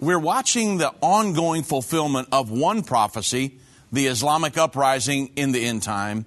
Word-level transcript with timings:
We're 0.00 0.18
watching 0.18 0.78
the 0.78 0.94
ongoing 1.02 1.62
fulfillment 1.62 2.28
of 2.32 2.50
one 2.50 2.84
prophecy, 2.84 3.58
the 3.92 4.06
Islamic 4.06 4.56
uprising 4.56 5.30
in 5.36 5.52
the 5.52 5.62
end 5.62 5.82
time, 5.82 6.24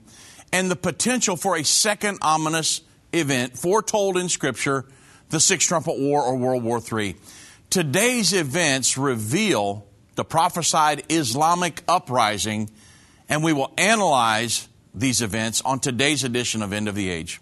and 0.52 0.70
the 0.70 0.76
potential 0.76 1.36
for 1.36 1.58
a 1.58 1.64
second 1.64 2.20
ominous 2.22 2.82
event 3.12 3.58
foretold 3.58 4.16
in 4.16 4.30
Scripture, 4.30 4.86
the 5.30 5.40
Sixth 5.40 5.68
Trumpet 5.68 5.98
War 5.98 6.22
or 6.22 6.36
World 6.36 6.64
War 6.64 6.80
III. 6.80 7.16
Today's 7.72 8.32
events 8.32 8.96
reveal 8.96 9.88
the 10.14 10.24
prophesied 10.24 11.12
Islamic 11.12 11.82
uprising, 11.88 12.70
and 13.28 13.44
we 13.44 13.54
will 13.54 13.74
analyze 13.80 14.68
these 14.94 15.24
events 15.24 15.64
on 15.64 15.80
today's 15.80 16.24
edition 16.24 16.62
of 16.62 16.74
End 16.74 16.88
of 16.88 16.94
the 16.94 17.10
Age. 17.10 17.42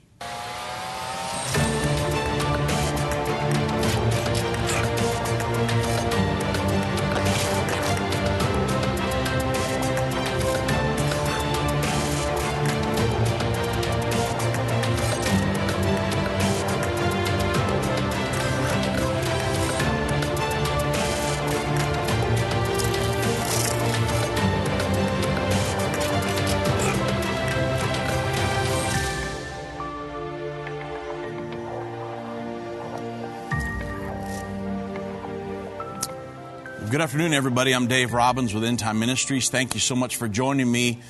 Good 37.01 37.05
afternoon, 37.05 37.33
everybody. 37.33 37.73
I'm 37.73 37.87
Dave 37.87 38.13
Robbins 38.13 38.53
with 38.53 38.63
End 38.63 38.77
Time 38.77 38.99
Ministries. 38.99 39.49
Thank 39.49 39.73
you 39.73 39.79
so 39.79 39.95
much 39.95 40.17
for 40.17 40.27
joining 40.27 40.71
me 40.71 41.01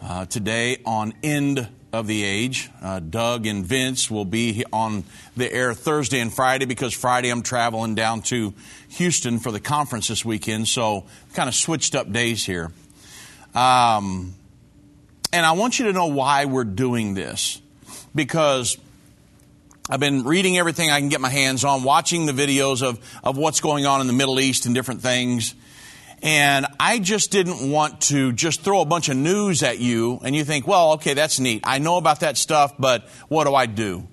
uh, 0.00 0.24
today 0.26 0.78
on 0.86 1.12
End 1.24 1.68
of 1.92 2.06
the 2.06 2.22
Age. 2.22 2.70
Uh, 2.80 3.00
Doug 3.00 3.46
and 3.46 3.66
Vince 3.66 4.08
will 4.08 4.24
be 4.24 4.64
on 4.72 5.02
the 5.36 5.52
air 5.52 5.74
Thursday 5.74 6.20
and 6.20 6.32
Friday 6.32 6.66
because 6.66 6.94
Friday 6.94 7.30
I'm 7.30 7.42
traveling 7.42 7.96
down 7.96 8.22
to 8.22 8.54
Houston 8.90 9.40
for 9.40 9.50
the 9.50 9.58
conference 9.58 10.06
this 10.06 10.24
weekend, 10.24 10.68
so 10.68 11.04
kind 11.34 11.48
of 11.48 11.54
switched 11.56 11.96
up 11.96 12.12
days 12.12 12.46
here. 12.46 12.70
Um, 13.52 14.36
and 15.32 15.44
I 15.44 15.50
want 15.50 15.80
you 15.80 15.86
to 15.86 15.92
know 15.92 16.06
why 16.06 16.44
we're 16.44 16.62
doing 16.62 17.14
this 17.14 17.60
because 18.14 18.78
I've 19.92 19.98
been 19.98 20.22
reading 20.22 20.56
everything 20.56 20.88
I 20.88 21.00
can 21.00 21.08
get 21.08 21.20
my 21.20 21.28
hands 21.28 21.64
on, 21.64 21.82
watching 21.82 22.26
the 22.26 22.32
videos 22.32 22.80
of, 22.80 23.00
of 23.24 23.36
what's 23.36 23.60
going 23.60 23.86
on 23.86 24.00
in 24.00 24.06
the 24.06 24.12
Middle 24.12 24.38
East 24.38 24.66
and 24.66 24.72
different 24.72 25.02
things. 25.02 25.56
And 26.22 26.64
I 26.78 27.00
just 27.00 27.32
didn't 27.32 27.72
want 27.72 28.02
to 28.02 28.30
just 28.30 28.60
throw 28.62 28.82
a 28.82 28.84
bunch 28.84 29.08
of 29.08 29.16
news 29.16 29.64
at 29.64 29.80
you 29.80 30.20
and 30.22 30.36
you 30.36 30.44
think, 30.44 30.68
well, 30.68 30.92
okay, 30.92 31.14
that's 31.14 31.40
neat. 31.40 31.62
I 31.64 31.80
know 31.80 31.96
about 31.96 32.20
that 32.20 32.36
stuff, 32.36 32.74
but 32.78 33.08
what 33.26 33.48
do 33.48 33.54
I 33.54 33.66
do? 33.66 34.06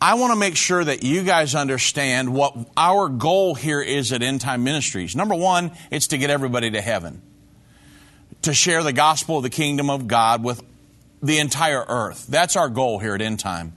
I 0.00 0.14
want 0.14 0.32
to 0.32 0.38
make 0.38 0.56
sure 0.56 0.82
that 0.82 1.02
you 1.02 1.22
guys 1.22 1.54
understand 1.54 2.32
what 2.32 2.56
our 2.78 3.10
goal 3.10 3.54
here 3.54 3.82
is 3.82 4.10
at 4.10 4.22
End 4.22 4.40
Time 4.40 4.64
Ministries. 4.64 5.14
Number 5.14 5.34
one, 5.34 5.70
it's 5.90 6.06
to 6.08 6.18
get 6.18 6.30
everybody 6.30 6.70
to 6.70 6.80
heaven, 6.80 7.20
to 8.42 8.54
share 8.54 8.82
the 8.82 8.94
gospel 8.94 9.36
of 9.36 9.42
the 9.42 9.50
kingdom 9.50 9.90
of 9.90 10.06
God 10.06 10.42
with 10.42 10.62
the 11.22 11.40
entire 11.40 11.84
earth. 11.86 12.26
That's 12.26 12.56
our 12.56 12.70
goal 12.70 12.98
here 12.98 13.14
at 13.14 13.20
End 13.20 13.38
Time 13.38 13.74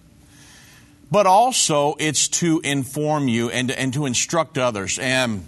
but 1.12 1.26
also 1.26 1.96
it's 2.00 2.28
to 2.28 2.62
inform 2.64 3.28
you 3.28 3.50
and, 3.50 3.72
and 3.72 3.94
to 3.94 4.06
instruct 4.06 4.58
others. 4.58 5.00
And 5.00 5.46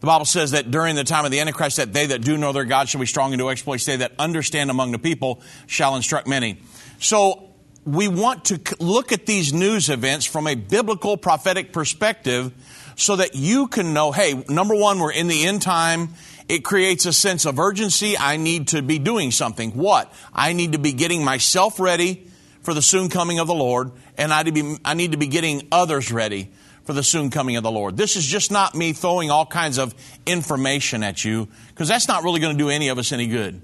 the 0.00 0.06
Bible 0.06 0.24
says 0.24 0.52
that 0.52 0.70
during 0.70 0.96
the 0.96 1.04
time 1.04 1.24
of 1.24 1.30
the 1.30 1.40
Antichrist, 1.40 1.76
that 1.76 1.92
they 1.92 2.06
that 2.06 2.22
do 2.22 2.38
know 2.38 2.52
their 2.52 2.64
God 2.64 2.88
shall 2.88 3.00
be 3.00 3.06
strong 3.06 3.32
and 3.32 3.38
do 3.38 3.50
exploits. 3.50 3.84
They 3.84 3.96
that 3.96 4.12
understand 4.18 4.70
among 4.70 4.92
the 4.92 4.98
people 4.98 5.42
shall 5.66 5.96
instruct 5.96 6.26
many. 6.26 6.58
So 6.98 7.50
we 7.84 8.08
want 8.08 8.46
to 8.46 8.60
look 8.78 9.12
at 9.12 9.26
these 9.26 9.52
news 9.52 9.88
events 9.90 10.26
from 10.26 10.46
a 10.46 10.54
biblical 10.54 11.16
prophetic 11.16 11.72
perspective 11.72 12.52
so 12.96 13.16
that 13.16 13.34
you 13.34 13.68
can 13.68 13.92
know, 13.92 14.12
hey, 14.12 14.44
number 14.48 14.74
one, 14.74 14.98
we're 14.98 15.12
in 15.12 15.28
the 15.28 15.46
end 15.46 15.62
time. 15.62 16.10
It 16.48 16.64
creates 16.64 17.06
a 17.06 17.12
sense 17.12 17.46
of 17.46 17.58
urgency. 17.58 18.16
I 18.18 18.36
need 18.36 18.68
to 18.68 18.82
be 18.82 18.98
doing 18.98 19.30
something. 19.30 19.72
What? 19.72 20.12
I 20.32 20.52
need 20.52 20.72
to 20.72 20.78
be 20.78 20.92
getting 20.92 21.24
myself 21.24 21.78
ready 21.78 22.29
for 22.62 22.74
the 22.74 22.82
soon 22.82 23.08
coming 23.08 23.38
of 23.38 23.46
the 23.46 23.54
Lord, 23.54 23.92
and 24.16 24.32
I, 24.32 24.42
be, 24.42 24.76
I 24.84 24.94
need 24.94 25.12
to 25.12 25.18
be 25.18 25.26
getting 25.26 25.66
others 25.72 26.12
ready 26.12 26.50
for 26.84 26.92
the 26.92 27.02
soon 27.02 27.30
coming 27.30 27.56
of 27.56 27.62
the 27.62 27.70
Lord. 27.70 27.96
This 27.96 28.16
is 28.16 28.26
just 28.26 28.50
not 28.50 28.74
me 28.74 28.92
throwing 28.92 29.30
all 29.30 29.46
kinds 29.46 29.78
of 29.78 29.94
information 30.26 31.02
at 31.02 31.24
you, 31.24 31.48
because 31.68 31.88
that's 31.88 32.08
not 32.08 32.24
really 32.24 32.40
going 32.40 32.56
to 32.56 32.62
do 32.62 32.70
any 32.70 32.88
of 32.88 32.98
us 32.98 33.12
any 33.12 33.26
good. 33.26 33.62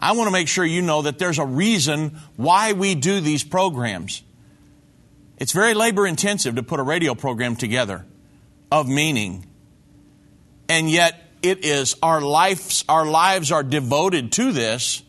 I 0.00 0.12
want 0.12 0.28
to 0.28 0.32
make 0.32 0.48
sure 0.48 0.64
you 0.64 0.82
know 0.82 1.02
that 1.02 1.18
there's 1.18 1.38
a 1.38 1.44
reason 1.44 2.18
why 2.36 2.72
we 2.72 2.94
do 2.94 3.20
these 3.20 3.44
programs. 3.44 4.22
It's 5.36 5.52
very 5.52 5.74
labor 5.74 6.06
intensive 6.06 6.56
to 6.56 6.62
put 6.62 6.80
a 6.80 6.82
radio 6.82 7.14
program 7.14 7.56
together 7.56 8.06
of 8.72 8.88
meaning. 8.88 9.46
And 10.68 10.90
yet 10.90 11.20
it 11.42 11.64
is 11.64 11.96
our 12.02 12.20
lives 12.20 12.84
our 12.88 13.06
lives 13.06 13.50
are 13.50 13.62
devoted 13.62 14.32
to 14.32 14.52
this 14.52 15.02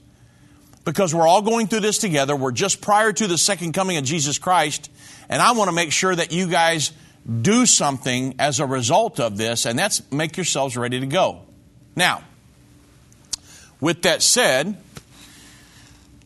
because 0.83 1.13
we're 1.13 1.27
all 1.27 1.41
going 1.41 1.67
through 1.67 1.81
this 1.81 1.97
together. 1.97 2.35
We're 2.35 2.51
just 2.51 2.81
prior 2.81 3.11
to 3.13 3.27
the 3.27 3.37
second 3.37 3.73
coming 3.73 3.97
of 3.97 4.03
Jesus 4.03 4.37
Christ. 4.37 4.89
And 5.29 5.41
I 5.41 5.51
want 5.53 5.69
to 5.69 5.75
make 5.75 5.91
sure 5.91 6.15
that 6.15 6.31
you 6.31 6.47
guys 6.47 6.91
do 7.41 7.65
something 7.65 8.35
as 8.39 8.59
a 8.59 8.65
result 8.65 9.19
of 9.19 9.37
this, 9.37 9.65
and 9.65 9.77
that's 9.77 10.09
make 10.11 10.37
yourselves 10.37 10.75
ready 10.75 10.99
to 10.99 11.05
go. 11.05 11.41
Now, 11.95 12.23
with 13.79 14.03
that 14.03 14.21
said, 14.23 14.77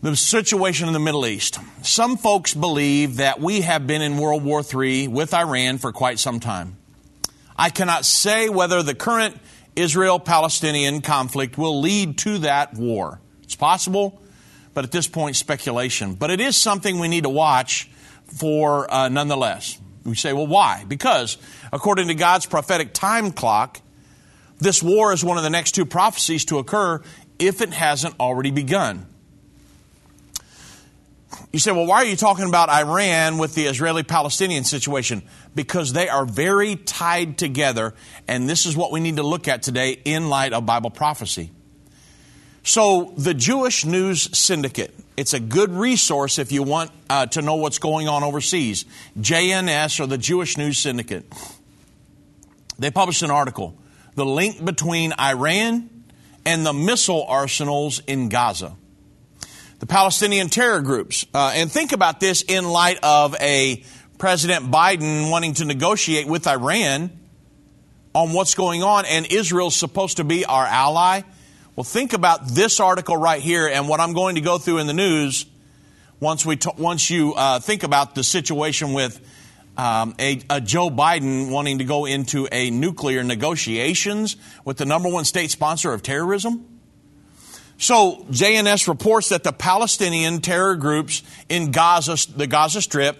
the 0.01 0.15
situation 0.15 0.87
in 0.87 0.93
the 0.93 0.99
Middle 0.99 1.25
East. 1.25 1.59
Some 1.81 2.15
folks 2.15 2.53
believe 2.53 3.17
that 3.17 3.39
we 3.39 3.61
have 3.61 3.87
been 3.87 4.01
in 4.01 4.17
World 4.17 4.43
War 4.43 4.61
III 4.61 5.07
with 5.07 5.33
Iran 5.33 5.79
for 5.79 5.91
quite 5.91 6.19
some 6.19 6.39
time. 6.39 6.77
I 7.57 7.69
cannot 7.71 8.05
say 8.05 8.47
whether 8.47 8.83
the 8.83 8.93
current 8.93 9.37
Israel 9.75 10.19
Palestinian 10.19 11.01
conflict 11.01 11.57
will 11.57 11.81
lead 11.81 12.19
to 12.19 12.39
that 12.39 12.75
war. 12.75 13.19
It's 13.43 13.55
possible, 13.55 14.21
but 14.75 14.83
at 14.83 14.91
this 14.91 15.07
point, 15.07 15.35
speculation. 15.35 16.13
But 16.13 16.29
it 16.29 16.39
is 16.39 16.55
something 16.55 16.99
we 16.99 17.07
need 17.07 17.23
to 17.23 17.29
watch 17.29 17.89
for 18.25 18.93
uh, 18.93 19.09
nonetheless. 19.09 19.79
We 20.03 20.15
say, 20.15 20.33
well, 20.33 20.45
why? 20.45 20.85
Because 20.87 21.37
according 21.73 22.09
to 22.09 22.13
God's 22.13 22.45
prophetic 22.45 22.93
time 22.93 23.31
clock, 23.31 23.81
this 24.59 24.83
war 24.83 25.13
is 25.13 25.23
one 25.23 25.37
of 25.37 25.43
the 25.43 25.49
next 25.49 25.71
two 25.71 25.85
prophecies 25.85 26.45
to 26.45 26.59
occur 26.59 27.01
if 27.39 27.61
it 27.61 27.73
hasn't 27.73 28.19
already 28.19 28.51
begun. 28.51 29.07
You 31.51 31.59
say, 31.59 31.71
well, 31.71 31.85
why 31.85 31.97
are 31.97 32.05
you 32.05 32.15
talking 32.15 32.47
about 32.47 32.69
Iran 32.69 33.37
with 33.37 33.55
the 33.55 33.65
Israeli 33.65 34.03
Palestinian 34.03 34.65
situation? 34.65 35.23
Because 35.53 35.93
they 35.93 36.09
are 36.09 36.25
very 36.25 36.75
tied 36.75 37.37
together, 37.37 37.93
and 38.27 38.49
this 38.49 38.65
is 38.65 38.75
what 38.75 38.91
we 38.91 38.99
need 38.99 39.17
to 39.17 39.23
look 39.23 39.47
at 39.47 39.63
today 39.63 39.99
in 40.05 40.29
light 40.29 40.53
of 40.53 40.65
Bible 40.65 40.89
prophecy. 40.89 41.51
So, 42.67 43.13
the 43.15 43.35
Jewish 43.35 43.85
News 43.85 44.35
Syndicate, 44.35 44.91
it's 45.15 45.35
a 45.35 45.39
good 45.39 45.69
resource 45.69 46.39
if 46.39 46.51
you 46.51 46.63
want 46.63 46.89
uh, 47.11 47.27
to 47.27 47.43
know 47.43 47.57
what's 47.57 47.77
going 47.77 48.07
on 48.07 48.23
overseas. 48.23 48.85
JNS, 49.19 49.99
or 49.99 50.07
the 50.07 50.17
Jewish 50.17 50.57
News 50.57 50.79
Syndicate. 50.79 51.31
They 52.79 52.89
published 52.89 53.21
an 53.21 53.29
article 53.29 53.77
The 54.15 54.25
Link 54.25 54.65
Between 54.65 55.13
Iran 55.13 55.91
and 56.43 56.65
the 56.65 56.73
Missile 56.73 57.23
Arsenals 57.29 58.01
in 58.07 58.29
Gaza. 58.29 58.75
The 59.77 59.85
Palestinian 59.85 60.49
terror 60.49 60.81
groups. 60.81 61.23
Uh, 61.35 61.51
and 61.53 61.71
think 61.71 61.91
about 61.91 62.19
this 62.19 62.41
in 62.41 62.67
light 62.67 62.97
of 63.03 63.35
a 63.39 63.83
President 64.17 64.71
Biden 64.71 65.29
wanting 65.29 65.53
to 65.53 65.65
negotiate 65.65 66.25
with 66.25 66.47
Iran 66.47 67.11
on 68.15 68.33
what's 68.33 68.55
going 68.55 68.81
on, 68.81 69.05
and 69.05 69.31
Israel's 69.31 69.75
supposed 69.75 70.17
to 70.17 70.23
be 70.23 70.45
our 70.45 70.65
ally 70.65 71.21
well, 71.75 71.83
think 71.83 72.13
about 72.13 72.47
this 72.47 72.79
article 72.79 73.17
right 73.17 73.41
here 73.41 73.67
and 73.67 73.89
what 73.89 73.99
I'm 73.99 74.13
going 74.13 74.35
to 74.35 74.41
go 74.41 74.57
through 74.57 74.77
in 74.77 74.87
the 74.87 74.93
news 74.93 75.45
once, 76.21 76.45
we 76.45 76.55
t- 76.55 76.69
once 76.77 77.09
you 77.09 77.33
uh, 77.33 77.59
think 77.59 77.83
about 77.83 78.15
the 78.15 78.23
situation 78.23 78.93
with 78.93 79.19
um, 79.77 80.15
a, 80.17 80.39
a, 80.49 80.61
Joe 80.61 80.89
Biden 80.89 81.51
wanting 81.51 81.79
to 81.79 81.83
go 81.83 82.05
into 82.05 82.47
a 82.49 82.71
nuclear 82.71 83.23
negotiations 83.23 84.37
with 84.63 84.77
the 84.77 84.85
number 84.85 85.09
one 85.09 85.25
state 85.25 85.51
sponsor 85.51 85.91
of 85.91 86.01
terrorism. 86.01 86.65
So 87.77 88.25
JNS 88.31 88.87
reports 88.87 89.29
that 89.29 89.43
the 89.43 89.51
Palestinian 89.51 90.39
terror 90.39 90.77
groups 90.77 91.23
in 91.49 91.71
Gaza, 91.71 92.15
the 92.31 92.47
Gaza 92.47 92.81
Strip, 92.81 93.17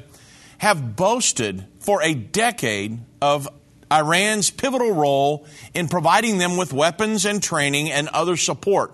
have 0.59 0.95
boasted 0.95 1.65
for 1.79 2.01
a 2.01 2.13
decade 2.13 2.99
of 3.21 3.49
Iran's 3.91 4.49
pivotal 4.49 4.91
role 4.93 5.45
in 5.73 5.87
providing 5.87 6.37
them 6.37 6.57
with 6.57 6.73
weapons 6.73 7.25
and 7.25 7.41
training 7.41 7.91
and 7.91 8.07
other 8.09 8.37
support, 8.37 8.93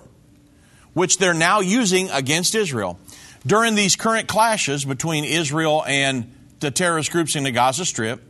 which 0.93 1.17
they're 1.17 1.33
now 1.33 1.59
using 1.61 2.09
against 2.09 2.55
Israel. 2.55 2.99
During 3.45 3.75
these 3.75 3.95
current 3.95 4.27
clashes 4.27 4.85
between 4.85 5.25
Israel 5.25 5.83
and 5.87 6.31
the 6.59 6.71
terrorist 6.71 7.11
groups 7.11 7.35
in 7.35 7.43
the 7.43 7.51
Gaza 7.51 7.85
Strip, 7.85 8.21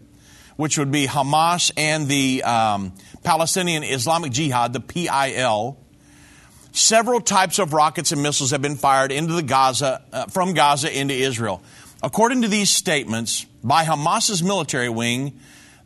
which 0.55 0.77
would 0.77 0.91
be 0.91 1.07
Hamas 1.07 1.71
and 1.75 2.07
the 2.07 2.43
um, 2.43 2.93
Palestinian 3.23 3.83
Islamic 3.83 4.31
Jihad, 4.31 4.73
the 4.73 4.79
PIL. 4.79 5.77
Several 6.71 7.19
types 7.19 7.59
of 7.59 7.73
rockets 7.73 8.11
and 8.11 8.23
missiles 8.23 8.51
have 8.51 8.61
been 8.61 8.77
fired 8.77 9.11
into 9.11 9.33
the 9.33 9.43
Gaza 9.43 10.01
uh, 10.13 10.25
from 10.27 10.53
Gaza 10.53 10.95
into 10.95 11.13
Israel. 11.13 11.61
According 12.03 12.43
to 12.43 12.47
these 12.47 12.69
statements 12.69 13.45
by 13.63 13.83
Hamas's 13.83 14.41
military 14.41 14.89
wing, 14.89 15.39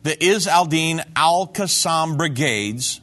the 0.06 0.24
Izz 0.24 0.46
al-Din 0.46 1.02
al-Qassam 1.16 2.16
brigades, 2.16 3.00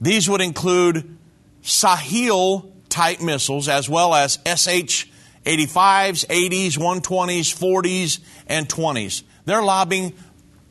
these 0.00 0.30
would 0.30 0.40
include 0.40 1.18
Sahil 1.64 2.70
type 2.88 3.20
missiles 3.20 3.68
as 3.68 3.88
well 3.88 4.14
as 4.14 4.34
SH 4.46 5.06
85s, 5.44 6.24
80s, 6.28 6.78
120s, 6.78 7.52
40s, 7.52 8.20
and 8.46 8.68
20s. 8.68 9.24
They're 9.44 9.60
lobbing 9.60 10.14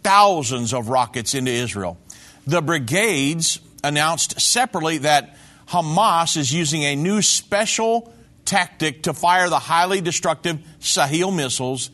thousands 0.02 0.74
of 0.74 0.88
rockets 0.88 1.36
into 1.36 1.52
Israel. 1.52 1.98
The 2.46 2.62
brigades 2.62 3.60
announced 3.84 4.40
separately 4.40 5.00
that 5.00 5.36
Hamas 5.68 6.38
is 6.38 6.54
using 6.54 6.84
a 6.84 6.96
new 6.96 7.22
special 7.22 8.14
tactic 8.46 9.04
to 9.04 9.14
fire 9.14 9.50
the 9.50 9.60
highly 9.60 10.00
destructive 10.00 10.60
Sahil 10.80 11.36
missiles 11.36 11.90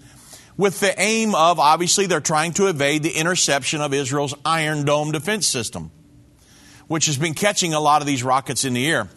with 0.57 0.79
the 0.79 0.99
aim 0.99 1.35
of 1.35 1.59
obviously 1.59 2.05
they're 2.05 2.21
trying 2.21 2.53
to 2.53 2.67
evade 2.67 3.03
the 3.03 3.11
interception 3.11 3.81
of 3.81 3.93
Israel's 3.93 4.35
Iron 4.45 4.85
Dome 4.85 5.11
defense 5.11 5.47
system, 5.47 5.91
which 6.87 7.07
has 7.07 7.17
been 7.17 7.33
catching 7.33 7.73
a 7.73 7.79
lot 7.79 8.01
of 8.01 8.07
these 8.07 8.23
rockets 8.23 8.65
in 8.65 8.73
the 8.73 8.87
air. 8.87 9.09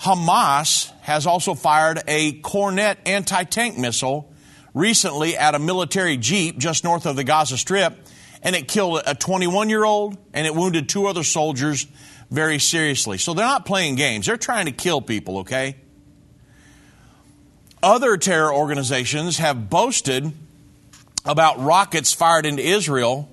Hamas 0.00 0.90
has 1.00 1.26
also 1.26 1.54
fired 1.54 2.02
a 2.06 2.40
Kornet 2.40 2.96
anti 3.06 3.44
tank 3.44 3.78
missile 3.78 4.32
recently 4.74 5.36
at 5.36 5.54
a 5.54 5.58
military 5.58 6.18
jeep 6.18 6.58
just 6.58 6.84
north 6.84 7.06
of 7.06 7.16
the 7.16 7.24
Gaza 7.24 7.56
Strip, 7.56 7.94
and 8.42 8.54
it 8.54 8.68
killed 8.68 9.02
a 9.06 9.14
21 9.14 9.70
year 9.70 9.84
old 9.84 10.18
and 10.34 10.46
it 10.46 10.54
wounded 10.54 10.88
two 10.88 11.06
other 11.06 11.24
soldiers 11.24 11.86
very 12.30 12.58
seriously. 12.58 13.16
So 13.16 13.32
they're 13.32 13.46
not 13.46 13.64
playing 13.64 13.94
games, 13.94 14.26
they're 14.26 14.36
trying 14.36 14.66
to 14.66 14.72
kill 14.72 15.00
people, 15.00 15.38
okay? 15.38 15.76
Other 17.82 18.16
terror 18.16 18.52
organizations 18.52 19.38
have 19.38 19.70
boasted 19.70 20.32
about 21.26 21.58
rockets 21.60 22.12
fired 22.12 22.46
into 22.46 22.62
Israel 22.62 23.28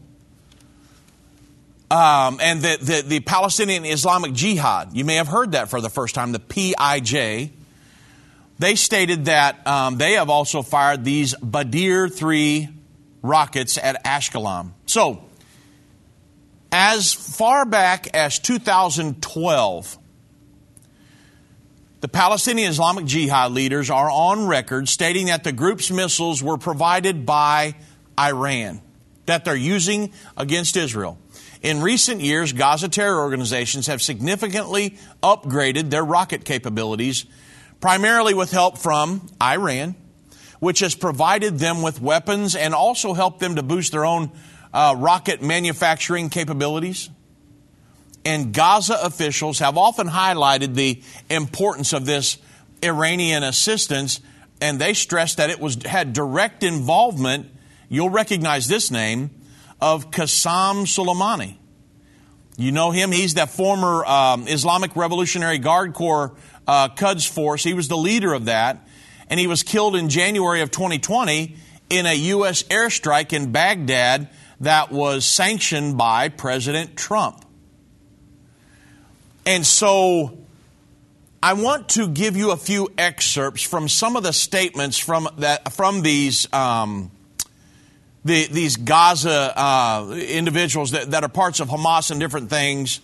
um, 1.94 2.40
and 2.42 2.62
the, 2.62 2.78
the, 2.82 3.04
the, 3.06 3.20
Palestinian 3.20 3.86
Islamic 3.86 4.34
Jihad. 4.34 4.96
You 4.96 5.06
may 5.06 5.16
have 5.16 5.28
heard 5.28 5.52
that 5.52 5.70
for 5.70 5.80
the 5.80 5.90
first 5.90 6.16
time, 6.16 6.32
the 6.32 6.40
PIJ. 6.40 7.52
They 8.58 8.76
stated 8.76 9.26
that 9.26 9.66
um, 9.68 9.98
they 9.98 10.14
have 10.14 10.30
also 10.30 10.64
fired 10.64 11.04
these 11.04 11.36
Badr 11.36 12.08
3 12.08 12.70
rockets 13.22 13.78
at 13.78 14.04
Ashkelon. 14.04 14.72
So, 14.88 15.24
as 16.72 17.14
far 17.14 17.66
back 17.66 18.08
as 18.16 18.40
2012, 18.40 19.98
the 22.04 22.10
Palestinian 22.10 22.70
Islamic 22.70 23.06
Jihad 23.06 23.54
leaders 23.54 23.90
are 23.90 24.12
on 24.12 24.46
record 24.46 24.90
stating 24.90 25.28
that 25.28 25.46
the 25.46 25.54
group's 25.54 25.90
missiles 25.90 26.44
were 26.44 26.58
provided 26.58 27.26
by 27.26 27.76
Iran, 28.20 28.82
that 29.26 29.46
they're 29.46 29.56
using 29.56 30.12
against 30.36 30.76
Israel. 30.76 31.18
In 31.62 31.82
recent 31.82 32.20
years, 32.20 32.52
Gaza 32.52 32.90
terror 32.90 33.22
organizations 33.22 33.88
have 33.88 34.02
significantly 34.02 34.98
upgraded 35.24 35.92
their 35.92 36.04
rocket 36.04 36.44
capabilities, 36.44 37.26
primarily 37.80 38.34
with 38.34 38.52
help 38.52 38.78
from 38.78 39.26
Iran, 39.42 39.96
which 40.60 40.80
has 40.80 40.96
provided 40.96 41.60
them 41.60 41.82
with 41.82 42.02
weapons 42.02 42.54
and 42.54 42.74
also 42.74 43.14
helped 43.14 43.40
them 43.40 43.56
to 43.56 43.64
boost 43.64 43.94
their 43.94 44.04
own 44.04 44.30
uh, 44.74 44.94
rocket 44.98 45.42
manufacturing 45.42 46.30
capabilities. 46.30 47.10
And 48.26 48.54
Gaza 48.54 48.98
officials 49.02 49.60
have 49.60 49.78
often 49.78 50.08
highlighted 50.08 50.76
the 50.76 51.02
importance 51.30 51.94
of 51.94 52.06
this 52.06 52.38
Iranian 52.82 53.44
assistance, 53.44 54.22
and 54.62 54.80
they 54.80 54.94
stressed 54.94 55.38
that 55.38 55.50
it 55.50 55.60
was 55.60 55.84
had 55.84 56.14
direct 56.14 56.64
involvement. 56.64 57.48
You'll 57.90 58.10
recognize 58.10 58.68
this 58.68 58.92
name 58.92 59.32
of 59.82 60.12
Qasem 60.12 60.86
Soleimani. 60.86 61.58
You 62.56 62.72
know 62.72 62.92
him. 62.92 63.12
He's 63.12 63.34
that 63.34 63.50
former 63.50 64.06
um, 64.06 64.48
Islamic 64.48 64.96
Revolutionary 64.96 65.58
Guard 65.58 65.94
Corps 65.94 66.36
uh, 66.68 66.90
Quds 66.90 67.26
force. 67.26 67.64
He 67.64 67.74
was 67.74 67.88
the 67.88 67.98
leader 67.98 68.34
of 68.34 68.46
that. 68.46 68.88
And 69.30 69.40
he 69.40 69.48
was 69.48 69.64
killed 69.64 69.96
in 69.96 70.10
January 70.10 70.62
of 70.62 70.70
2020 70.70 71.56
in 71.90 72.06
a 72.06 72.14
U.S. 72.14 72.64
airstrike 72.64 73.34
in 73.34 73.52
Baghdad 73.52 74.30
that 74.60 74.92
was 74.92 75.26
sanctioned 75.26 75.98
by 75.98 76.30
President 76.30 76.96
Trump. 76.96 77.44
And 79.46 79.66
so 79.66 80.38
I 81.42 81.54
want 81.54 81.90
to 81.90 82.08
give 82.08 82.38
you 82.38 82.52
a 82.52 82.58
few 82.58 82.90
excerpts 82.98 83.64
from 83.64 83.90
some 83.90 84.16
of 84.16 84.24
the 84.24 84.34
statements 84.34 84.98
from, 84.98 85.28
that, 85.40 85.74
from 85.74 86.02
these 86.02 86.52
um, 86.54 87.12
the, 88.26 88.48
these 88.48 88.78
Gaza 88.78 89.54
uh, 89.56 90.16
individuals 90.16 90.92
that, 90.92 91.12
that 91.12 91.24
are 91.24 91.30
parts 91.30 91.60
of 91.60 91.68
Hamas 91.68 92.12
and 92.12 92.20
different 92.20 92.50
things 92.50 93.02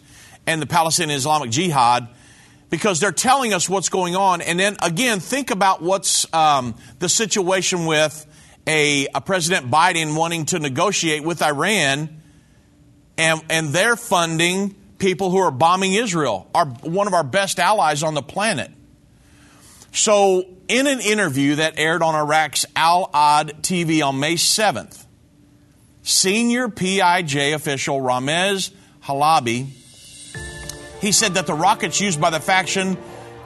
and 0.47 0.61
the 0.61 0.65
Palestinian 0.65 1.17
Islamic 1.17 1.51
Jihad 1.51 2.07
because 2.69 2.99
they're 2.99 3.11
telling 3.11 3.53
us 3.53 3.67
what's 3.67 3.89
going 3.89 4.15
on. 4.15 4.41
And 4.41 4.59
then 4.59 4.77
again, 4.81 5.19
think 5.19 5.51
about 5.51 5.81
what's 5.81 6.31
um, 6.33 6.75
the 6.99 7.09
situation 7.09 7.85
with 7.85 8.25
a, 8.67 9.07
a, 9.13 9.21
President 9.21 9.71
Biden 9.71 10.15
wanting 10.15 10.45
to 10.45 10.59
negotiate 10.59 11.23
with 11.23 11.41
Iran 11.41 12.21
and, 13.17 13.41
and 13.49 13.69
they're 13.69 13.95
funding 13.95 14.75
people 14.99 15.31
who 15.31 15.37
are 15.37 15.51
bombing 15.51 15.93
Israel, 15.93 16.47
our, 16.53 16.65
one 16.65 17.07
of 17.07 17.13
our 17.13 17.23
best 17.23 17.59
allies 17.59 18.03
on 18.03 18.13
the 18.13 18.21
planet. 18.21 18.69
So, 19.91 20.45
in 20.67 20.85
an 20.85 20.99
interview 20.99 21.55
that 21.55 21.79
aired 21.79 22.03
on 22.03 22.13
Iraq's 22.13 22.65
Al 22.75 23.09
Ahd 23.11 23.61
TV 23.61 24.05
on 24.05 24.19
May 24.19 24.35
7th, 24.35 25.05
senior 26.03 26.69
PIJ 26.69 27.53
official 27.53 27.99
Ramez 27.99 28.71
Halabi, 29.03 29.67
he 31.01 31.11
said 31.11 31.35
that 31.35 31.47
the 31.47 31.55
rockets 31.55 31.99
used 31.99 32.21
by 32.21 32.29
the 32.29 32.39
faction 32.39 32.97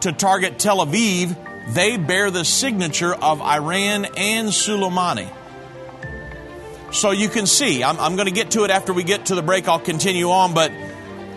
to 0.01 0.11
target 0.11 0.59
Tel 0.59 0.85
Aviv, 0.85 1.73
they 1.73 1.95
bear 1.95 2.29
the 2.29 2.43
signature 2.43 3.13
of 3.13 3.41
Iran 3.41 4.05
and 4.17 4.49
Soleimani. 4.49 5.31
So 6.91 7.11
you 7.11 7.29
can 7.29 7.47
see, 7.47 7.83
I'm, 7.83 7.99
I'm 7.99 8.15
going 8.15 8.27
to 8.27 8.33
get 8.33 8.51
to 8.51 8.65
it 8.65 8.69
after 8.69 8.91
we 8.91 9.03
get 9.03 9.27
to 9.27 9.35
the 9.35 9.41
break. 9.41 9.67
I'll 9.67 9.79
continue 9.79 10.29
on, 10.29 10.53
but 10.53 10.71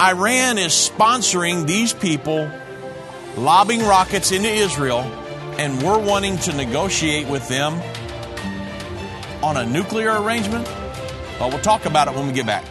Iran 0.01 0.59
is 0.59 0.73
sponsoring 0.73 1.67
these 1.67 1.93
people 1.93 2.51
lobbing 3.37 3.81
rockets 3.81 4.33
into 4.33 4.49
Israel, 4.49 5.01
and 5.59 5.83
we're 5.83 5.99
wanting 5.99 6.39
to 6.39 6.55
negotiate 6.55 7.29
with 7.29 7.47
them 7.49 7.75
on 9.43 9.57
a 9.57 9.67
nuclear 9.67 10.21
arrangement 10.23 10.67
well, 11.39 11.51
we'll 11.51 11.61
talk 11.61 11.85
about 11.85 12.09
it 12.09 12.15
when 12.15 12.27
we 12.27 12.33
get 12.33 12.47
back. 12.47 12.65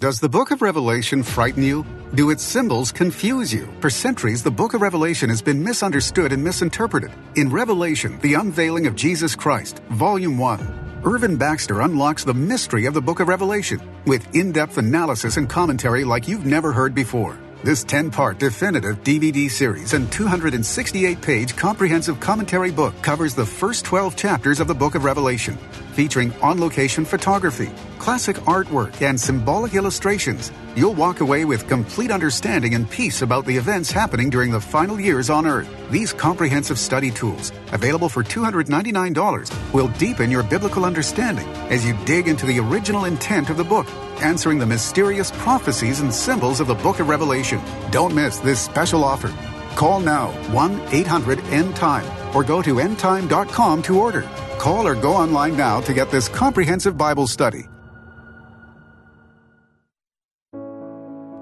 Does 0.00 0.20
the 0.20 0.28
book 0.28 0.50
of 0.50 0.62
Revelation 0.62 1.22
frighten 1.22 1.62
you? 1.62 1.84
Do 2.14 2.30
its 2.30 2.42
symbols 2.42 2.90
confuse 2.90 3.52
you? 3.52 3.68
For 3.80 3.90
centuries, 3.90 4.42
the 4.42 4.50
book 4.50 4.72
of 4.72 4.80
Revelation 4.80 5.28
has 5.28 5.42
been 5.42 5.62
misunderstood 5.62 6.32
and 6.32 6.42
misinterpreted. 6.42 7.10
In 7.34 7.50
Revelation, 7.50 8.18
the 8.20 8.34
unveiling 8.34 8.86
of 8.86 8.96
Jesus 8.96 9.34
Christ, 9.34 9.80
Volume 9.90 10.38
1, 10.38 10.87
Irvin 11.04 11.36
Baxter 11.36 11.82
unlocks 11.82 12.24
the 12.24 12.34
mystery 12.34 12.86
of 12.86 12.92
the 12.92 13.00
book 13.00 13.20
of 13.20 13.28
Revelation 13.28 13.80
with 14.04 14.34
in 14.34 14.50
depth 14.50 14.78
analysis 14.78 15.36
and 15.36 15.48
commentary 15.48 16.02
like 16.02 16.26
you've 16.26 16.44
never 16.44 16.72
heard 16.72 16.92
before. 16.92 17.38
This 17.62 17.84
10 17.84 18.10
part 18.10 18.38
definitive 18.38 19.02
DVD 19.04 19.48
series 19.48 19.92
and 19.92 20.10
268 20.10 21.20
page 21.20 21.56
comprehensive 21.56 22.18
commentary 22.18 22.72
book 22.72 23.00
covers 23.00 23.34
the 23.34 23.46
first 23.46 23.84
12 23.84 24.16
chapters 24.16 24.58
of 24.58 24.66
the 24.66 24.74
book 24.74 24.96
of 24.96 25.04
Revelation, 25.04 25.56
featuring 25.92 26.32
on 26.42 26.60
location 26.60 27.04
photography, 27.04 27.70
classic 27.98 28.36
artwork, 28.46 29.00
and 29.00 29.20
symbolic 29.20 29.74
illustrations. 29.74 30.50
You'll 30.78 30.94
walk 30.94 31.18
away 31.20 31.44
with 31.44 31.66
complete 31.66 32.12
understanding 32.12 32.76
and 32.76 32.88
peace 32.88 33.22
about 33.22 33.44
the 33.44 33.56
events 33.56 33.90
happening 33.90 34.30
during 34.30 34.52
the 34.52 34.60
final 34.60 35.00
years 35.00 35.28
on 35.28 35.44
Earth. 35.44 35.68
These 35.90 36.12
comprehensive 36.12 36.78
study 36.78 37.10
tools, 37.10 37.50
available 37.72 38.08
for 38.08 38.22
$299, 38.22 39.72
will 39.72 39.88
deepen 39.88 40.30
your 40.30 40.44
biblical 40.44 40.84
understanding 40.84 41.48
as 41.68 41.84
you 41.84 41.98
dig 42.04 42.28
into 42.28 42.46
the 42.46 42.60
original 42.60 43.06
intent 43.06 43.50
of 43.50 43.56
the 43.56 43.64
book 43.64 43.88
answering 44.22 44.60
the 44.60 44.66
mysterious 44.66 45.32
prophecies 45.32 45.98
and 45.98 46.14
symbols 46.14 46.60
of 46.60 46.68
the 46.68 46.76
book 46.76 47.00
of 47.00 47.08
Revelation. 47.08 47.60
Don't 47.90 48.14
miss 48.14 48.38
this 48.38 48.60
special 48.60 49.02
offer. 49.02 49.34
Call 49.74 49.98
now 49.98 50.30
1 50.52 50.80
800 50.92 51.40
End 51.46 51.74
Time 51.74 52.06
or 52.36 52.44
go 52.44 52.62
to 52.62 52.76
endtime.com 52.76 53.82
to 53.82 53.98
order. 53.98 54.22
Call 54.58 54.86
or 54.86 54.94
go 54.94 55.12
online 55.12 55.56
now 55.56 55.80
to 55.80 55.92
get 55.92 56.12
this 56.12 56.28
comprehensive 56.28 56.96
Bible 56.96 57.26
study. 57.26 57.66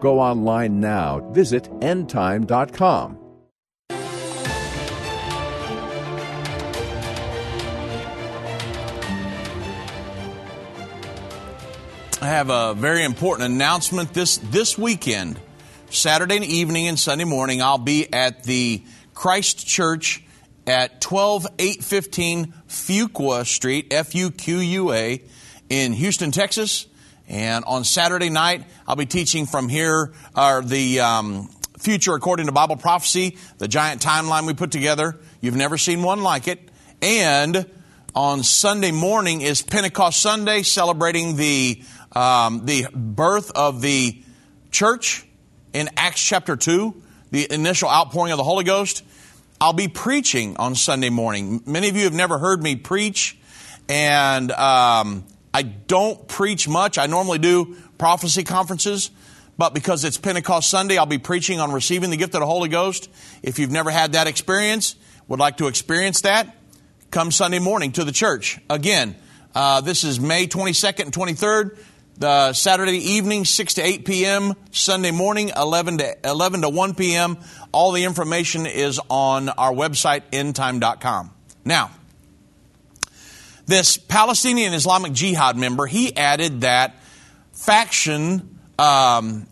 Go 0.00 0.20
online 0.20 0.80
now. 0.80 1.20
Visit 1.32 1.64
endtime.com. 1.80 3.18
I 12.20 12.26
have 12.26 12.50
a 12.50 12.74
very 12.74 13.04
important 13.04 13.52
announcement 13.52 14.12
this 14.12 14.38
this 14.38 14.76
weekend. 14.76 15.38
Saturday 15.88 16.38
evening 16.38 16.88
and 16.88 16.98
Sunday 16.98 17.24
morning, 17.24 17.62
I'll 17.62 17.78
be 17.78 18.12
at 18.12 18.42
the 18.42 18.82
Christ 19.14 19.64
Church 19.66 20.24
at 20.66 21.00
12815 21.00 22.54
Fuqua 22.66 23.46
Street, 23.46 23.92
F 23.92 24.16
U 24.16 24.32
Q 24.32 24.58
U 24.58 24.92
A, 24.92 25.22
in 25.68 25.92
Houston, 25.92 26.32
Texas. 26.32 26.87
And 27.28 27.64
on 27.66 27.84
Saturday 27.84 28.30
night, 28.30 28.64
I'll 28.86 28.96
be 28.96 29.04
teaching 29.06 29.44
from 29.44 29.68
here, 29.68 30.12
or 30.34 30.62
the 30.62 31.00
um, 31.00 31.50
future 31.78 32.14
according 32.14 32.46
to 32.46 32.52
Bible 32.52 32.76
prophecy, 32.76 33.36
the 33.58 33.68
giant 33.68 34.00
timeline 34.00 34.46
we 34.46 34.54
put 34.54 34.70
together. 34.70 35.18
You've 35.42 35.54
never 35.54 35.76
seen 35.76 36.02
one 36.02 36.22
like 36.22 36.48
it. 36.48 36.70
And 37.02 37.66
on 38.14 38.42
Sunday 38.42 38.92
morning 38.92 39.42
is 39.42 39.60
Pentecost 39.60 40.22
Sunday, 40.22 40.62
celebrating 40.62 41.36
the 41.36 41.82
um, 42.12 42.64
the 42.64 42.86
birth 42.94 43.52
of 43.54 43.82
the 43.82 44.22
church 44.70 45.26
in 45.74 45.90
Acts 45.98 46.22
chapter 46.22 46.56
two, 46.56 47.00
the 47.30 47.46
initial 47.52 47.90
outpouring 47.90 48.32
of 48.32 48.38
the 48.38 48.44
Holy 48.44 48.64
Ghost. 48.64 49.04
I'll 49.60 49.74
be 49.74 49.88
preaching 49.88 50.56
on 50.56 50.74
Sunday 50.74 51.10
morning. 51.10 51.62
Many 51.66 51.90
of 51.90 51.96
you 51.96 52.04
have 52.04 52.14
never 52.14 52.38
heard 52.38 52.62
me 52.62 52.76
preach, 52.76 53.36
and 53.88 54.50
um, 54.52 55.24
I 55.58 55.62
don't 55.62 56.28
preach 56.28 56.68
much. 56.68 56.98
I 56.98 57.06
normally 57.06 57.40
do 57.40 57.74
prophecy 57.98 58.44
conferences, 58.44 59.10
but 59.56 59.74
because 59.74 60.04
it's 60.04 60.16
Pentecost 60.16 60.70
Sunday, 60.70 60.98
I'll 60.98 61.04
be 61.04 61.18
preaching 61.18 61.58
on 61.58 61.72
receiving 61.72 62.10
the 62.10 62.16
gift 62.16 62.32
of 62.36 62.42
the 62.42 62.46
Holy 62.46 62.68
Ghost. 62.68 63.10
If 63.42 63.58
you've 63.58 63.72
never 63.72 63.90
had 63.90 64.12
that 64.12 64.28
experience, 64.28 64.94
would 65.26 65.40
like 65.40 65.56
to 65.56 65.66
experience 65.66 66.20
that, 66.20 66.56
come 67.10 67.32
Sunday 67.32 67.58
morning 67.58 67.90
to 67.90 68.04
the 68.04 68.12
church. 68.12 68.60
Again, 68.70 69.16
uh, 69.52 69.80
this 69.80 70.04
is 70.04 70.20
May 70.20 70.46
22nd 70.46 71.06
and 71.06 71.12
23rd. 71.12 71.76
The 72.18 72.52
Saturday 72.52 72.98
evening, 73.14 73.44
6 73.44 73.74
to 73.74 73.82
8 73.82 74.04
p.m., 74.04 74.54
Sunday 74.70 75.10
morning, 75.10 75.50
11 75.56 75.98
to, 75.98 76.18
11 76.22 76.60
to 76.60 76.68
1 76.68 76.94
p.m. 76.94 77.36
All 77.72 77.90
the 77.90 78.04
information 78.04 78.64
is 78.64 79.00
on 79.10 79.48
our 79.48 79.72
website, 79.72 80.22
endtime.com. 80.30 81.32
Now, 81.64 81.90
this 83.68 83.98
Palestinian 83.98 84.72
Islamic 84.72 85.12
Jihad 85.12 85.56
member, 85.56 85.86
he 85.86 86.16
added 86.16 86.62
that 86.62 86.96
faction, 87.52 88.58
um, 88.78 89.46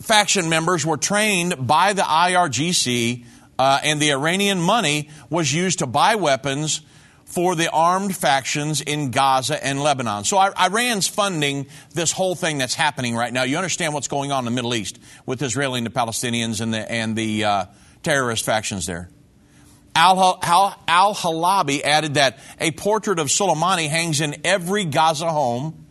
faction 0.00 0.50
members 0.50 0.84
were 0.84 0.98
trained 0.98 1.66
by 1.66 1.94
the 1.94 2.02
IRGC 2.02 3.24
uh, 3.58 3.80
and 3.82 4.00
the 4.00 4.12
Iranian 4.12 4.60
money 4.60 5.08
was 5.30 5.52
used 5.52 5.80
to 5.80 5.86
buy 5.86 6.14
weapons 6.14 6.82
for 7.24 7.54
the 7.54 7.70
armed 7.70 8.14
factions 8.14 8.80
in 8.80 9.10
Gaza 9.12 9.64
and 9.64 9.82
Lebanon. 9.82 10.24
So 10.24 10.36
Iran's 10.38 11.08
funding 11.08 11.68
this 11.94 12.12
whole 12.12 12.34
thing 12.34 12.58
that's 12.58 12.74
happening 12.74 13.16
right 13.16 13.32
now. 13.32 13.44
You 13.44 13.56
understand 13.56 13.94
what's 13.94 14.08
going 14.08 14.30
on 14.30 14.40
in 14.40 14.44
the 14.46 14.50
Middle 14.50 14.74
East 14.74 14.98
with 15.24 15.40
Israeli 15.40 15.78
and 15.78 15.86
the 15.86 15.90
Palestinians 15.90 16.60
and 16.60 16.74
the, 16.74 16.90
and 16.90 17.16
the 17.16 17.44
uh, 17.44 17.64
terrorist 18.02 18.44
factions 18.44 18.84
there. 18.84 19.08
Al 20.00 21.14
Halabi 21.14 21.82
added 21.82 22.14
that 22.14 22.38
a 22.58 22.70
portrait 22.72 23.18
of 23.18 23.28
Soleimani 23.28 23.88
hangs 23.88 24.20
in 24.20 24.36
every 24.44 24.84
Gaza 24.84 25.30
home 25.30 25.86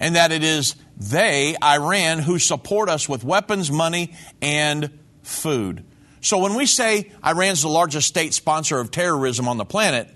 and 0.00 0.16
that 0.16 0.32
it 0.32 0.42
is 0.42 0.74
they, 0.96 1.56
Iran, 1.62 2.18
who 2.18 2.38
support 2.38 2.88
us 2.88 3.08
with 3.08 3.24
weapons, 3.24 3.70
money, 3.70 4.14
and 4.40 4.90
food. 5.22 5.84
So 6.20 6.38
when 6.38 6.54
we 6.54 6.66
say 6.66 7.10
Iran's 7.24 7.62
the 7.62 7.68
largest 7.68 8.08
state 8.08 8.34
sponsor 8.34 8.78
of 8.78 8.90
terrorism 8.90 9.48
on 9.48 9.58
the 9.58 9.64
planet, 9.64 10.08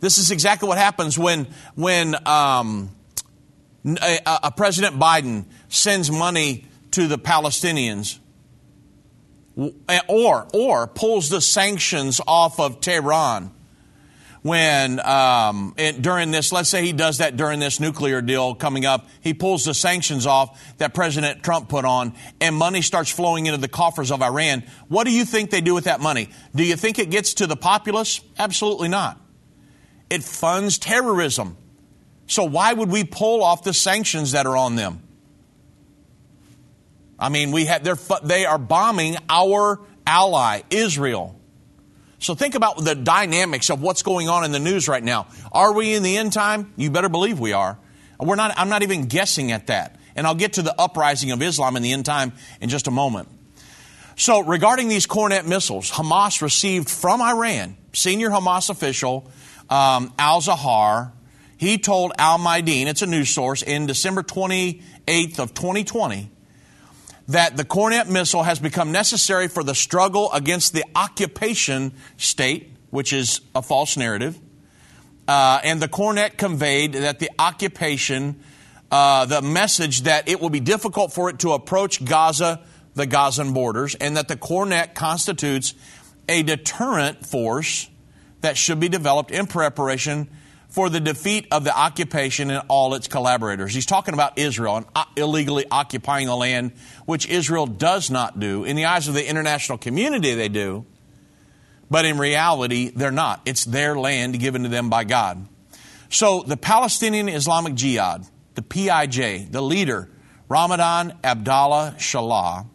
this 0.00 0.18
is 0.18 0.30
exactly 0.30 0.68
what 0.68 0.78
happens 0.78 1.18
when, 1.18 1.46
when 1.74 2.16
um, 2.26 2.90
a, 3.84 4.18
a 4.26 4.52
President 4.52 4.98
Biden 4.98 5.44
sends 5.68 6.10
money 6.10 6.66
to 6.92 7.06
the 7.06 7.18
Palestinians 7.18 8.18
or, 9.56 10.48
or 10.54 10.86
pulls 10.86 11.28
the 11.28 11.40
sanctions 11.40 12.20
off 12.26 12.60
of 12.60 12.80
Tehran 12.80 13.52
when 14.42 15.00
um, 15.00 15.74
it, 15.76 16.00
during 16.00 16.30
this, 16.30 16.50
let's 16.50 16.70
say 16.70 16.82
he 16.82 16.94
does 16.94 17.18
that 17.18 17.36
during 17.36 17.60
this 17.60 17.78
nuclear 17.78 18.22
deal 18.22 18.54
coming 18.54 18.86
up, 18.86 19.06
he 19.20 19.34
pulls 19.34 19.64
the 19.64 19.74
sanctions 19.74 20.26
off 20.26 20.76
that 20.78 20.94
President 20.94 21.42
Trump 21.42 21.68
put 21.68 21.84
on, 21.84 22.14
and 22.40 22.56
money 22.56 22.80
starts 22.80 23.10
flowing 23.10 23.44
into 23.46 23.58
the 23.58 23.68
coffers 23.68 24.10
of 24.10 24.22
Iran. 24.22 24.62
What 24.88 25.04
do 25.04 25.12
you 25.12 25.26
think 25.26 25.50
they 25.50 25.60
do 25.60 25.74
with 25.74 25.84
that 25.84 26.00
money? 26.00 26.30
Do 26.54 26.64
you 26.64 26.76
think 26.76 26.98
it 26.98 27.10
gets 27.10 27.34
to 27.34 27.46
the 27.46 27.56
populace? 27.56 28.22
Absolutely 28.38 28.88
not 28.88 29.20
it 30.10 30.24
funds 30.24 30.76
terrorism. 30.76 31.56
So 32.26 32.44
why 32.44 32.72
would 32.72 32.90
we 32.90 33.04
pull 33.04 33.42
off 33.42 33.62
the 33.62 33.72
sanctions 33.72 34.32
that 34.32 34.46
are 34.46 34.56
on 34.56 34.76
them? 34.76 35.02
I 37.20 37.28
mean, 37.28 37.52
we 37.52 37.66
have, 37.66 37.84
they're, 37.84 37.98
they 38.22 38.46
are 38.46 38.58
bombing 38.58 39.16
our 39.28 39.80
ally, 40.06 40.62
Israel. 40.70 41.38
So 42.18 42.34
think 42.34 42.54
about 42.54 42.82
the 42.82 42.94
dynamics 42.94 43.70
of 43.70 43.82
what's 43.82 44.02
going 44.02 44.28
on 44.28 44.44
in 44.44 44.52
the 44.52 44.58
news 44.58 44.88
right 44.88 45.02
now. 45.02 45.26
Are 45.52 45.72
we 45.72 45.94
in 45.94 46.02
the 46.02 46.16
end 46.16 46.32
time? 46.32 46.72
You 46.76 46.90
better 46.90 47.08
believe 47.08 47.38
we 47.38 47.52
are. 47.52 47.78
We're 48.18 48.36
not, 48.36 48.54
I'm 48.56 48.68
not 48.68 48.82
even 48.82 49.06
guessing 49.06 49.52
at 49.52 49.68
that. 49.68 49.96
And 50.16 50.26
I'll 50.26 50.34
get 50.34 50.54
to 50.54 50.62
the 50.62 50.78
uprising 50.78 51.30
of 51.30 51.40
Islam 51.40 51.76
in 51.76 51.82
the 51.82 51.92
end 51.92 52.04
time 52.04 52.32
in 52.60 52.68
just 52.68 52.86
a 52.88 52.90
moment. 52.90 53.28
So 54.16 54.40
regarding 54.40 54.88
these 54.88 55.06
Kornet 55.06 55.46
missiles, 55.46 55.90
Hamas 55.90 56.42
received 56.42 56.90
from 56.90 57.22
Iran, 57.22 57.76
senior 57.94 58.28
Hamas 58.28 58.68
official, 58.68 59.30
um, 59.70 60.12
Al 60.18 60.42
Zahar, 60.42 61.12
he 61.56 61.78
told 61.78 62.12
Al 62.18 62.38
Mayadeen, 62.38 62.86
it's 62.86 63.02
a 63.02 63.06
news 63.06 63.30
source, 63.30 63.62
in 63.62 63.86
December 63.86 64.22
28th 64.22 65.38
of 65.38 65.54
2020, 65.54 66.30
that 67.30 67.56
the 67.56 67.64
Kornet 67.64 68.08
missile 68.08 68.42
has 68.42 68.58
become 68.58 68.90
necessary 68.90 69.46
for 69.46 69.62
the 69.62 69.74
struggle 69.74 70.32
against 70.32 70.72
the 70.72 70.84
occupation 70.96 71.92
state, 72.16 72.72
which 72.90 73.12
is 73.12 73.40
a 73.54 73.62
false 73.62 73.96
narrative. 73.96 74.36
Uh, 75.28 75.60
and 75.62 75.80
the 75.80 75.86
Kornet 75.86 76.36
conveyed 76.36 76.94
that 76.94 77.20
the 77.20 77.30
occupation, 77.38 78.40
uh, 78.90 79.26
the 79.26 79.42
message 79.42 80.02
that 80.02 80.28
it 80.28 80.40
will 80.40 80.50
be 80.50 80.58
difficult 80.58 81.12
for 81.12 81.30
it 81.30 81.38
to 81.38 81.52
approach 81.52 82.04
Gaza, 82.04 82.62
the 82.94 83.06
Gazan 83.06 83.52
borders, 83.52 83.94
and 83.94 84.16
that 84.16 84.26
the 84.26 84.36
Kornet 84.36 84.94
constitutes 84.96 85.74
a 86.28 86.42
deterrent 86.42 87.24
force 87.24 87.88
that 88.40 88.56
should 88.56 88.80
be 88.80 88.88
developed 88.88 89.30
in 89.30 89.46
preparation 89.46 90.28
for 90.70 90.88
the 90.88 91.00
defeat 91.00 91.48
of 91.50 91.64
the 91.64 91.76
occupation 91.76 92.50
and 92.50 92.62
all 92.68 92.94
its 92.94 93.08
collaborators. 93.08 93.74
He's 93.74 93.86
talking 93.86 94.14
about 94.14 94.38
Israel 94.38 94.76
and 94.76 94.86
uh, 94.94 95.04
illegally 95.16 95.66
occupying 95.70 96.26
the 96.26 96.36
land, 96.36 96.72
which 97.04 97.28
Israel 97.28 97.66
does 97.66 98.10
not 98.10 98.38
do. 98.38 98.64
In 98.64 98.76
the 98.76 98.86
eyes 98.86 99.08
of 99.08 99.14
the 99.14 99.28
international 99.28 99.78
community, 99.78 100.34
they 100.34 100.48
do. 100.48 100.86
But 101.90 102.04
in 102.04 102.18
reality, 102.18 102.90
they're 102.94 103.10
not. 103.10 103.42
It's 103.44 103.64
their 103.64 103.98
land 103.98 104.38
given 104.38 104.62
to 104.62 104.68
them 104.68 104.90
by 104.90 105.02
God. 105.02 105.46
So 106.08 106.42
the 106.42 106.56
Palestinian 106.56 107.28
Islamic 107.28 107.74
Jihad, 107.74 108.24
the 108.54 108.62
PIJ, 108.62 109.50
the 109.50 109.60
leader, 109.60 110.08
Ramadan 110.48 111.18
Abdallah 111.24 111.96
Shalah, 111.98 112.66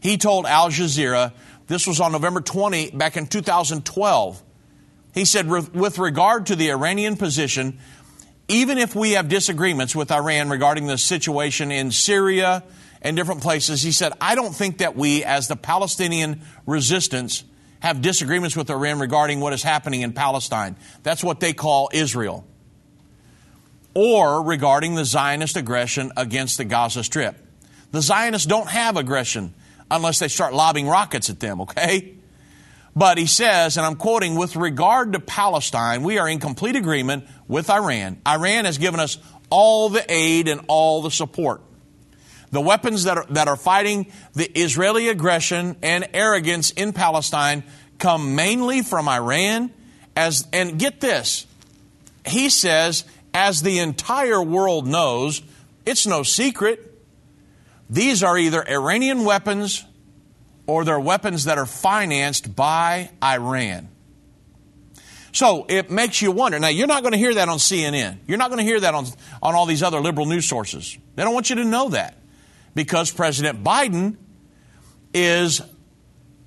he 0.00 0.16
told 0.16 0.46
Al 0.46 0.68
Jazeera, 0.68 1.32
this 1.66 1.86
was 1.86 2.00
on 2.00 2.12
November 2.12 2.40
20, 2.40 2.90
back 2.90 3.16
in 3.16 3.26
2012, 3.26 4.42
He 5.12 5.24
said, 5.24 5.48
with 5.48 5.98
regard 5.98 6.46
to 6.46 6.56
the 6.56 6.70
Iranian 6.70 7.16
position, 7.16 7.78
even 8.48 8.78
if 8.78 8.94
we 8.94 9.12
have 9.12 9.28
disagreements 9.28 9.94
with 9.94 10.10
Iran 10.10 10.48
regarding 10.50 10.86
the 10.86 10.98
situation 10.98 11.70
in 11.70 11.90
Syria 11.90 12.62
and 13.02 13.16
different 13.16 13.42
places, 13.42 13.82
he 13.82 13.92
said, 13.92 14.12
I 14.20 14.34
don't 14.34 14.54
think 14.54 14.78
that 14.78 14.96
we, 14.96 15.22
as 15.24 15.48
the 15.48 15.56
Palestinian 15.56 16.42
resistance, 16.66 17.44
have 17.80 18.00
disagreements 18.00 18.56
with 18.56 18.70
Iran 18.70 19.00
regarding 19.00 19.40
what 19.40 19.52
is 19.52 19.62
happening 19.62 20.02
in 20.02 20.12
Palestine. 20.12 20.76
That's 21.02 21.22
what 21.22 21.40
they 21.40 21.52
call 21.52 21.90
Israel. 21.92 22.46
Or 23.94 24.42
regarding 24.42 24.94
the 24.94 25.04
Zionist 25.04 25.56
aggression 25.56 26.12
against 26.16 26.56
the 26.56 26.64
Gaza 26.64 27.04
Strip. 27.04 27.36
The 27.90 28.00
Zionists 28.00 28.46
don't 28.46 28.68
have 28.68 28.96
aggression 28.96 29.52
unless 29.90 30.18
they 30.20 30.28
start 30.28 30.54
lobbing 30.54 30.88
rockets 30.88 31.28
at 31.28 31.40
them, 31.40 31.60
okay? 31.62 32.14
But 32.94 33.16
he 33.16 33.26
says, 33.26 33.76
and 33.76 33.86
I'm 33.86 33.96
quoting, 33.96 34.34
with 34.34 34.54
regard 34.54 35.14
to 35.14 35.20
Palestine, 35.20 36.02
we 36.02 36.18
are 36.18 36.28
in 36.28 36.40
complete 36.40 36.76
agreement 36.76 37.26
with 37.48 37.70
Iran. 37.70 38.20
Iran 38.26 38.66
has 38.66 38.78
given 38.78 39.00
us 39.00 39.18
all 39.48 39.88
the 39.88 40.04
aid 40.12 40.48
and 40.48 40.60
all 40.68 41.02
the 41.02 41.10
support. 41.10 41.62
The 42.50 42.60
weapons 42.60 43.04
that 43.04 43.16
are, 43.16 43.26
that 43.30 43.48
are 43.48 43.56
fighting 43.56 44.12
the 44.34 44.46
Israeli 44.58 45.08
aggression 45.08 45.76
and 45.82 46.06
arrogance 46.12 46.70
in 46.70 46.92
Palestine 46.92 47.64
come 47.98 48.34
mainly 48.34 48.82
from 48.82 49.08
Iran. 49.08 49.72
As, 50.14 50.46
and 50.52 50.78
get 50.78 51.00
this, 51.00 51.46
he 52.26 52.50
says, 52.50 53.04
as 53.32 53.62
the 53.62 53.78
entire 53.78 54.42
world 54.42 54.86
knows, 54.86 55.40
it's 55.86 56.06
no 56.06 56.22
secret. 56.22 56.92
These 57.88 58.22
are 58.22 58.36
either 58.36 58.62
Iranian 58.68 59.24
weapons 59.24 59.84
or 60.66 60.84
they're 60.84 61.00
weapons 61.00 61.44
that 61.44 61.58
are 61.58 61.66
financed 61.66 62.54
by 62.54 63.10
Iran. 63.22 63.88
So 65.32 65.64
it 65.68 65.90
makes 65.90 66.20
you 66.20 66.30
wonder. 66.30 66.58
Now, 66.58 66.68
you're 66.68 66.86
not 66.86 67.02
going 67.02 67.12
to 67.12 67.18
hear 67.18 67.34
that 67.34 67.48
on 67.48 67.58
CNN. 67.58 68.18
You're 68.26 68.38
not 68.38 68.50
going 68.50 68.58
to 68.58 68.64
hear 68.64 68.80
that 68.80 68.94
on, 68.94 69.06
on 69.42 69.54
all 69.54 69.64
these 69.64 69.82
other 69.82 70.00
liberal 70.00 70.26
news 70.26 70.46
sources. 70.46 70.96
They 71.16 71.24
don't 71.24 71.32
want 71.32 71.48
you 71.48 71.56
to 71.56 71.64
know 71.64 71.88
that 71.90 72.18
because 72.74 73.10
President 73.10 73.64
Biden 73.64 74.16
is 75.14 75.62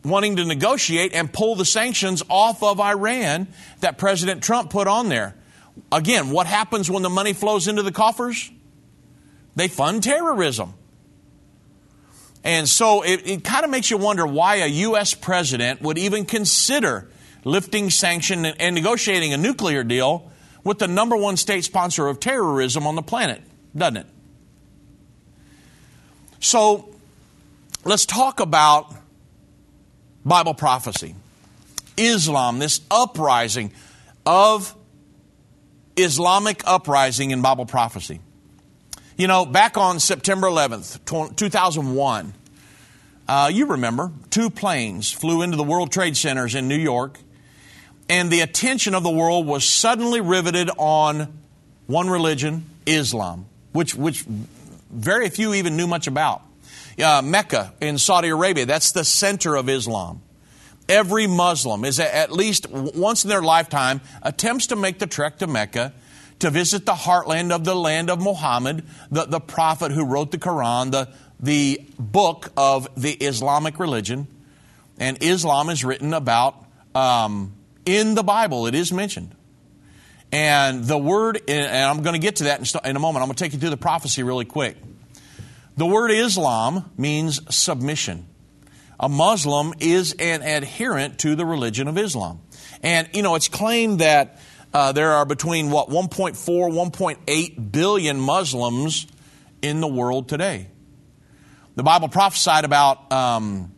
wanting 0.03 0.35
to 0.35 0.45
negotiate 0.45 1.13
and 1.13 1.33
pull 1.33 1.55
the 1.55 1.65
sanctions 1.65 2.21
off 2.29 2.61
of 2.61 2.79
Iran 2.79 3.47
that 3.79 3.97
President 3.97 4.43
Trump 4.43 4.69
put 4.69 4.87
on 4.87 5.09
there. 5.09 5.35
Again, 5.91 6.29
what 6.29 6.45
happens 6.45 6.89
when 6.89 7.01
the 7.01 7.09
money 7.09 7.33
flows 7.33 7.67
into 7.67 7.81
the 7.81 7.91
coffers? 7.91 8.51
They 9.55 9.67
fund 9.67 10.03
terrorism. 10.03 10.75
And 12.45 12.69
so 12.69 13.01
it, 13.01 13.27
it 13.27 13.43
kind 13.43 13.65
of 13.65 13.71
makes 13.71 13.89
you 13.89 13.97
wonder 13.97 14.25
why 14.25 14.57
a 14.57 14.67
U.S. 14.67 15.15
president 15.15 15.81
would 15.81 15.97
even 15.97 16.25
consider 16.25 17.09
lifting 17.43 17.89
sanction 17.89 18.45
and, 18.45 18.61
and 18.61 18.75
negotiating 18.75 19.33
a 19.33 19.37
nuclear 19.37 19.83
deal 19.83 20.31
with 20.63 20.77
the 20.77 20.87
number 20.87 21.17
one 21.17 21.37
state 21.37 21.63
sponsor 21.63 22.07
of 22.07 22.19
terrorism 22.19 22.85
on 22.85 22.93
the 22.93 23.01
planet, 23.01 23.41
doesn't 23.75 23.97
it? 23.97 24.05
So 26.39 26.93
let's 27.83 28.05
talk 28.05 28.39
about 28.39 28.93
Bible 30.23 30.53
prophecy. 30.53 31.15
Islam, 31.97 32.59
this 32.59 32.81
uprising 32.91 33.73
of 34.23 34.75
Islamic 35.97 36.61
uprising 36.67 37.31
in 37.31 37.41
Bible 37.41 37.65
prophecy. 37.65 38.19
You 39.17 39.27
know, 39.27 39.45
back 39.45 39.77
on 39.77 40.01
September 40.01 40.47
11th, 40.47 41.37
2001, 41.37 42.33
uh, 43.29 43.49
you 43.53 43.67
remember, 43.67 44.11
two 44.29 44.49
planes 44.49 45.09
flew 45.09 45.41
into 45.41 45.55
the 45.55 45.63
World 45.63 45.89
Trade 45.89 46.17
Centers 46.17 46.53
in 46.53 46.67
New 46.67 46.75
York, 46.75 47.17
and 48.09 48.29
the 48.29 48.41
attention 48.41 48.93
of 48.93 49.03
the 49.03 49.09
world 49.09 49.47
was 49.47 49.63
suddenly 49.63 50.19
riveted 50.19 50.69
on 50.77 51.33
one 51.87 52.09
religion, 52.09 52.65
Islam, 52.85 53.45
which, 53.71 53.95
which 53.95 54.25
very 54.91 55.29
few 55.29 55.53
even 55.53 55.77
knew 55.77 55.87
much 55.87 56.07
about. 56.07 56.41
Uh, 57.01 57.21
Mecca 57.23 57.73
in 57.79 57.97
Saudi 57.97 58.27
Arabia, 58.27 58.65
that's 58.65 58.91
the 58.91 59.05
center 59.05 59.55
of 59.55 59.69
Islam. 59.69 60.21
Every 60.89 61.25
Muslim 61.25 61.85
is 61.85 62.01
at 62.01 62.33
least 62.33 62.69
once 62.69 63.23
in 63.23 63.29
their 63.29 63.41
lifetime 63.41 64.01
attempts 64.21 64.67
to 64.67 64.75
make 64.75 64.99
the 64.99 65.07
trek 65.07 65.37
to 65.37 65.47
Mecca 65.47 65.93
to 66.39 66.49
visit 66.49 66.85
the 66.85 66.93
heartland 66.93 67.51
of 67.51 67.63
the 67.63 67.75
land 67.75 68.09
of 68.09 68.21
Muhammad, 68.21 68.85
the, 69.09 69.25
the 69.25 69.39
prophet 69.39 69.91
who 69.91 70.05
wrote 70.05 70.31
the 70.31 70.37
Quran, 70.37 70.91
the, 70.91 71.09
the 71.39 71.81
book 71.97 72.51
of 72.57 72.87
the 72.95 73.11
Islamic 73.11 73.79
religion. 73.79 74.27
And 74.99 75.21
Islam 75.21 75.69
is 75.69 75.83
written 75.83 76.13
about 76.13 76.65
um, 76.93 77.53
in 77.85 78.15
the 78.15 78.23
Bible, 78.23 78.67
it 78.67 78.75
is 78.75 78.91
mentioned. 78.91 79.35
And 80.31 80.83
the 80.83 80.97
word, 80.97 81.41
and 81.47 81.67
I'm 81.67 82.03
going 82.03 82.13
to 82.13 82.19
get 82.19 82.37
to 82.37 82.45
that 82.45 82.59
in 82.85 82.95
a 82.95 82.99
moment, 82.99 83.21
I'm 83.21 83.27
going 83.27 83.35
to 83.35 83.43
take 83.43 83.53
you 83.53 83.59
through 83.59 83.69
the 83.69 83.77
prophecy 83.77 84.23
really 84.23 84.45
quick. 84.45 84.77
The 85.77 85.85
word 85.85 86.09
Islam 86.11 86.91
means 86.97 87.41
submission. 87.53 88.27
A 88.99 89.09
Muslim 89.09 89.73
is 89.79 90.13
an 90.13 90.41
adherent 90.41 91.19
to 91.19 91.35
the 91.35 91.45
religion 91.45 91.87
of 91.87 91.97
Islam. 91.97 92.41
And, 92.81 93.09
you 93.13 93.21
know, 93.21 93.35
it's 93.35 93.49
claimed 93.49 93.99
that 93.99 94.39
uh, 94.75 94.91
there 94.91 95.13
are 95.13 95.25
between 95.25 95.71
what 95.71 95.87
1.4 95.87 96.35
1.8 96.35 97.71
billion 97.71 98.19
muslims 98.19 99.07
in 99.61 99.79
the 99.79 99.87
world 99.87 100.27
today. 100.27 100.67
The 101.75 101.83
bible 101.83 102.09
prophesied 102.09 102.65
about 102.65 103.09
um, 103.13 103.71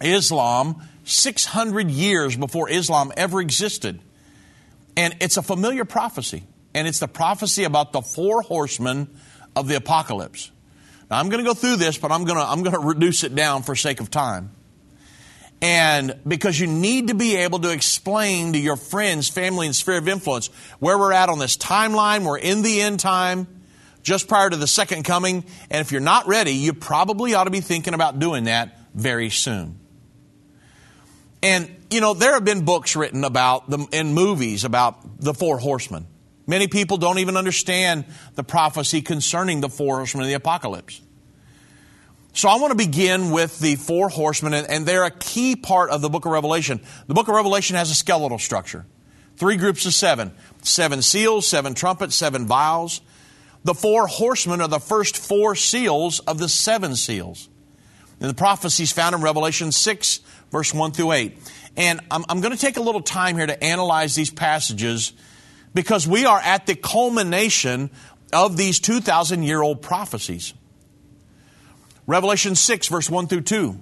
islam 0.00 0.82
600 1.04 1.88
years 1.88 2.36
before 2.36 2.68
islam 2.68 3.12
ever 3.16 3.40
existed. 3.40 4.00
And 4.96 5.14
it's 5.20 5.36
a 5.36 5.42
familiar 5.42 5.84
prophecy. 5.84 6.42
And 6.74 6.88
it's 6.88 6.98
the 6.98 7.06
prophecy 7.06 7.62
about 7.62 7.92
the 7.92 8.02
four 8.02 8.42
horsemen 8.42 9.08
of 9.54 9.68
the 9.68 9.76
apocalypse. 9.76 10.50
Now 11.08 11.20
i'm 11.20 11.28
going 11.28 11.44
to 11.44 11.48
go 11.48 11.54
through 11.54 11.76
this 11.76 11.96
but 11.96 12.10
i'm 12.10 12.24
going 12.24 12.38
to 12.38 12.44
i'm 12.44 12.64
going 12.64 12.74
to 12.74 12.84
reduce 12.84 13.22
it 13.22 13.36
down 13.36 13.62
for 13.62 13.76
sake 13.76 14.00
of 14.00 14.10
time 14.10 14.50
and 15.60 16.18
because 16.26 16.58
you 16.58 16.66
need 16.66 17.08
to 17.08 17.14
be 17.14 17.36
able 17.36 17.58
to 17.60 17.70
explain 17.70 18.52
to 18.52 18.58
your 18.58 18.76
friends, 18.76 19.28
family, 19.28 19.66
and 19.66 19.74
sphere 19.74 19.98
of 19.98 20.08
influence 20.08 20.48
where 20.78 20.96
we're 20.96 21.12
at 21.12 21.28
on 21.28 21.38
this 21.38 21.56
timeline. 21.56 22.24
We're 22.24 22.38
in 22.38 22.62
the 22.62 22.80
end 22.80 23.00
time, 23.00 23.48
just 24.02 24.28
prior 24.28 24.48
to 24.48 24.56
the 24.56 24.68
second 24.68 25.02
coming. 25.02 25.44
And 25.70 25.80
if 25.80 25.90
you're 25.90 26.00
not 26.00 26.28
ready, 26.28 26.52
you 26.52 26.72
probably 26.72 27.34
ought 27.34 27.44
to 27.44 27.50
be 27.50 27.60
thinking 27.60 27.94
about 27.94 28.18
doing 28.20 28.44
that 28.44 28.78
very 28.94 29.30
soon. 29.30 29.80
And, 31.42 31.74
you 31.90 32.00
know, 32.00 32.14
there 32.14 32.34
have 32.34 32.44
been 32.44 32.64
books 32.64 32.94
written 32.96 33.24
about 33.24 33.68
them 33.68 33.86
in 33.92 34.14
movies 34.14 34.64
about 34.64 35.20
the 35.20 35.34
four 35.34 35.58
horsemen. 35.58 36.06
Many 36.46 36.68
people 36.68 36.96
don't 36.96 37.18
even 37.18 37.36
understand 37.36 38.06
the 38.34 38.42
prophecy 38.42 39.02
concerning 39.02 39.60
the 39.60 39.68
four 39.68 39.96
horsemen 39.96 40.22
of 40.22 40.28
the 40.28 40.34
apocalypse. 40.34 41.00
So 42.38 42.48
I 42.48 42.54
want 42.58 42.70
to 42.70 42.76
begin 42.76 43.32
with 43.32 43.58
the 43.58 43.74
four 43.74 44.08
horsemen, 44.08 44.54
and 44.54 44.86
they're 44.86 45.02
a 45.02 45.10
key 45.10 45.56
part 45.56 45.90
of 45.90 46.02
the 46.02 46.08
book 46.08 46.24
of 46.24 46.30
Revelation. 46.30 46.80
The 47.08 47.14
book 47.14 47.26
of 47.26 47.34
Revelation 47.34 47.74
has 47.74 47.90
a 47.90 47.96
skeletal 47.96 48.38
structure. 48.38 48.86
Three 49.36 49.56
groups 49.56 49.86
of 49.86 49.92
seven. 49.92 50.30
Seven 50.62 51.02
seals, 51.02 51.48
seven 51.48 51.74
trumpets, 51.74 52.14
seven 52.14 52.46
vials. 52.46 53.00
The 53.64 53.74
four 53.74 54.06
horsemen 54.06 54.60
are 54.60 54.68
the 54.68 54.78
first 54.78 55.16
four 55.16 55.56
seals 55.56 56.20
of 56.20 56.38
the 56.38 56.48
seven 56.48 56.94
seals. 56.94 57.48
And 58.20 58.30
the 58.30 58.34
prophecies 58.34 58.92
found 58.92 59.16
in 59.16 59.20
Revelation 59.20 59.72
6, 59.72 60.20
verse 60.52 60.72
1 60.72 60.92
through 60.92 61.10
8. 61.10 61.38
And 61.76 62.00
I'm, 62.08 62.24
I'm 62.28 62.40
going 62.40 62.54
to 62.54 62.60
take 62.60 62.76
a 62.76 62.82
little 62.82 63.02
time 63.02 63.36
here 63.36 63.48
to 63.48 63.64
analyze 63.64 64.14
these 64.14 64.30
passages 64.30 65.12
because 65.74 66.06
we 66.06 66.24
are 66.24 66.38
at 66.38 66.66
the 66.66 66.76
culmination 66.76 67.90
of 68.32 68.56
these 68.56 68.78
2,000 68.78 69.42
year 69.42 69.60
old 69.60 69.82
prophecies. 69.82 70.54
Revelation 72.08 72.54
6, 72.54 72.88
verse 72.88 73.10
1 73.10 73.26
through 73.26 73.42
2. 73.42 73.78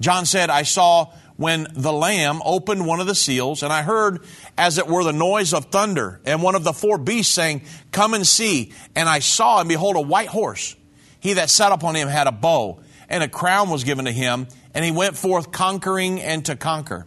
John 0.00 0.26
said, 0.26 0.50
I 0.50 0.64
saw 0.64 1.12
when 1.36 1.68
the 1.72 1.92
Lamb 1.92 2.42
opened 2.44 2.84
one 2.84 2.98
of 2.98 3.06
the 3.06 3.14
seals, 3.14 3.62
and 3.62 3.72
I 3.72 3.82
heard 3.82 4.24
as 4.58 4.76
it 4.76 4.88
were 4.88 5.04
the 5.04 5.12
noise 5.12 5.54
of 5.54 5.66
thunder, 5.66 6.20
and 6.24 6.42
one 6.42 6.56
of 6.56 6.64
the 6.64 6.72
four 6.72 6.98
beasts 6.98 7.32
saying, 7.32 7.62
Come 7.92 8.12
and 8.12 8.26
see. 8.26 8.72
And 8.96 9.08
I 9.08 9.20
saw, 9.20 9.60
and 9.60 9.68
behold, 9.68 9.94
a 9.94 10.00
white 10.00 10.26
horse. 10.26 10.74
He 11.20 11.34
that 11.34 11.48
sat 11.48 11.70
upon 11.70 11.94
him 11.94 12.08
had 12.08 12.26
a 12.26 12.32
bow, 12.32 12.80
and 13.08 13.22
a 13.22 13.28
crown 13.28 13.70
was 13.70 13.84
given 13.84 14.06
to 14.06 14.12
him, 14.12 14.48
and 14.74 14.84
he 14.84 14.90
went 14.90 15.16
forth 15.16 15.52
conquering 15.52 16.20
and 16.20 16.44
to 16.46 16.56
conquer. 16.56 17.06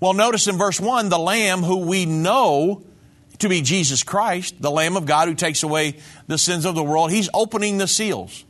Well, 0.00 0.12
notice 0.12 0.48
in 0.48 0.58
verse 0.58 0.80
1, 0.80 1.08
the 1.08 1.20
Lamb 1.20 1.62
who 1.62 1.86
we 1.86 2.04
know 2.04 2.84
to 3.38 3.48
be 3.48 3.62
Jesus 3.62 4.02
Christ, 4.02 4.60
the 4.60 4.72
Lamb 4.72 4.96
of 4.96 5.06
God 5.06 5.28
who 5.28 5.36
takes 5.36 5.62
away 5.62 5.98
the 6.26 6.36
sins 6.36 6.64
of 6.64 6.74
the 6.74 6.82
world, 6.82 7.12
he's 7.12 7.30
opening 7.32 7.78
the 7.78 7.86
seals. 7.86 8.44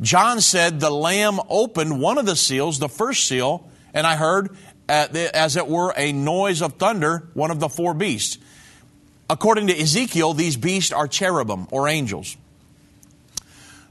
John 0.00 0.40
said 0.40 0.80
the 0.80 0.90
Lamb 0.90 1.40
opened 1.48 2.00
one 2.00 2.18
of 2.18 2.26
the 2.26 2.36
seals, 2.36 2.78
the 2.78 2.88
first 2.88 3.26
seal, 3.26 3.68
and 3.92 4.06
I 4.06 4.16
heard, 4.16 4.56
uh, 4.88 5.08
as 5.32 5.56
it 5.56 5.66
were, 5.66 5.94
a 5.96 6.12
noise 6.12 6.62
of 6.62 6.74
thunder, 6.74 7.28
one 7.34 7.50
of 7.50 7.60
the 7.60 7.68
four 7.68 7.94
beasts. 7.94 8.38
According 9.30 9.68
to 9.68 9.78
Ezekiel, 9.78 10.34
these 10.34 10.56
beasts 10.56 10.92
are 10.92 11.08
cherubim 11.08 11.66
or 11.70 11.88
angels. 11.88 12.36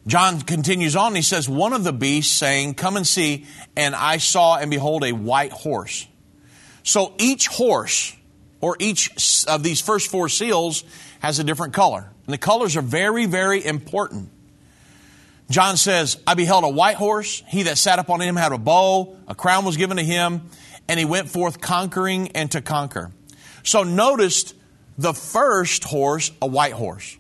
John 0.06 0.42
continues 0.42 0.96
on, 0.96 1.16
he 1.16 1.22
says, 1.22 1.48
One 1.48 1.74
of 1.74 1.84
the 1.84 1.94
beasts 1.94 2.36
saying, 2.36 2.76
Come 2.76 2.98
and 2.98 3.08
see, 3.08 3.46
and 3.76 3.96
I 3.96 4.18
saw 4.18 4.58
and 4.58 4.70
behold 4.70 5.04
a 5.04 5.14
white 5.14 5.54
horse. 5.54 6.08
So 6.84 7.14
each 7.18 7.48
horse 7.48 8.16
or 8.60 8.76
each 8.80 9.46
of 9.48 9.64
these 9.64 9.80
first 9.80 10.12
four 10.12 10.28
seals 10.28 10.84
has 11.20 11.40
a 11.40 11.44
different 11.44 11.74
color. 11.74 12.12
And 12.26 12.34
the 12.34 12.38
colors 12.38 12.76
are 12.76 12.82
very, 12.82 13.26
very 13.26 13.64
important. 13.64 14.30
John 15.54 15.78
says, 15.78 16.18
I 16.26 16.34
beheld 16.34 16.64
a 16.64 16.70
white 16.70 16.96
horse. 16.96 17.44
He 17.48 17.64
that 17.64 17.78
sat 17.78 18.00
upon 18.00 18.22
him 18.22 18.36
had 18.36 18.54
a 18.54 18.58
bow. 18.58 19.18
A 19.28 19.36
crown 19.36 19.66
was 19.66 19.78
given 19.78 19.98
to 19.98 20.04
him. 20.04 20.50
And 20.90 21.00
he 21.00 21.06
went 21.06 21.30
forth 21.30 21.62
conquering 21.62 22.30
and 22.30 22.50
to 22.54 22.62
conquer. 22.62 23.12
So 23.62 23.84
notice 23.84 24.56
the 24.98 25.14
first 25.14 25.84
horse, 25.84 26.32
a 26.42 26.48
white 26.48 26.74
horse. 26.74 27.20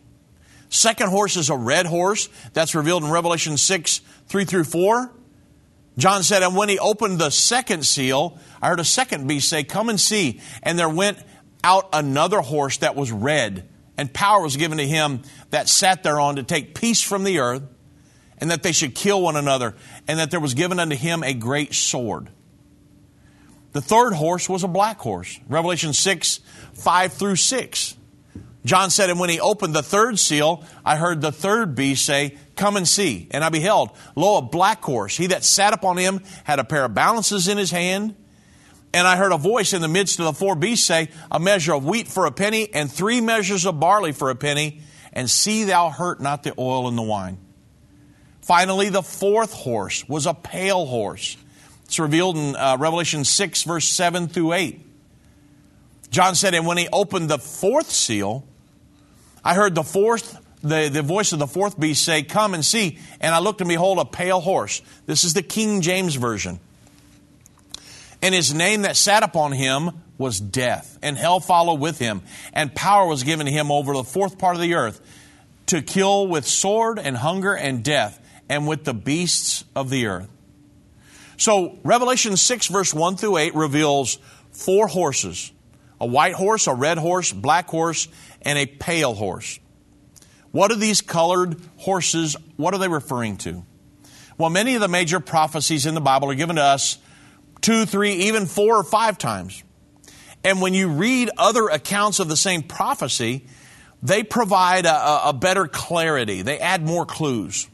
Second 0.70 1.10
horse 1.10 1.38
is 1.38 1.52
a 1.52 1.56
red 1.56 1.86
horse. 1.86 2.28
That's 2.54 2.74
revealed 2.74 3.04
in 3.04 3.12
Revelation 3.12 3.56
6, 3.56 4.02
3 4.26 4.46
through 4.46 4.64
4. 4.64 5.12
John 6.00 6.24
said, 6.24 6.42
And 6.42 6.56
when 6.56 6.70
he 6.70 6.80
opened 6.80 7.20
the 7.20 7.30
second 7.30 7.86
seal, 7.86 8.40
I 8.64 8.70
heard 8.70 8.80
a 8.80 8.84
second 8.84 9.28
beast 9.28 9.48
say, 9.48 9.64
Come 9.64 9.90
and 9.90 10.02
see. 10.02 10.42
And 10.64 10.80
there 10.80 10.90
went 10.90 11.20
out 11.64 11.90
another 11.94 12.42
horse 12.42 12.78
that 12.78 12.96
was 12.96 13.12
red, 13.12 13.70
and 13.96 14.12
power 14.12 14.42
was 14.42 14.58
given 14.58 14.80
to 14.80 14.88
him 14.88 15.22
that 15.52 15.70
sat 15.70 16.02
thereon 16.02 16.38
to 16.38 16.44
take 16.44 16.74
peace 16.74 17.04
from 17.04 17.24
the 17.26 17.38
earth, 17.38 17.62
and 18.44 18.52
that 18.52 18.62
they 18.62 18.74
should 18.74 18.94
kill 18.94 19.22
one 19.22 19.38
another, 19.38 19.74
and 20.06 20.20
that 20.20 20.30
there 20.30 20.40
was 20.42 20.54
given 20.54 20.78
unto 20.78 20.98
him 20.98 21.24
a 21.24 21.34
great 21.34 21.74
sword. 21.74 22.30
The 23.72 23.80
third 23.80 24.12
horse 24.12 24.50
was 24.50 24.66
a 24.66 24.68
black 24.68 25.00
horse. 25.00 25.40
Revelation 25.48 25.94
6, 25.94 26.42
5 26.74 27.14
through 27.14 27.38
6. 27.38 27.96
John 28.66 28.90
said, 28.90 29.10
And 29.10 29.18
when 29.18 29.30
he 29.30 29.40
opened 29.40 29.74
the 29.74 29.82
third 29.82 30.20
seal, 30.20 30.66
I 30.84 30.98
heard 30.98 31.22
the 31.22 31.32
third 31.32 31.74
beast 31.74 32.06
say, 32.06 32.38
Come 32.58 32.76
and 32.76 32.86
see. 32.86 33.30
And 33.32 33.46
I 33.46 33.50
beheld, 33.50 33.92
lo, 34.14 34.40
a 34.40 34.42
black 34.42 34.84
horse. 34.84 35.16
He 35.16 35.28
that 35.28 35.46
sat 35.46 35.72
upon 35.72 35.96
him 35.96 36.20
had 36.44 36.60
a 36.60 36.66
pair 36.66 36.84
of 36.84 36.94
balances 36.94 37.48
in 37.48 37.58
his 37.58 37.72
hand. 37.72 38.14
And 38.94 39.08
I 39.08 39.16
heard 39.16 39.32
a 39.32 39.38
voice 39.38 39.72
in 39.72 39.82
the 39.82 39.88
midst 39.88 40.20
of 40.20 40.26
the 40.26 40.34
four 40.34 40.58
beasts 40.58 40.86
say, 40.86 41.08
A 41.32 41.40
measure 41.40 41.76
of 41.76 41.86
wheat 41.86 42.10
for 42.10 42.26
a 42.26 42.32
penny, 42.34 42.68
and 42.74 42.92
three 42.92 43.22
measures 43.22 43.66
of 43.66 43.80
barley 43.80 44.12
for 44.12 44.32
a 44.32 44.36
penny, 44.36 44.82
and 45.14 45.30
see 45.30 45.64
thou 45.64 45.90
hurt 45.90 46.20
not 46.20 46.44
the 46.44 46.54
oil 46.60 46.90
and 46.90 46.98
the 46.98 47.04
wine. 47.04 47.38
Finally, 48.44 48.90
the 48.90 49.02
fourth 49.02 49.54
horse 49.54 50.08
was 50.08 50.26
a 50.26 50.34
pale 50.34 50.86
horse. 50.86 51.38
It's 51.86 51.98
revealed 51.98 52.38
in 52.38 52.56
uh, 52.56 52.76
Revelation 52.78 53.24
6, 53.24 53.64
verse 53.64 53.88
7 53.88 54.28
through 54.28 54.54
8. 54.54 54.86
John 56.10 56.36
said, 56.36 56.54
And 56.54 56.68
when 56.68 56.78
he 56.78 56.90
opened 56.92 57.30
the 57.30 57.40
fourth 57.40 57.90
seal, 57.90 58.46
I 59.46 59.54
heard 59.56 59.76
the 59.76 59.84
fourth, 59.84 60.38
the, 60.62 60.90
the 60.90 61.02
voice 61.02 61.32
of 61.32 61.40
the 61.40 61.48
fourth 61.48 61.80
beast 61.80 62.04
say, 62.04 62.22
Come 62.22 62.54
and 62.54 62.66
see. 62.66 63.00
And 63.22 63.34
I 63.34 63.40
looked 63.40 63.62
and 63.62 63.70
behold 63.70 63.98
a 63.98 64.06
pale 64.06 64.42
horse. 64.42 64.82
This 65.06 65.24
is 65.24 65.34
the 65.34 65.42
King 65.42 65.80
James 65.80 66.16
Version. 66.16 66.60
And 68.22 68.36
his 68.36 68.54
name 68.54 68.82
that 68.82 68.98
sat 68.98 69.24
upon 69.24 69.54
him 69.54 69.92
was 70.18 70.40
death, 70.40 70.98
and 71.02 71.18
hell 71.18 71.40
followed 71.40 71.80
with 71.80 71.98
him, 71.98 72.22
and 72.54 72.74
power 72.76 73.08
was 73.08 73.24
given 73.24 73.46
to 73.46 73.52
him 73.52 73.72
over 73.72 73.94
the 73.94 74.04
fourth 74.04 74.38
part 74.38 74.56
of 74.56 74.62
the 74.62 74.76
earth 74.76 75.02
to 75.66 75.82
kill 75.82 76.28
with 76.28 76.46
sword 76.46 77.00
and 77.00 77.18
hunger 77.18 77.54
and 77.54 77.84
death, 77.84 78.20
and 78.50 78.68
with 78.68 78.84
the 78.84 78.94
beasts 78.94 79.64
of 79.76 79.90
the 79.90 80.08
earth. 80.08 80.30
So, 81.38 81.78
Revelation 81.84 82.38
6, 82.38 82.68
verse 82.68 82.94
1 82.94 83.18
through 83.18 83.38
8 83.38 83.56
reveals 83.56 84.20
four 84.52 84.88
horses 84.88 85.52
a 86.00 86.06
white 86.06 86.34
horse, 86.34 86.68
a 86.68 86.74
red 86.74 86.98
horse, 86.98 87.32
black 87.32 87.70
horse, 87.70 88.10
and 88.42 88.58
a 88.58 88.66
pale 88.66 89.14
horse. 89.14 89.60
What 90.52 90.72
are 90.72 90.76
these 90.76 91.02
colored 91.02 91.56
horses? 91.78 92.36
What 92.58 92.74
are 92.74 92.78
they 92.78 92.90
referring 92.90 93.38
to? 93.38 93.64
Well, 94.38 94.50
many 94.50 94.76
of 94.76 94.82
the 94.82 94.88
major 94.88 95.20
prophecies 95.20 95.86
in 95.86 95.96
the 95.96 96.02
Bible 96.02 96.30
are 96.30 96.36
given 96.36 96.58
to 96.58 96.62
us 96.62 96.98
two, 97.62 97.86
three, 97.86 98.14
even 98.28 98.46
four 98.46 98.76
or 98.76 98.84
five 98.84 99.18
times. 99.18 99.64
And 100.44 100.62
when 100.62 100.74
you 100.74 100.90
read 100.90 101.30
other 101.38 101.70
accounts 101.70 102.20
of 102.20 102.28
the 102.28 102.36
same 102.36 102.64
prophecy, 102.64 103.46
they 104.02 104.24
provide 104.24 104.86
a, 104.86 105.30
a, 105.30 105.34
better 105.34 105.68
clarity. 105.68 106.42
They 106.42 106.60
add 106.60 106.86
more 106.86 107.06
clues. 107.06 107.70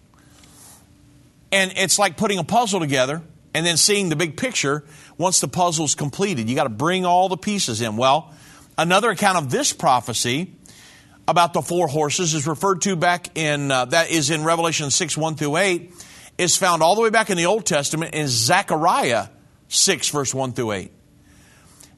And 1.52 1.74
it's 1.76 1.98
like 1.98 2.18
putting 2.18 2.40
a 2.40 2.44
puzzle 2.44 2.80
together 2.80 3.22
and 3.54 3.66
then 3.66 3.78
seeing 3.78 4.10
the 4.10 4.16
big 4.16 4.38
picture 4.38 4.84
once 5.18 5.40
the 5.40 5.48
puzzle's 5.48 5.96
completed. 5.96 6.50
You 6.50 6.56
got 6.56 6.64
to 6.64 6.70
bring 6.70 7.06
all 7.06 7.30
the 7.30 7.38
pieces 7.38 7.82
in. 7.82 7.98
Well, 7.98 8.34
another 8.78 9.10
account 9.10 9.38
of 9.38 9.50
this 9.50 9.74
prophecy 9.74 10.54
about 11.28 11.54
the 11.54 11.62
four 11.62 11.88
horses 11.88 12.34
is 12.34 12.48
referred 12.48 12.82
to 12.82 12.96
back 12.96 13.38
in, 13.38 13.72
uh, 13.72 13.86
that 13.86 14.10
is 14.10 14.30
in 14.30 14.44
Revelation 14.44 14.90
6, 14.90 15.18
1 15.18 15.36
through 15.36 15.58
8, 15.58 15.94
is 16.38 16.58
found 16.58 16.82
all 16.82 16.96
the 16.96 17.02
way 17.02 17.10
back 17.10 17.30
in 17.30 17.38
the 17.38 17.46
Old 17.46 17.66
Testament 17.66 18.16
in 18.16 18.28
Zechariah 18.28 19.28
6, 19.68 20.10
verse 20.10 20.34
1 20.34 20.54
through 20.54 20.72
8. 20.72 20.92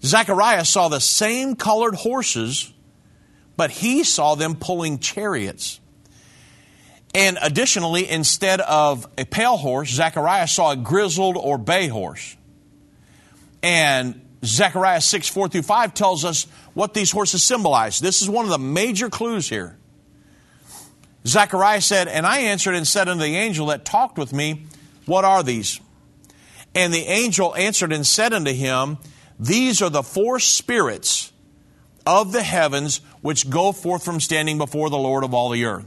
Zechariah 0.04 0.66
saw 0.66 0.90
the 0.90 1.00
same 1.00 1.56
colored 1.56 1.96
horses, 1.96 2.74
but 3.56 3.72
he 3.72 4.04
saw 4.04 4.36
them 4.36 4.56
pulling 4.56 5.00
chariots. 5.00 5.80
And 7.14 7.38
additionally, 7.42 8.10
instead 8.10 8.62
of 8.62 9.08
a 9.18 9.26
pale 9.26 9.58
horse, 9.58 9.90
Zechariah 9.90 10.48
saw 10.48 10.72
a 10.72 10.76
grizzled 10.78 11.36
or 11.38 11.58
bay 11.58 11.88
horse. 11.88 12.38
And 13.62 14.26
Zechariah 14.44 15.02
6, 15.02 15.28
4 15.28 15.50
through 15.50 15.62
5 15.62 15.94
tells 15.94 16.26
us 16.26 16.46
what 16.74 16.94
these 16.94 17.12
horses 17.12 17.44
symbolize. 17.44 18.00
This 18.00 18.22
is 18.22 18.30
one 18.30 18.46
of 18.46 18.52
the 18.52 18.58
major 18.58 19.10
clues 19.10 19.50
here. 19.50 19.78
Zechariah 21.28 21.82
said, 21.82 22.08
And 22.08 22.26
I 22.26 22.40
answered 22.40 22.76
and 22.76 22.88
said 22.88 23.08
unto 23.08 23.24
the 23.24 23.36
angel 23.36 23.68
that 23.68 23.86
talked 23.86 24.18
with 24.18 24.34
me, 24.34 24.66
What 25.06 25.26
are 25.26 25.44
these? 25.44 25.80
And 26.74 26.94
the 26.94 27.06
angel 27.06 27.56
answered 27.56 27.92
and 27.92 28.08
said 28.08 28.34
unto 28.34 28.54
him, 28.54 28.98
These 29.38 29.82
are 29.82 29.90
the 29.90 30.02
four 30.04 30.40
spirits 30.40 31.32
of 32.06 32.32
the 32.32 32.42
heavens 32.42 33.02
which 33.22 33.50
go 33.50 33.72
forth 33.72 34.04
from 34.04 34.20
standing 34.20 34.58
before 34.58 34.90
the 34.90 34.98
Lord 34.98 35.24
of 35.24 35.34
all 35.34 35.50
the 35.50 35.66
earth. 35.66 35.86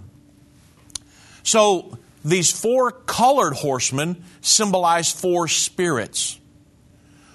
So 1.44 1.96
these 2.24 2.50
four 2.50 2.90
colored 2.90 3.54
horsemen 3.54 4.24
symbolize 4.40 5.12
four 5.12 5.46
spirits. 5.46 6.40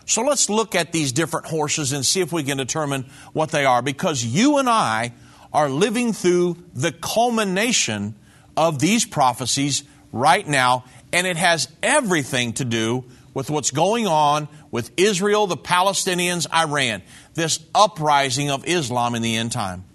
So 0.05 0.23
let's 0.23 0.49
look 0.49 0.73
at 0.73 0.91
these 0.91 1.11
different 1.11 1.45
horses 1.45 1.93
and 1.93 2.03
see 2.03 2.19
if 2.19 2.33
we 2.33 2.43
can 2.43 2.57
determine 2.57 3.05
what 3.31 3.51
they 3.51 3.63
are 3.63 3.83
because 3.83 4.25
you 4.25 4.57
and 4.57 4.67
I 4.67 5.13
are 5.53 5.69
living 5.69 6.13
through 6.13 6.57
the 6.73 6.91
culmination 6.91 8.15
of 8.57 8.79
these 8.79 9.05
prophecies 9.05 9.83
right 10.11 10.47
now, 10.47 10.85
and 11.13 11.27
it 11.27 11.37
has 11.37 11.67
everything 11.83 12.53
to 12.53 12.65
do 12.65 13.05
with 13.33 13.49
what's 13.49 13.71
going 13.71 14.07
on 14.07 14.47
with 14.71 14.91
Israel, 14.97 15.47
the 15.47 15.57
Palestinians, 15.57 16.51
Iran, 16.51 17.03
this 17.35 17.59
uprising 17.73 18.49
of 18.49 18.67
Islam 18.67 19.13
in 19.15 19.21
the 19.21 19.35
end 19.35 19.51
time. 19.51 19.85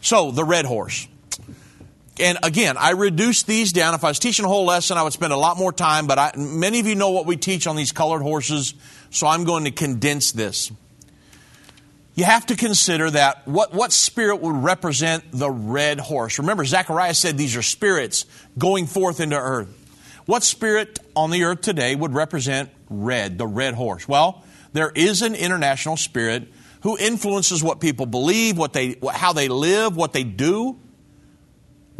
So, 0.00 0.32
the 0.32 0.44
red 0.44 0.64
horse. 0.64 1.06
And 2.20 2.38
again, 2.42 2.76
I 2.76 2.90
reduced 2.90 3.46
these 3.46 3.72
down. 3.72 3.94
If 3.94 4.04
I 4.04 4.08
was 4.08 4.18
teaching 4.18 4.44
a 4.44 4.48
whole 4.48 4.66
lesson, 4.66 4.98
I 4.98 5.02
would 5.02 5.12
spend 5.12 5.32
a 5.32 5.38
lot 5.38 5.56
more 5.56 5.72
time, 5.72 6.06
but 6.06 6.18
I, 6.18 6.32
many 6.36 6.80
of 6.80 6.86
you 6.86 6.94
know 6.94 7.10
what 7.10 7.24
we 7.24 7.36
teach 7.36 7.66
on 7.66 7.76
these 7.76 7.92
colored 7.92 8.20
horses, 8.20 8.74
so 9.10 9.26
I'm 9.26 9.44
going 9.44 9.64
to 9.64 9.70
condense 9.70 10.32
this. 10.32 10.70
You 12.14 12.24
have 12.24 12.46
to 12.46 12.56
consider 12.56 13.10
that 13.10 13.46
what, 13.48 13.72
what 13.72 13.92
spirit 13.92 14.42
would 14.42 14.56
represent 14.56 15.24
the 15.32 15.50
red 15.50 15.98
horse? 15.98 16.38
Remember, 16.38 16.64
Zechariah 16.64 17.14
said 17.14 17.38
these 17.38 17.56
are 17.56 17.62
spirits 17.62 18.26
going 18.58 18.86
forth 18.86 19.20
into 19.20 19.36
earth. 19.38 19.68
What 20.26 20.42
spirit 20.42 20.98
on 21.16 21.30
the 21.30 21.44
earth 21.44 21.62
today 21.62 21.94
would 21.94 22.12
represent 22.12 22.68
red, 22.90 23.38
the 23.38 23.46
red 23.46 23.74
horse? 23.74 24.06
Well, 24.06 24.44
there 24.74 24.92
is 24.94 25.22
an 25.22 25.34
international 25.34 25.96
spirit 25.96 26.48
who 26.82 26.98
influences 26.98 27.62
what 27.62 27.80
people 27.80 28.06
believe, 28.06 28.58
what 28.58 28.72
they, 28.72 28.96
how 29.12 29.32
they 29.32 29.48
live, 29.48 29.96
what 29.96 30.12
they 30.12 30.24
do, 30.24 30.78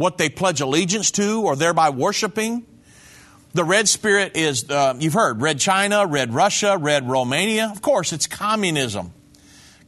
what 0.01 0.17
they 0.17 0.29
pledge 0.29 0.61
allegiance 0.61 1.11
to 1.11 1.43
or 1.43 1.55
thereby 1.55 1.91
worshiping. 1.91 2.65
The 3.53 3.63
red 3.63 3.87
spirit 3.87 4.35
is, 4.35 4.67
uh, 4.67 4.95
you've 4.97 5.13
heard, 5.13 5.41
red 5.41 5.59
China, 5.59 6.07
red 6.07 6.33
Russia, 6.33 6.75
red 6.75 7.07
Romania. 7.07 7.69
Of 7.71 7.83
course, 7.83 8.11
it's 8.11 8.25
communism. 8.25 9.13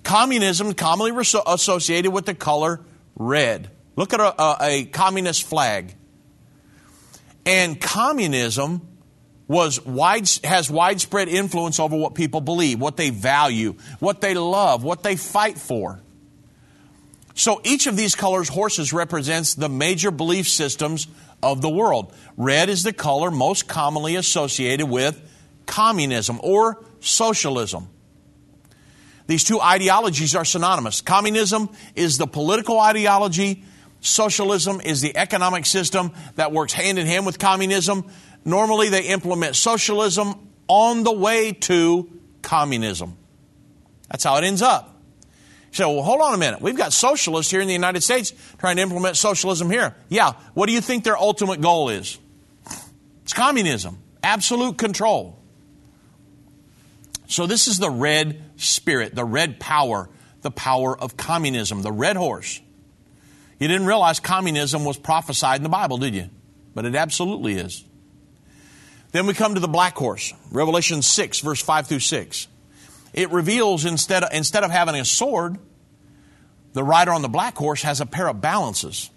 Communism 0.03 0.73
commonly 0.73 1.19
associated 1.47 2.11
with 2.11 2.25
the 2.25 2.35
color 2.35 2.81
red. 3.15 3.71
Look 3.95 4.13
at 4.13 4.19
a, 4.19 4.41
a, 4.41 4.57
a 4.61 4.85
communist 4.85 5.43
flag. 5.43 5.95
And 7.45 7.81
communism 7.81 8.87
was 9.47 9.83
wide, 9.83 10.29
has 10.43 10.69
widespread 10.69 11.27
influence 11.27 11.79
over 11.79 11.95
what 11.95 12.13
people 12.13 12.41
believe, 12.41 12.79
what 12.79 12.97
they 12.97 13.09
value, 13.09 13.75
what 13.99 14.21
they 14.21 14.35
love, 14.35 14.83
what 14.83 15.01
they 15.01 15.15
fight 15.15 15.57
for. 15.57 16.01
So 17.35 17.61
each 17.63 17.87
of 17.87 17.97
these 17.97 18.15
colors, 18.15 18.47
horses, 18.49 18.93
represents 18.93 19.55
the 19.55 19.69
major 19.69 20.11
belief 20.11 20.47
systems 20.47 21.07
of 21.41 21.61
the 21.61 21.69
world. 21.69 22.13
Red 22.37 22.69
is 22.69 22.83
the 22.83 22.93
color 22.93 23.31
most 23.31 23.67
commonly 23.67 24.15
associated 24.15 24.87
with 24.87 25.19
communism 25.65 26.39
or 26.43 26.83
socialism. 26.99 27.89
These 29.27 29.45
two 29.45 29.59
ideologies 29.59 30.35
are 30.35 30.45
synonymous. 30.45 31.01
Communism 31.01 31.69
is 31.95 32.17
the 32.17 32.27
political 32.27 32.79
ideology, 32.79 33.63
socialism 34.01 34.81
is 34.81 35.01
the 35.01 35.15
economic 35.15 35.65
system 35.65 36.11
that 36.35 36.51
works 36.51 36.73
hand 36.73 36.99
in 36.99 37.07
hand 37.07 37.25
with 37.25 37.39
communism. 37.39 38.05
Normally, 38.45 38.89
they 38.89 39.03
implement 39.03 39.55
socialism 39.55 40.49
on 40.67 41.03
the 41.03 41.13
way 41.13 41.53
to 41.53 42.09
communism. 42.41 43.17
That's 44.09 44.25
how 44.25 44.35
it 44.37 44.43
ends 44.43 44.61
up. 44.61 44.92
So, 45.73 45.91
well, 45.91 46.03
hold 46.03 46.21
on 46.21 46.35
a 46.35 46.37
minute. 46.37 46.61
We've 46.61 46.77
got 46.77 46.93
socialists 46.93 47.51
here 47.51 47.59
in 47.59 47.67
the 47.67 47.73
United 47.73 48.03
States 48.03 48.31
trying 48.59 48.75
to 48.75 48.83
implement 48.83 49.17
socialism 49.17 49.71
here. 49.71 49.95
Yeah, 50.07 50.33
what 50.53 50.67
do 50.67 50.71
you 50.71 50.81
think 50.81 51.03
their 51.03 51.17
ultimate 51.17 51.61
goal 51.61 51.89
is? 51.89 52.19
It's 53.23 53.33
communism, 53.33 53.97
absolute 54.21 54.77
control. 54.77 55.39
So, 57.25 57.47
this 57.47 57.67
is 57.67 57.79
the 57.79 57.89
red 57.89 58.43
spirit, 58.57 59.15
the 59.15 59.25
red 59.25 59.59
power, 59.59 60.09
the 60.41 60.51
power 60.51 60.95
of 60.95 61.17
communism, 61.17 61.81
the 61.81 61.91
red 61.91 62.17
horse. 62.17 62.61
You 63.57 63.67
didn't 63.67 63.87
realize 63.87 64.19
communism 64.19 64.85
was 64.85 64.97
prophesied 64.97 65.57
in 65.57 65.63
the 65.63 65.69
Bible, 65.69 65.97
did 65.97 66.13
you? 66.13 66.29
But 66.75 66.85
it 66.85 66.93
absolutely 66.93 67.53
is. 67.55 67.83
Then 69.11 69.25
we 69.25 69.33
come 69.33 69.55
to 69.55 69.59
the 69.59 69.67
black 69.67 69.95
horse, 69.95 70.33
Revelation 70.51 71.01
6, 71.01 71.39
verse 71.39 71.63
5 71.63 71.87
through 71.87 71.99
6 71.99 72.47
it 73.13 73.31
reveals 73.31 73.85
instead 73.85 74.23
of, 74.23 74.33
instead 74.33 74.63
of 74.63 74.71
having 74.71 74.95
a 74.95 75.05
sword, 75.05 75.57
the 76.73 76.83
rider 76.83 77.11
on 77.11 77.21
the 77.21 77.29
black 77.29 77.55
horse 77.55 77.83
has 77.83 78.01
a 78.01 78.05
pair 78.05 78.27
of 78.27 78.41
balances. 78.41 79.09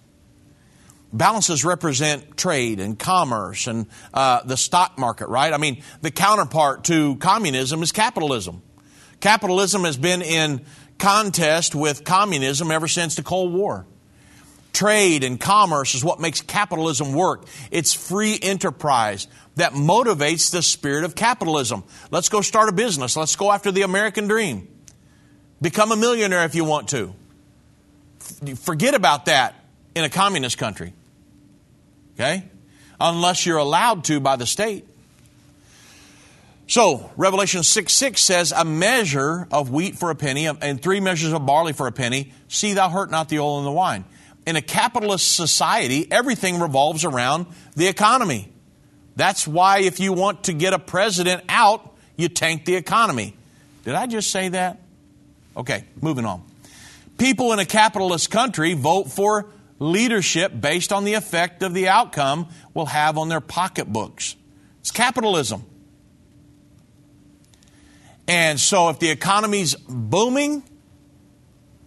Balances 1.13 1.65
represent 1.65 2.37
trade 2.37 2.79
and 2.79 2.99
commerce 2.99 3.67
and 3.67 3.87
uh, 4.13 4.43
the 4.45 4.57
stock 4.57 4.99
market, 4.99 5.29
right? 5.29 5.53
I 5.53 5.57
mean, 5.57 5.83
the 6.03 6.11
counterpart 6.11 6.85
to 6.85 7.17
communism 7.17 7.83
is 7.83 7.93
capitalism. 7.93 8.63
Capitalism 9.21 9.85
has 9.85 9.97
been 9.97 10.21
in 10.21 10.67
contest 10.99 11.75
with 11.75 12.05
communism 12.05 12.71
ever 12.71 12.89
since 12.89 13.15
the 13.15 13.23
Cold 13.23 13.55
War. 13.55 13.87
Trade 14.77 15.25
and 15.25 15.41
commerce 15.41 15.95
is 15.95 16.05
what 16.05 16.21
makes 16.21 16.43
capitalism 16.43 17.15
work. 17.15 17.47
It's 17.71 17.95
free 17.95 18.39
enterprise 18.43 19.27
that 19.55 19.73
motivates 19.73 20.51
the 20.53 20.61
spirit 20.61 21.05
of 21.05 21.15
capitalism. 21.15 21.83
Let's 22.11 22.29
go 22.29 22.43
start 22.43 22.69
a 22.69 22.73
business. 22.73 23.17
Let's 23.17 23.37
go 23.37 23.51
after 23.51 23.73
the 23.73 23.81
American 23.81 24.29
dream. 24.29 24.69
Become 25.63 25.93
a 25.93 25.97
millionaire 25.97 26.45
if 26.45 26.55
you 26.55 26.67
want 26.67 26.89
to. 26.89 27.15
Forget 28.57 28.93
about 28.93 29.25
that 29.25 29.55
in 29.95 30.05
a 30.05 30.11
communist 30.11 30.59
country. 30.59 30.93
Okay? 32.17 32.45
Unless 33.01 33.47
you're 33.47 33.57
allowed 33.57 34.05
to 34.05 34.21
by 34.21 34.37
the 34.37 34.45
state. 34.45 34.87
So, 36.67 37.11
Revelation 37.17 37.63
6 37.63 37.91
6 37.91 38.21
says, 38.21 38.53
A 38.53 38.67
measure 38.67 39.49
of 39.51 39.71
wheat 39.71 39.97
for 39.97 40.11
a 40.11 40.15
penny 40.15 40.45
and 40.45 40.83
three 40.83 41.01
measures 41.01 41.33
of 41.33 41.47
barley 41.47 41.73
for 41.73 41.87
a 41.87 41.93
penny. 41.93 42.35
See 42.49 42.75
thou 42.75 42.91
hurt 42.91 43.11
not 43.11 43.31
the 43.31 43.39
oil 43.39 43.57
and 43.57 43.67
the 43.67 43.73
wine 43.73 44.05
in 44.47 44.57
a 44.57 44.63
capitalist 44.63 45.35
society, 45.35 46.07
everything 46.11 46.61
revolves 46.61 47.05
around 47.05 47.47
the 47.75 47.89
economy. 47.89 48.53
That's 49.17 49.47
why 49.47 49.81
if 49.81 49.99
you 49.99 50.13
want 50.13 50.45
to 50.45 50.53
get 50.53 50.73
a 50.73 50.79
president 50.79 51.43
out, 51.49 51.95
you 52.17 52.29
tank 52.29 52.65
the 52.65 52.77
economy. 52.77 53.35
Did 53.85 53.95
I 53.95 54.07
just 54.07 54.31
say 54.31 54.51
that? 54.51 54.81
Okay, 55.57 55.85
moving 56.01 56.25
on. 56.25 56.43
People 57.19 57.53
in 57.53 57.59
a 57.59 57.65
capitalist 57.65 58.31
country 58.31 58.75
vote 58.75 59.11
for 59.11 59.47
leadership 59.79 60.53
based 60.59 60.93
on 60.93 61.05
the 61.05 61.15
effect 61.15 61.63
of 61.63 61.75
the 61.75 61.89
outcome 61.89 62.49
will 62.75 62.87
have 62.87 63.19
on 63.19 63.29
their 63.29 63.41
pocketbooks. 63.41 64.37
It's 64.81 64.91
capitalism. 64.91 65.65
And 68.29 68.61
so 68.61 68.89
if 68.91 68.99
the 68.99 69.11
economy's 69.11 69.75
booming, 69.75 70.63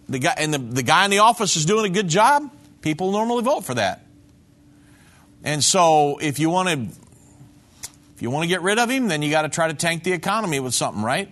the 0.09 0.19
guy 0.19 0.33
and 0.37 0.53
the, 0.53 0.57
the 0.57 0.83
guy 0.83 1.05
in 1.05 1.11
the 1.11 1.19
office 1.19 1.55
is 1.55 1.65
doing 1.65 1.85
a 1.85 1.93
good 1.93 2.07
job, 2.07 2.51
people 2.81 3.11
normally 3.11 3.43
vote 3.43 3.63
for 3.63 3.75
that. 3.75 4.05
And 5.43 5.63
so 5.63 6.17
if 6.17 6.39
you 6.39 6.49
want 6.49 6.69
to 6.69 6.75
if 8.15 8.21
you 8.21 8.29
want 8.29 8.43
to 8.43 8.49
get 8.49 8.61
rid 8.61 8.79
of 8.79 8.89
him, 8.89 9.07
then 9.07 9.21
you 9.21 9.29
got 9.29 9.43
to 9.43 9.49
try 9.49 9.69
to 9.69 9.73
tank 9.73 10.03
the 10.03 10.11
economy 10.11 10.59
with 10.59 10.73
something, 10.73 11.03
right? 11.03 11.29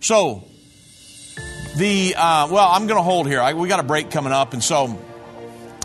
So 0.00 0.44
the 1.76 2.14
uh, 2.18 2.48
well, 2.50 2.68
I'm 2.68 2.86
going 2.86 2.98
to 2.98 3.02
hold 3.02 3.26
here. 3.26 3.40
I, 3.40 3.54
we 3.54 3.68
got 3.68 3.80
a 3.80 3.84
break 3.84 4.10
coming 4.10 4.32
up, 4.32 4.52
and 4.52 4.62
so 4.62 4.98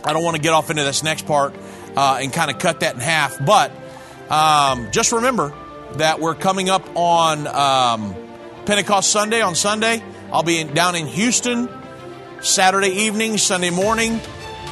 I 0.04 0.12
don't 0.12 0.24
want 0.24 0.36
to 0.36 0.42
get 0.42 0.52
off 0.52 0.68
into 0.68 0.82
this 0.82 1.02
next 1.02 1.26
part 1.26 1.54
uh, 1.96 2.18
and 2.20 2.32
kind 2.32 2.50
of 2.50 2.58
cut 2.58 2.80
that 2.80 2.96
in 2.96 3.00
half. 3.00 3.42
But 3.44 3.72
um, 4.28 4.90
just 4.90 5.12
remember 5.12 5.54
that 5.94 6.20
we're 6.20 6.34
coming 6.34 6.68
up 6.68 6.86
on 6.96 7.46
um, 7.46 8.14
Pentecost 8.66 9.10
Sunday 9.10 9.40
on 9.40 9.54
Sunday. 9.54 10.02
I'll 10.32 10.42
be 10.42 10.58
in, 10.58 10.74
down 10.74 10.96
in 10.96 11.06
Houston 11.06 11.68
Saturday 12.42 12.88
evening, 12.88 13.36
Sunday 13.36 13.70
morning. 13.70 14.18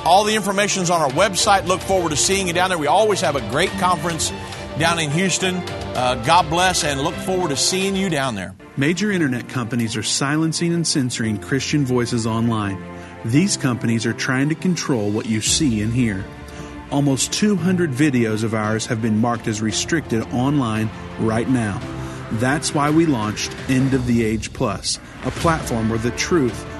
All 0.04 0.24
the 0.24 0.34
information 0.34 0.82
is 0.82 0.90
on 0.90 1.02
our 1.02 1.10
website. 1.10 1.66
Look 1.66 1.80
forward 1.80 2.10
to 2.10 2.16
seeing 2.16 2.46
you 2.46 2.54
down 2.54 2.70
there. 2.70 2.78
We 2.78 2.86
always 2.86 3.20
have 3.20 3.36
a 3.36 3.40
great 3.50 3.70
conference 3.72 4.32
down 4.78 4.98
in 4.98 5.10
Houston. 5.10 5.56
Uh, 5.56 6.22
God 6.26 6.48
bless 6.48 6.82
and 6.84 7.00
look 7.00 7.14
forward 7.14 7.50
to 7.50 7.56
seeing 7.56 7.94
you 7.94 8.08
down 8.08 8.34
there. 8.34 8.54
Major 8.78 9.10
internet 9.10 9.48
companies 9.48 9.96
are 9.96 10.02
silencing 10.02 10.72
and 10.72 10.86
censoring 10.86 11.36
Christian 11.38 11.84
voices 11.84 12.26
online. 12.26 12.82
These 13.24 13.56
companies 13.56 14.06
are 14.06 14.12
trying 14.14 14.48
to 14.48 14.54
control 14.54 15.10
what 15.10 15.26
you 15.26 15.40
see 15.40 15.82
and 15.82 15.92
hear. 15.92 16.24
Almost 16.90 17.32
200 17.34 17.90
videos 17.90 18.44
of 18.44 18.54
ours 18.54 18.86
have 18.86 19.02
been 19.02 19.18
marked 19.18 19.46
as 19.46 19.60
restricted 19.60 20.22
online 20.32 20.88
right 21.18 21.48
now. 21.48 21.80
That's 22.32 22.72
why 22.72 22.90
we 22.90 23.04
launched 23.04 23.54
End 23.68 23.92
of 23.92 24.06
the 24.06 24.24
Age 24.24 24.52
Plus, 24.52 24.98
a 25.24 25.30
platform 25.32 25.90
where 25.90 25.98
the 25.98 26.12
truth 26.12 26.64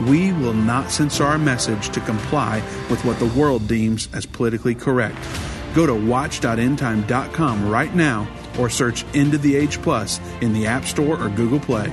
We 0.00 0.32
will 0.32 0.54
not 0.54 0.90
censor 0.90 1.24
our 1.24 1.38
message 1.38 1.90
to 1.90 2.00
comply 2.00 2.60
with 2.90 3.04
what 3.04 3.18
the 3.18 3.26
world 3.26 3.68
deems 3.68 4.08
as 4.12 4.26
politically 4.26 4.74
correct. 4.74 5.18
Go 5.74 5.86
to 5.86 5.94
watch.endtime.com 5.94 7.68
right 7.68 7.94
now 7.94 8.28
or 8.58 8.68
search 8.68 9.04
End 9.14 9.34
of 9.34 9.42
the 9.42 9.56
Age 9.56 9.80
Plus 9.82 10.20
in 10.40 10.52
the 10.52 10.66
App 10.66 10.84
Store 10.84 11.22
or 11.22 11.28
Google 11.30 11.60
Play. 11.60 11.92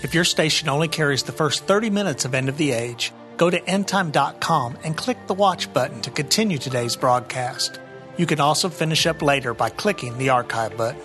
If 0.00 0.14
your 0.14 0.24
station 0.24 0.68
only 0.68 0.86
carries 0.86 1.24
the 1.24 1.32
first 1.32 1.64
30 1.64 1.90
minutes 1.90 2.24
of 2.24 2.32
End 2.32 2.48
of 2.48 2.56
the 2.56 2.70
Age, 2.70 3.12
go 3.36 3.50
to 3.50 3.60
endtime.com 3.60 4.78
and 4.84 4.96
click 4.96 5.26
the 5.26 5.34
watch 5.34 5.72
button 5.72 6.00
to 6.02 6.10
continue 6.10 6.56
today's 6.56 6.94
broadcast. 6.94 7.80
You 8.16 8.24
can 8.24 8.38
also 8.38 8.68
finish 8.68 9.06
up 9.06 9.22
later 9.22 9.54
by 9.54 9.70
clicking 9.70 10.16
the 10.16 10.28
archive 10.28 10.76
button. 10.76 11.00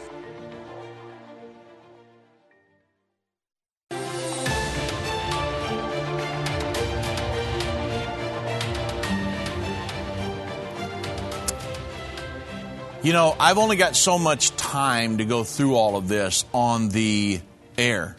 You 13.01 13.11
know, 13.11 13.35
I've 13.39 13.57
only 13.57 13.75
got 13.75 13.95
so 13.95 14.19
much 14.19 14.55
time 14.55 15.17
to 15.17 15.25
go 15.25 15.43
through 15.43 15.75
all 15.75 15.97
of 15.97 16.07
this 16.07 16.45
on 16.53 16.89
the 16.89 17.41
air. 17.75 18.15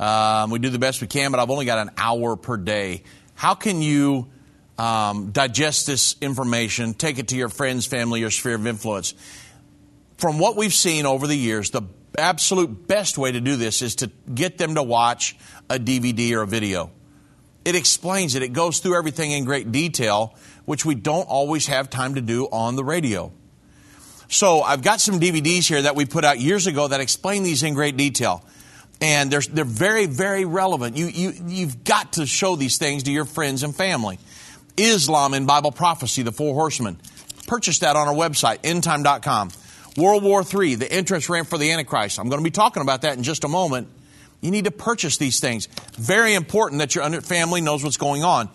Um, 0.00 0.50
we 0.50 0.58
do 0.58 0.70
the 0.70 0.78
best 0.78 1.02
we 1.02 1.06
can, 1.06 1.30
but 1.30 1.40
I've 1.40 1.50
only 1.50 1.66
got 1.66 1.78
an 1.78 1.90
hour 1.98 2.34
per 2.34 2.56
day. 2.56 3.02
How 3.34 3.54
can 3.54 3.82
you 3.82 4.28
um, 4.78 5.30
digest 5.30 5.86
this 5.86 6.16
information, 6.22 6.94
take 6.94 7.18
it 7.18 7.28
to 7.28 7.36
your 7.36 7.50
friends, 7.50 7.84
family, 7.84 8.20
your 8.20 8.30
sphere 8.30 8.54
of 8.54 8.66
influence? 8.66 9.12
From 10.16 10.38
what 10.38 10.56
we've 10.56 10.72
seen 10.72 11.04
over 11.04 11.26
the 11.26 11.36
years, 11.36 11.70
the 11.70 11.82
absolute 12.16 12.88
best 12.88 13.18
way 13.18 13.30
to 13.30 13.42
do 13.42 13.56
this 13.56 13.82
is 13.82 13.96
to 13.96 14.10
get 14.34 14.56
them 14.56 14.74
to 14.76 14.82
watch 14.82 15.36
a 15.68 15.78
DVD 15.78 16.32
or 16.32 16.42
a 16.42 16.46
video. 16.46 16.90
It 17.66 17.74
explains 17.74 18.34
it, 18.34 18.42
it 18.42 18.54
goes 18.54 18.78
through 18.78 18.96
everything 18.96 19.32
in 19.32 19.44
great 19.44 19.70
detail, 19.70 20.34
which 20.64 20.86
we 20.86 20.94
don't 20.94 21.28
always 21.28 21.66
have 21.66 21.90
time 21.90 22.14
to 22.14 22.22
do 22.22 22.46
on 22.46 22.74
the 22.74 22.84
radio. 22.84 23.32
So 24.28 24.62
I've 24.62 24.82
got 24.82 24.98
some 25.00 25.20
DVDs 25.20 25.68
here 25.68 25.82
that 25.82 25.94
we 25.94 26.06
put 26.06 26.24
out 26.24 26.38
years 26.38 26.66
ago 26.66 26.88
that 26.88 27.00
explain 27.00 27.42
these 27.42 27.62
in 27.62 27.74
great 27.74 27.98
detail. 27.98 28.42
And 29.00 29.30
they're, 29.30 29.40
they're 29.40 29.64
very, 29.64 30.06
very 30.06 30.44
relevant. 30.44 30.96
You, 30.96 31.06
you, 31.06 31.32
you've 31.46 31.84
got 31.84 32.14
to 32.14 32.26
show 32.26 32.56
these 32.56 32.76
things 32.76 33.04
to 33.04 33.10
your 33.10 33.24
friends 33.24 33.62
and 33.62 33.74
family. 33.74 34.18
Islam 34.76 35.34
and 35.34 35.46
Bible 35.46 35.72
Prophecy, 35.72 36.22
the 36.22 36.32
Four 36.32 36.54
Horsemen. 36.54 36.98
Purchase 37.46 37.80
that 37.80 37.96
on 37.96 38.08
our 38.08 38.14
website, 38.14 38.58
endtime.com. 38.58 39.50
World 39.96 40.22
War 40.22 40.42
III, 40.42 40.76
the 40.76 40.90
entrance 40.90 41.28
ramp 41.28 41.48
for 41.48 41.58
the 41.58 41.72
Antichrist. 41.72 42.18
I'm 42.18 42.28
going 42.28 42.40
to 42.40 42.44
be 42.44 42.50
talking 42.50 42.82
about 42.82 43.02
that 43.02 43.16
in 43.16 43.22
just 43.22 43.44
a 43.44 43.48
moment. 43.48 43.88
You 44.40 44.50
need 44.50 44.64
to 44.64 44.70
purchase 44.70 45.16
these 45.16 45.40
things. 45.40 45.66
Very 45.96 46.34
important 46.34 46.78
that 46.78 46.94
your 46.94 47.20
family 47.20 47.60
knows 47.60 47.82
what's 47.82 47.96
going 47.96 48.22
on. 48.22 48.48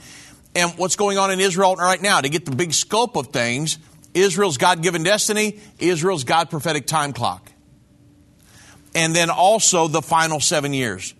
And 0.55 0.71
what's 0.77 0.95
going 0.95 1.17
on 1.17 1.31
in 1.31 1.41
Israel 1.41 1.75
right 1.75 2.01
now 2.01 2.21
to 2.21 2.29
get 2.29 2.45
the 2.45 2.55
big 2.55 2.73
scope 2.73 3.17
of 3.17 3.27
things 3.27 3.77
Israel's 4.13 4.58
God 4.58 4.81
given 4.81 5.03
destiny, 5.03 5.60
Israel's 5.77 6.23
God 6.23 6.49
prophetic 6.49 6.88
time 6.88 7.12
clock. 7.12 7.51
And 8.95 9.15
then 9.15 9.29
also 9.29 9.88
the 9.88 10.01
final 10.01 10.39
seven 10.39 10.73
years. 10.73 11.13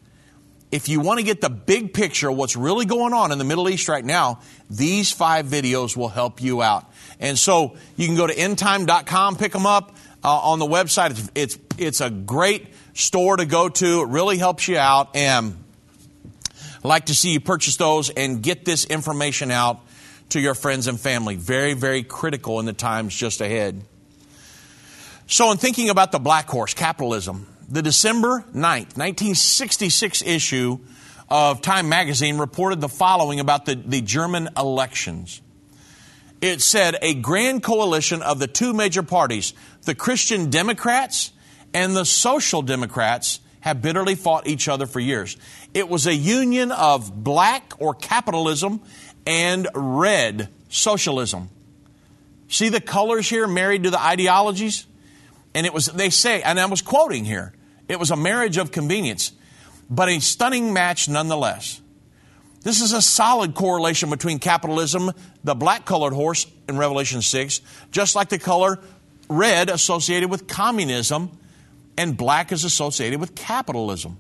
If 0.72 0.90
you 0.90 1.00
want 1.00 1.20
to 1.20 1.26
get 1.26 1.42
the 1.42 1.50
big 1.50 1.94
picture 1.94 2.30
of 2.30 2.38
what's 2.38 2.56
really 2.56 2.86
going 2.86 3.14
on 3.14 3.32
in 3.32 3.38
the 3.38 3.44
Middle 3.44 3.70
East 3.70 3.88
right 3.88 4.04
now, 4.04 4.40
these 4.70 5.12
five 5.12 5.46
videos 5.46 5.96
will 5.96 6.10
help 6.10 6.42
you 6.42 6.62
out. 6.62 6.92
And 7.20 7.38
so 7.38 7.78
you 7.96 8.08
can 8.08 8.16
go 8.16 8.26
to 8.26 8.34
endtime.com, 8.34 9.36
pick 9.36 9.52
them 9.52 9.66
up 9.66 9.96
uh, 10.24 10.30
on 10.30 10.60
the 10.60 10.66
website. 10.66 11.12
It's, 11.12 11.32
it's, 11.36 11.60
it's 11.78 12.02
a 12.02 12.10
great 12.10 12.68
store 12.94 13.38
to 13.38 13.46
go 13.46 13.70
to. 13.70 14.02
It 14.02 14.08
really 14.08 14.38
helps 14.38 14.68
you 14.68 14.78
out. 14.78 15.16
And 15.16 15.56
I'd 16.78 16.84
like 16.84 17.06
to 17.06 17.16
see 17.16 17.32
you 17.32 17.40
purchase 17.40 17.78
those 17.78 18.10
and 18.10 18.42
get 18.42 18.66
this 18.66 18.86
information 18.86 19.52
out 19.52 19.82
to 20.30 20.40
your 20.40 20.56
friends 20.56 20.88
and 20.88 21.00
family. 21.00 21.36
Very, 21.36 21.74
very 21.74 22.04
critical 22.04 22.60
in 22.60 22.66
the 22.66 22.74
times 22.74 23.16
just 23.16 23.42
ahead. 23.42 23.82
So, 25.28 25.52
in 25.52 25.58
thinking 25.58 25.90
about 25.90 26.12
the 26.12 26.20
black 26.20 26.48
horse, 26.48 26.74
capitalism, 26.74 27.48
the 27.68 27.82
December 27.82 28.46
9th, 28.54 28.98
1966 28.98 30.22
issue 30.24 30.80
of 31.30 31.62
Time 31.62 31.90
magazine 31.90 32.38
reported 32.38 32.82
the 32.82 32.90
following 32.90 33.40
about 33.40 33.66
the, 33.66 33.76
the 33.76 34.02
German 34.02 34.50
elections. 34.58 35.42
It 36.42 36.62
said 36.62 36.98
a 37.02 37.16
grand 37.16 37.64
coalition 37.64 38.22
of 38.22 38.40
the 38.40 38.48
two 38.48 38.74
major 38.74 39.02
parties, 39.02 39.54
the 39.84 39.96
Christian 39.96 40.50
Democrats 40.50 41.32
and 41.74 41.96
the 41.96 42.06
Social 42.06 42.62
Democrats, 42.62 43.40
have 43.62 43.82
bitterly 43.82 44.14
fought 44.14 44.46
each 44.46 44.68
other 44.68 44.86
for 44.86 45.00
years. 45.00 45.38
It 45.74 45.90
was 45.90 46.06
a 46.06 46.14
union 46.14 46.72
of 46.72 47.24
black 47.24 47.74
or 47.80 47.96
capitalism 47.96 48.82
and 49.26 49.68
red 49.74 50.50
socialism. 50.70 51.50
See 52.48 52.70
the 52.70 52.80
colors 52.80 53.28
here 53.28 53.48
married 53.48 53.84
to 53.84 53.90
the 53.90 54.00
ideologies? 54.00 54.86
And 55.56 55.66
it 55.66 55.74
was, 55.74 55.88
they 55.88 56.12
say, 56.12 56.44
and 56.44 56.60
I 56.60 56.66
was 56.68 56.84
quoting 56.84 57.26
here, 57.26 57.55
it 57.88 58.00
was 58.00 58.12
a 58.12 58.16
marriage 58.16 58.58
of 58.58 58.72
convenience, 58.72 59.32
but 59.90 60.10
a 60.10 60.20
stunning 60.20 60.74
match 60.74 61.08
nonetheless. 61.08 61.82
This 62.62 62.82
is 62.82 62.94
a 62.94 63.02
solid 63.02 63.54
correlation 63.54 64.10
between 64.10 64.40
capitalism, 64.40 65.12
the 65.44 65.54
black 65.54 65.86
colored 65.86 66.14
horse 66.14 66.48
in 66.68 66.78
Revelation 66.78 67.22
6, 67.22 67.62
just 67.92 68.16
like 68.16 68.30
the 68.30 68.40
color 68.40 68.80
red 69.30 69.70
associated 69.70 70.30
with 70.30 70.48
communism 70.48 71.38
and 71.98 72.18
black 72.18 72.52
is 72.52 72.64
associated 72.64 73.20
with 73.20 73.36
capitalism. 73.36 74.18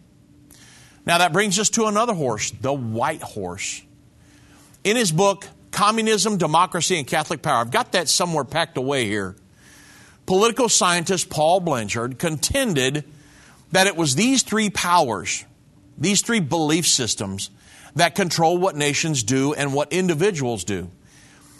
Now 1.06 1.17
that 1.19 1.34
brings 1.34 1.60
us 1.60 1.69
to 1.71 1.86
another 1.86 2.13
horse, 2.13 2.51
the 2.51 2.73
white 2.73 3.21
horse. 3.21 3.82
In 4.84 4.95
his 4.95 5.12
book, 5.12 5.47
Communism, 5.71 6.38
Democracy, 6.38 6.97
and 6.97 7.06
Catholic 7.06 7.41
Power, 7.41 7.62
I've 7.62 7.71
got 7.71 7.91
that 7.91 8.08
somewhere 8.08 8.45
packed 8.45 8.78
away 8.78 9.06
here. 9.06 9.36
Political 10.25 10.69
scientist 10.69 11.30
Paul 11.30 11.60
Blanshard 11.60 12.17
contended 12.17 13.04
that 13.76 13.88
it 13.88 13.98
was 13.98 14.16
these 14.16 14.42
three 14.42 14.70
powers, 14.70 15.44
these 15.98 16.22
three 16.22 16.40
belief 16.40 16.88
systems, 16.88 17.50
that 17.96 18.16
control 18.16 18.58
what 18.58 18.74
nations 18.74 19.22
do 19.22 19.54
and 19.54 19.74
what 19.74 19.92
individuals 19.92 20.64
do. 20.64 20.90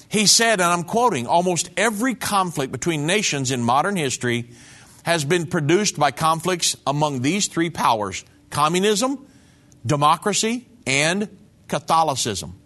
He 0.08 0.26
said, 0.26 0.62
and 0.62 0.72
I'm 0.72 0.86
quoting, 0.86 1.28
almost 1.28 1.70
every 1.76 2.16
conflict 2.16 2.72
between 2.72 3.06
nations 3.06 3.52
in 3.52 3.62
modern 3.62 3.98
history 3.98 4.52
has 5.04 5.26
been 5.26 5.46
produced 5.46 6.00
by 6.00 6.12
conflicts 6.12 6.78
among 6.88 7.22
these 7.22 7.48
three 7.48 7.70
powers 7.70 8.24
communism, 8.50 9.28
democracy, 9.86 10.68
and 10.88 11.28
Catholicism. 11.68 12.58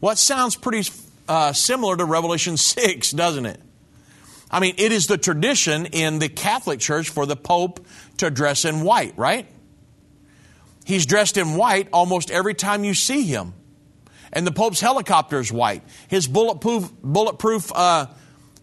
What 0.00 0.16
sounds 0.16 0.56
pretty 0.56 0.90
uh, 1.28 1.52
similar 1.52 1.98
to 1.98 2.04
Revelation 2.06 2.56
6, 2.56 3.10
doesn't 3.10 3.44
it? 3.44 3.60
I 4.56 4.58
mean, 4.58 4.76
it 4.78 4.90
is 4.90 5.06
the 5.06 5.18
tradition 5.18 5.84
in 5.84 6.18
the 6.18 6.30
Catholic 6.30 6.80
Church 6.80 7.10
for 7.10 7.26
the 7.26 7.36
Pope 7.36 7.86
to 8.16 8.30
dress 8.30 8.64
in 8.64 8.80
white, 8.80 9.12
right? 9.18 9.46
He's 10.86 11.04
dressed 11.04 11.36
in 11.36 11.56
white 11.56 11.90
almost 11.92 12.30
every 12.30 12.54
time 12.54 12.82
you 12.82 12.94
see 12.94 13.24
him. 13.24 13.52
And 14.32 14.46
the 14.46 14.52
Pope's 14.52 14.80
helicopter 14.80 15.40
is 15.40 15.52
white. 15.52 15.82
His 16.08 16.26
bulletproof, 16.26 16.90
bulletproof 17.02 17.70
uh, 17.70 18.06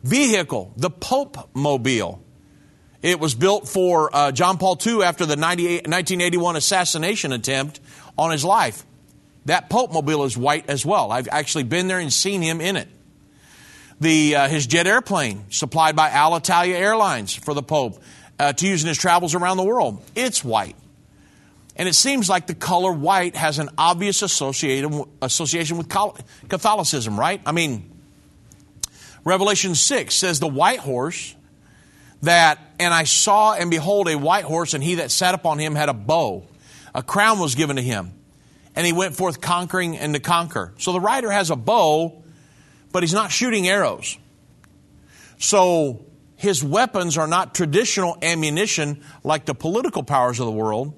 vehicle, 0.02 0.74
the 0.78 0.90
Pope 0.90 1.52
Mobile, 1.54 2.24
it 3.04 3.20
was 3.20 3.36
built 3.36 3.68
for 3.68 4.10
uh, 4.16 4.32
John 4.32 4.58
Paul 4.58 4.80
II 4.84 5.04
after 5.04 5.28
the 5.28 5.36
1981 5.38 6.56
assassination 6.56 7.32
attempt 7.34 7.80
on 8.18 8.32
his 8.32 8.44
life. 8.44 8.84
That 9.46 9.70
Pope 9.70 9.94
Mobile 9.94 10.24
is 10.24 10.36
white 10.36 10.72
as 10.72 10.84
well. 10.84 11.12
I've 11.12 11.28
actually 11.32 11.66
been 11.66 11.88
there 11.88 12.00
and 12.00 12.12
seen 12.12 12.42
him 12.42 12.62
in 12.62 12.78
it. 12.78 12.88
The, 14.04 14.36
uh, 14.36 14.48
his 14.50 14.68
jet 14.68 14.86
airplane, 14.86 15.46
supplied 15.50 15.96
by 15.96 16.10
Alitalia 16.10 16.74
Airlines 16.74 17.34
for 17.34 17.54
the 17.54 17.64
Pope 17.64 18.02
uh, 18.38 18.52
to 18.52 18.68
use 18.68 18.84
in 18.84 18.90
his 18.90 18.98
travels 18.98 19.34
around 19.34 19.56
the 19.56 19.64
world, 19.64 20.04
it's 20.14 20.44
white. 20.44 20.76
And 21.78 21.88
it 21.88 21.94
seems 21.94 22.28
like 22.28 22.46
the 22.46 22.54
color 22.54 22.92
white 22.92 23.38
has 23.38 23.60
an 23.60 23.70
obvious 23.78 24.22
association 24.22 25.78
with 25.78 25.90
Catholicism, 26.50 27.18
right? 27.18 27.40
I 27.46 27.54
mean, 27.54 27.90
Revelation 29.24 29.74
6 29.74 30.14
says 30.14 30.42
the 30.42 30.50
white 30.50 30.80
horse 30.80 31.34
that, 32.24 32.60
and 32.80 32.94
I 32.94 33.06
saw 33.06 33.54
and 33.54 33.72
behold 33.72 34.10
a 34.10 34.18
white 34.18 34.44
horse, 34.44 34.74
and 34.74 34.84
he 34.84 34.96
that 34.96 35.12
sat 35.12 35.34
upon 35.34 35.60
him 35.60 35.76
had 35.76 35.88
a 35.88 35.94
bow. 35.94 36.46
A 36.94 37.04
crown 37.04 37.40
was 37.40 37.56
given 37.56 37.78
to 37.78 37.82
him 37.82 38.12
and 38.76 38.86
he 38.86 38.92
went 38.92 39.16
forth 39.16 39.40
conquering 39.40 39.98
and 39.98 40.14
to 40.14 40.20
conquer. 40.20 40.74
So 40.78 40.92
the 40.92 41.00
rider 41.00 41.32
has 41.32 41.50
a 41.52 41.56
bow, 41.56 42.23
but 42.94 43.04
he's 43.04 43.14
not 43.14 43.32
shooting 43.32 43.68
arrows. 43.68 44.18
So 45.38 46.06
his 46.38 46.64
weapons 46.64 47.18
are 47.18 47.28
not 47.28 47.54
traditional 47.54 48.18
ammunition 48.22 49.04
like 49.24 49.46
the 49.46 49.54
political 49.54 50.04
powers 50.04 50.40
of 50.40 50.46
the 50.46 50.52
world. 50.54 50.98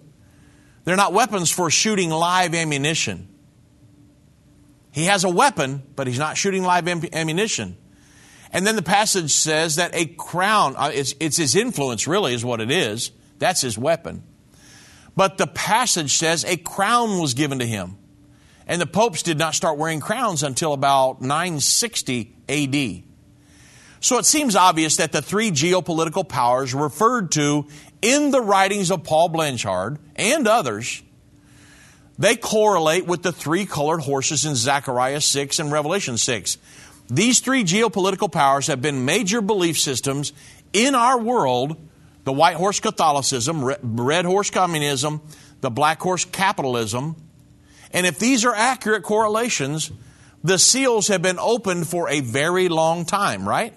They're 0.83 0.95
not 0.95 1.13
weapons 1.13 1.49
for 1.49 1.71
shooting 1.71 2.11
live 2.11 2.53
ammunition. 2.53 3.27
He 4.91 5.05
has 5.05 5.23
a 5.23 5.29
weapon, 5.29 5.81
but 5.95 6.05
he's 6.05 6.19
not 6.19 6.37
shooting 6.37 6.63
live 6.63 6.87
ammunition. 6.87 7.75
And 8.51 8.65
then 8.65 8.75
the 8.75 8.83
passage 8.83 9.31
says 9.31 9.77
that 9.77 9.93
a 9.93 10.05
crown, 10.05 10.75
uh, 10.77 10.91
it's, 10.93 11.15
it's 11.19 11.37
his 11.37 11.55
influence, 11.55 12.07
really, 12.07 12.33
is 12.33 12.45
what 12.45 12.61
it 12.61 12.71
is. 12.71 13.11
That's 13.39 13.61
his 13.61 13.77
weapon. 13.77 14.23
But 15.15 15.37
the 15.37 15.47
passage 15.47 16.13
says 16.13 16.45
a 16.45 16.55
crown 16.55 17.19
was 17.19 17.33
given 17.33 17.59
to 17.59 17.65
him. 17.65 17.97
And 18.67 18.81
the 18.81 18.87
popes 18.87 19.23
did 19.23 19.37
not 19.37 19.55
start 19.55 19.77
wearing 19.77 19.99
crowns 19.99 20.43
until 20.43 20.73
about 20.73 21.21
960 21.21 22.35
AD. 22.49 23.03
So 23.99 24.17
it 24.17 24.25
seems 24.25 24.55
obvious 24.55 24.97
that 24.97 25.11
the 25.11 25.21
three 25.21 25.51
geopolitical 25.51 26.27
powers 26.27 26.73
referred 26.73 27.31
to 27.33 27.67
in 28.01 28.31
the 28.31 28.41
writings 28.41 28.91
of 28.91 29.03
Paul 29.03 29.29
Blanshard 29.29 29.97
and 30.15 30.47
others, 30.47 31.01
they 32.17 32.35
correlate 32.35 33.07
with 33.07 33.23
the 33.23 33.31
three 33.31 33.65
colored 33.65 34.01
horses 34.01 34.45
in 34.45 34.55
Zechariah 34.55 35.21
6 35.21 35.59
and 35.59 35.71
Revelation 35.71 36.17
6. 36.17 36.57
These 37.07 37.39
three 37.39 37.63
geopolitical 37.63 38.31
powers 38.31 38.67
have 38.67 38.81
been 38.81 39.05
major 39.05 39.41
belief 39.41 39.79
systems 39.79 40.33
in 40.73 40.95
our 40.95 41.19
world 41.19 41.77
the 42.25 42.33
white 42.33 42.55
horse 42.55 42.79
Catholicism, 42.79 43.63
red 43.63 44.25
horse 44.25 44.49
communism, 44.49 45.21
the 45.61 45.69
black 45.69 46.01
horse 46.01 46.25
capitalism. 46.25 47.15
And 47.91 48.05
if 48.05 48.19
these 48.19 48.45
are 48.45 48.53
accurate 48.53 49.03
correlations, 49.03 49.91
the 50.43 50.59
seals 50.59 51.07
have 51.07 51.21
been 51.21 51.39
opened 51.39 51.87
for 51.87 52.09
a 52.09 52.19
very 52.19 52.69
long 52.69 53.05
time, 53.05 53.47
right? 53.47 53.73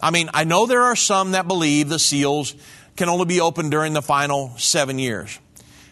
I 0.00 0.10
mean, 0.10 0.30
I 0.34 0.44
know 0.44 0.66
there 0.66 0.82
are 0.82 0.96
some 0.96 1.32
that 1.32 1.46
believe 1.48 1.88
the 1.88 1.98
seals 1.98 2.54
can 2.96 3.08
only 3.08 3.24
be 3.24 3.40
opened 3.40 3.70
during 3.70 3.92
the 3.92 4.02
final 4.02 4.52
seven 4.58 4.98
years. 4.98 5.38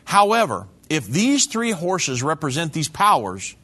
However, 0.04 0.66
if 0.88 1.06
these 1.06 1.46
three 1.46 1.70
horses 1.70 2.22
represent 2.22 2.72
these 2.72 2.88
powers, 2.88 3.54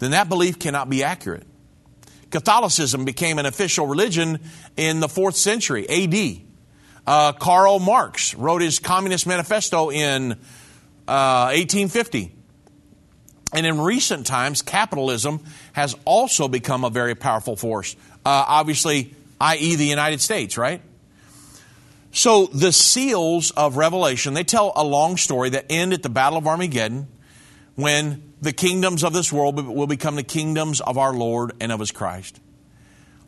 then 0.00 0.10
that 0.10 0.28
belief 0.28 0.58
cannot 0.58 0.90
be 0.90 1.04
accurate. 1.04 1.46
Catholicism 2.30 3.04
became 3.04 3.38
an 3.38 3.46
official 3.46 3.86
religion 3.86 4.40
in 4.76 5.00
the 5.00 5.08
fourth 5.08 5.36
century 5.36 5.88
AD. 5.88 6.40
Uh, 7.06 7.32
Karl 7.32 7.78
Marx 7.78 8.34
wrote 8.34 8.62
his 8.62 8.78
Communist 8.78 9.26
Manifesto 9.26 9.90
in 9.90 10.32
uh, 11.06 11.52
1850. 11.52 12.34
And 13.52 13.66
in 13.66 13.80
recent 13.80 14.26
times, 14.26 14.62
capitalism 14.62 15.40
has 15.72 15.94
also 16.04 16.48
become 16.48 16.84
a 16.84 16.90
very 16.90 17.14
powerful 17.14 17.54
force. 17.56 17.94
Uh, 18.24 18.44
obviously, 18.48 19.14
i.e., 19.40 19.76
the 19.76 19.86
United 19.86 20.20
States, 20.20 20.56
right? 20.56 20.80
So 22.12 22.46
the 22.46 22.72
seals 22.72 23.50
of 23.52 23.76
Revelation, 23.76 24.34
they 24.34 24.44
tell 24.44 24.72
a 24.76 24.84
long 24.84 25.16
story 25.16 25.50
that 25.50 25.66
end 25.70 25.92
at 25.92 26.02
the 26.02 26.08
Battle 26.08 26.38
of 26.38 26.46
Armageddon 26.46 27.08
when 27.74 28.22
the 28.40 28.52
kingdoms 28.52 29.02
of 29.02 29.12
this 29.12 29.32
world 29.32 29.66
will 29.66 29.86
become 29.86 30.16
the 30.16 30.22
kingdoms 30.22 30.80
of 30.80 30.98
our 30.98 31.12
Lord 31.12 31.52
and 31.60 31.72
of 31.72 31.80
his 31.80 31.90
Christ. 31.90 32.38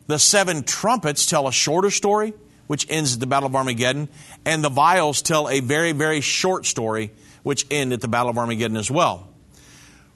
The 0.07 0.19
seven 0.19 0.63
trumpets 0.63 1.25
tell 1.25 1.47
a 1.47 1.51
shorter 1.51 1.89
story, 1.89 2.33
which 2.67 2.85
ends 2.89 3.15
at 3.15 3.19
the 3.19 3.27
Battle 3.27 3.47
of 3.47 3.55
Armageddon, 3.55 4.07
and 4.45 4.63
the 4.63 4.69
vials 4.69 5.21
tell 5.21 5.49
a 5.49 5.61
very, 5.61 5.91
very 5.91 6.21
short 6.21 6.65
story, 6.65 7.11
which 7.41 7.65
end 7.71 7.91
at 7.91 8.01
the 8.01 8.07
Battle 8.07 8.29
of 8.29 8.37
Armageddon 8.37 8.77
as 8.77 8.91
well. 8.91 9.27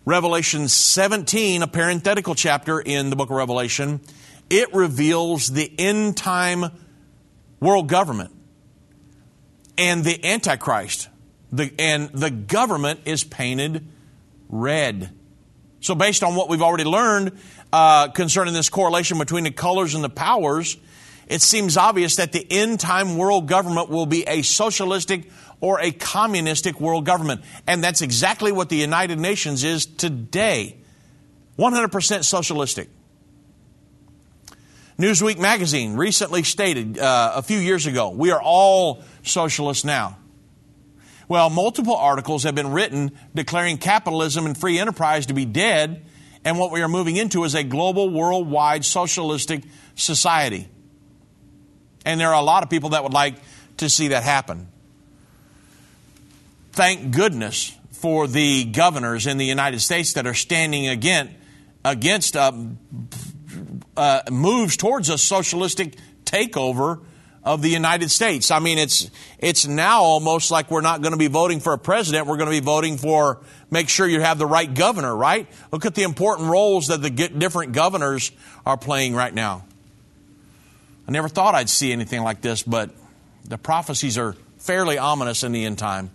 Revelation 0.10 0.68
17, 0.68 1.62
a 1.62 1.68
parenthetical 1.68 2.34
chapter 2.34 2.80
in 2.80 3.12
the 3.12 3.16
book 3.16 3.30
of 3.30 3.36
Revelation, 3.36 4.02
it 4.50 4.74
reveals 4.74 5.50
the 5.50 5.72
end 5.78 6.18
time 6.18 6.66
world 7.60 7.88
government 7.88 8.32
and 9.78 10.04
the 10.04 10.26
Antichrist. 10.26 11.10
The, 11.52 11.72
and 11.78 12.10
the 12.10 12.32
government 12.32 13.02
is 13.06 13.24
painted 13.24 13.86
red. 14.50 15.12
So, 15.80 15.94
based 15.94 16.24
on 16.24 16.34
what 16.36 16.50
we've 16.50 16.64
already 16.64 16.86
learned 16.86 17.38
uh, 17.72 18.08
concerning 18.08 18.56
this 18.56 18.70
correlation 18.70 19.20
between 19.20 19.44
the 19.44 19.52
colors 19.52 19.94
and 19.94 20.04
the 20.04 20.10
powers, 20.10 20.76
it 21.28 21.44
seems 21.44 21.78
obvious 21.78 22.16
that 22.16 22.32
the 22.32 22.44
end 22.50 22.80
time 22.80 23.16
world 23.16 23.48
government 23.48 23.90
will 23.90 24.08
be 24.08 24.24
a 24.24 24.42
socialistic 24.42 25.30
or 25.62 25.80
a 25.82 25.92
communistic 25.92 26.80
world 26.80 27.06
government. 27.06 27.42
And 27.68 27.84
that's 27.84 28.02
exactly 28.02 28.52
what 28.52 28.70
the 28.70 28.78
United 28.78 29.20
Nations 29.20 29.64
is 29.64 29.86
today 29.86 30.78
100% 31.58 32.24
socialistic. 32.24 32.90
Newsweek 34.98 35.40
magazine 35.40 35.96
recently 35.96 36.44
stated 36.44 37.00
uh, 37.00 37.34
a 37.36 37.42
few 37.42 37.58
years 37.58 37.86
ago 37.86 38.10
we 38.10 38.32
are 38.32 38.42
all 38.42 39.04
socialists 39.24 39.86
now. 39.86 40.18
Well, 41.30 41.50
multiple 41.50 41.96
articles 41.96 42.44
have 42.44 42.56
been 42.56 42.72
written 42.72 43.12
declaring 43.36 43.78
capitalism 43.78 44.46
and 44.46 44.58
free 44.58 44.80
enterprise 44.80 45.28
to 45.28 45.34
be 45.34 45.46
dead, 45.46 46.04
and 46.44 46.58
what 46.58 46.72
we 46.72 46.82
are 46.82 46.88
moving 46.88 47.18
into 47.18 47.44
is 47.44 47.54
a 47.54 47.64
global, 47.64 48.10
worldwide 48.10 48.84
socialistic 48.84 49.64
society. 49.96 50.68
And 52.04 52.20
there 52.20 52.30
are 52.30 52.42
a 52.42 52.42
lot 52.42 52.64
of 52.64 52.70
people 52.70 52.90
that 52.90 53.04
would 53.04 53.14
like 53.14 53.36
to 53.78 53.90
see 53.90 54.10
that 54.10 54.24
happen. 54.24 54.70
Thank 56.80 57.12
goodness 57.12 57.78
for 57.92 58.26
the 58.26 58.64
governors 58.64 59.28
in 59.28 59.38
the 59.38 59.44
United 59.44 59.82
States 59.82 60.14
that 60.14 60.26
are 60.26 60.34
standing 60.34 60.88
against, 60.88 61.34
against 61.84 62.38
uh, 62.38 62.54
uh, 63.98 64.22
moves 64.32 64.78
towards 64.78 65.10
a 65.10 65.18
socialistic 65.18 65.98
takeover 66.24 67.04
of 67.44 67.62
the 67.62 67.68
United 67.68 68.10
States. 68.10 68.50
I 68.50 68.60
mean, 68.60 68.78
it's 68.78 69.12
it's 69.40 69.68
now 69.68 70.04
almost 70.04 70.52
like 70.52 70.72
we're 70.72 70.80
not 70.80 71.02
going 71.02 71.12
to 71.12 71.18
be 71.18 71.28
voting 71.28 71.60
for 71.60 71.74
a 71.74 71.78
president. 71.78 72.28
We're 72.28 72.38
going 72.38 72.50
to 72.50 72.58
be 72.58 72.66
voting 72.66 72.98
for 72.98 73.42
make 73.70 73.90
sure 73.90 74.08
you 74.08 74.22
have 74.22 74.38
the 74.38 74.48
right 74.48 74.74
governor. 74.74 75.14
Right? 75.14 75.48
Look 75.74 75.86
at 75.86 75.96
the 75.96 76.04
important 76.04 76.48
roles 76.48 76.88
that 76.88 77.02
the 77.02 77.10
different 77.10 77.74
governors 77.74 78.32
are 78.66 78.78
playing 78.78 79.16
right 79.16 79.34
now. 79.34 79.66
I 81.10 81.12
never 81.12 81.28
thought 81.28 81.56
I'd 81.56 81.70
see 81.70 81.92
anything 81.92 82.22
like 82.22 82.40
this, 82.40 82.64
but 82.64 82.92
the 83.44 83.58
prophecies 83.58 84.18
are 84.18 84.38
fairly 84.60 84.98
ominous 84.98 85.44
in 85.44 85.52
the 85.52 85.66
end 85.66 85.78
time. 85.78 86.12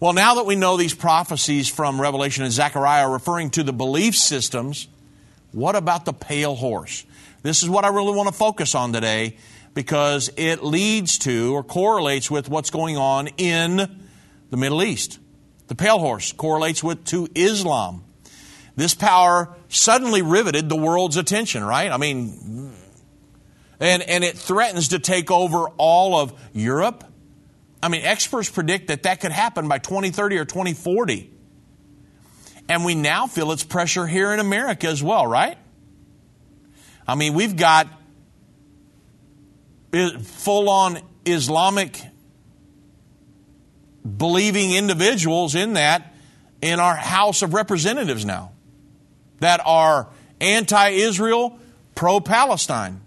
Well, 0.00 0.12
now 0.12 0.34
that 0.34 0.46
we 0.46 0.56
know 0.56 0.76
these 0.76 0.94
prophecies 0.94 1.68
from 1.68 2.00
Revelation 2.00 2.42
and 2.42 2.52
Zechariah 2.52 3.06
are 3.06 3.12
referring 3.12 3.50
to 3.50 3.62
the 3.62 3.72
belief 3.72 4.16
systems, 4.16 4.88
what 5.52 5.76
about 5.76 6.04
the 6.04 6.12
pale 6.12 6.56
horse? 6.56 7.04
This 7.42 7.62
is 7.62 7.70
what 7.70 7.84
I 7.84 7.88
really 7.88 8.12
want 8.12 8.28
to 8.28 8.34
focus 8.34 8.74
on 8.74 8.92
today 8.92 9.36
because 9.72 10.30
it 10.36 10.64
leads 10.64 11.18
to 11.18 11.54
or 11.54 11.62
correlates 11.62 12.30
with 12.30 12.48
what's 12.48 12.70
going 12.70 12.96
on 12.96 13.28
in 13.36 13.76
the 14.50 14.56
Middle 14.56 14.82
East. 14.82 15.20
The 15.68 15.76
pale 15.76 15.98
horse 15.98 16.32
correlates 16.32 16.82
with 16.82 17.04
to 17.06 17.28
Islam. 17.34 18.04
This 18.76 18.94
power 18.94 19.54
suddenly 19.68 20.22
riveted 20.22 20.68
the 20.68 20.76
world's 20.76 21.16
attention, 21.16 21.62
right? 21.62 21.90
I 21.90 21.96
mean, 21.96 22.72
and, 23.78 24.02
and 24.02 24.24
it 24.24 24.36
threatens 24.36 24.88
to 24.88 24.98
take 24.98 25.30
over 25.30 25.68
all 25.76 26.18
of 26.18 26.32
Europe. 26.52 27.04
I 27.84 27.88
mean, 27.88 28.00
experts 28.02 28.48
predict 28.48 28.88
that 28.88 29.02
that 29.02 29.20
could 29.20 29.30
happen 29.30 29.68
by 29.68 29.76
2030 29.76 30.38
or 30.38 30.46
2040. 30.46 31.30
And 32.66 32.82
we 32.82 32.94
now 32.94 33.26
feel 33.26 33.52
its 33.52 33.62
pressure 33.62 34.06
here 34.06 34.32
in 34.32 34.40
America 34.40 34.86
as 34.86 35.02
well, 35.02 35.26
right? 35.26 35.58
I 37.06 37.14
mean, 37.14 37.34
we've 37.34 37.54
got 37.54 37.86
full 40.22 40.70
on 40.70 40.98
Islamic 41.26 42.00
believing 44.16 44.72
individuals 44.72 45.54
in 45.54 45.74
that 45.74 46.14
in 46.62 46.80
our 46.80 46.96
House 46.96 47.42
of 47.42 47.52
Representatives 47.52 48.24
now 48.24 48.52
that 49.40 49.60
are 49.62 50.08
anti 50.40 50.88
Israel, 50.88 51.58
pro 51.94 52.18
Palestine. 52.20 53.02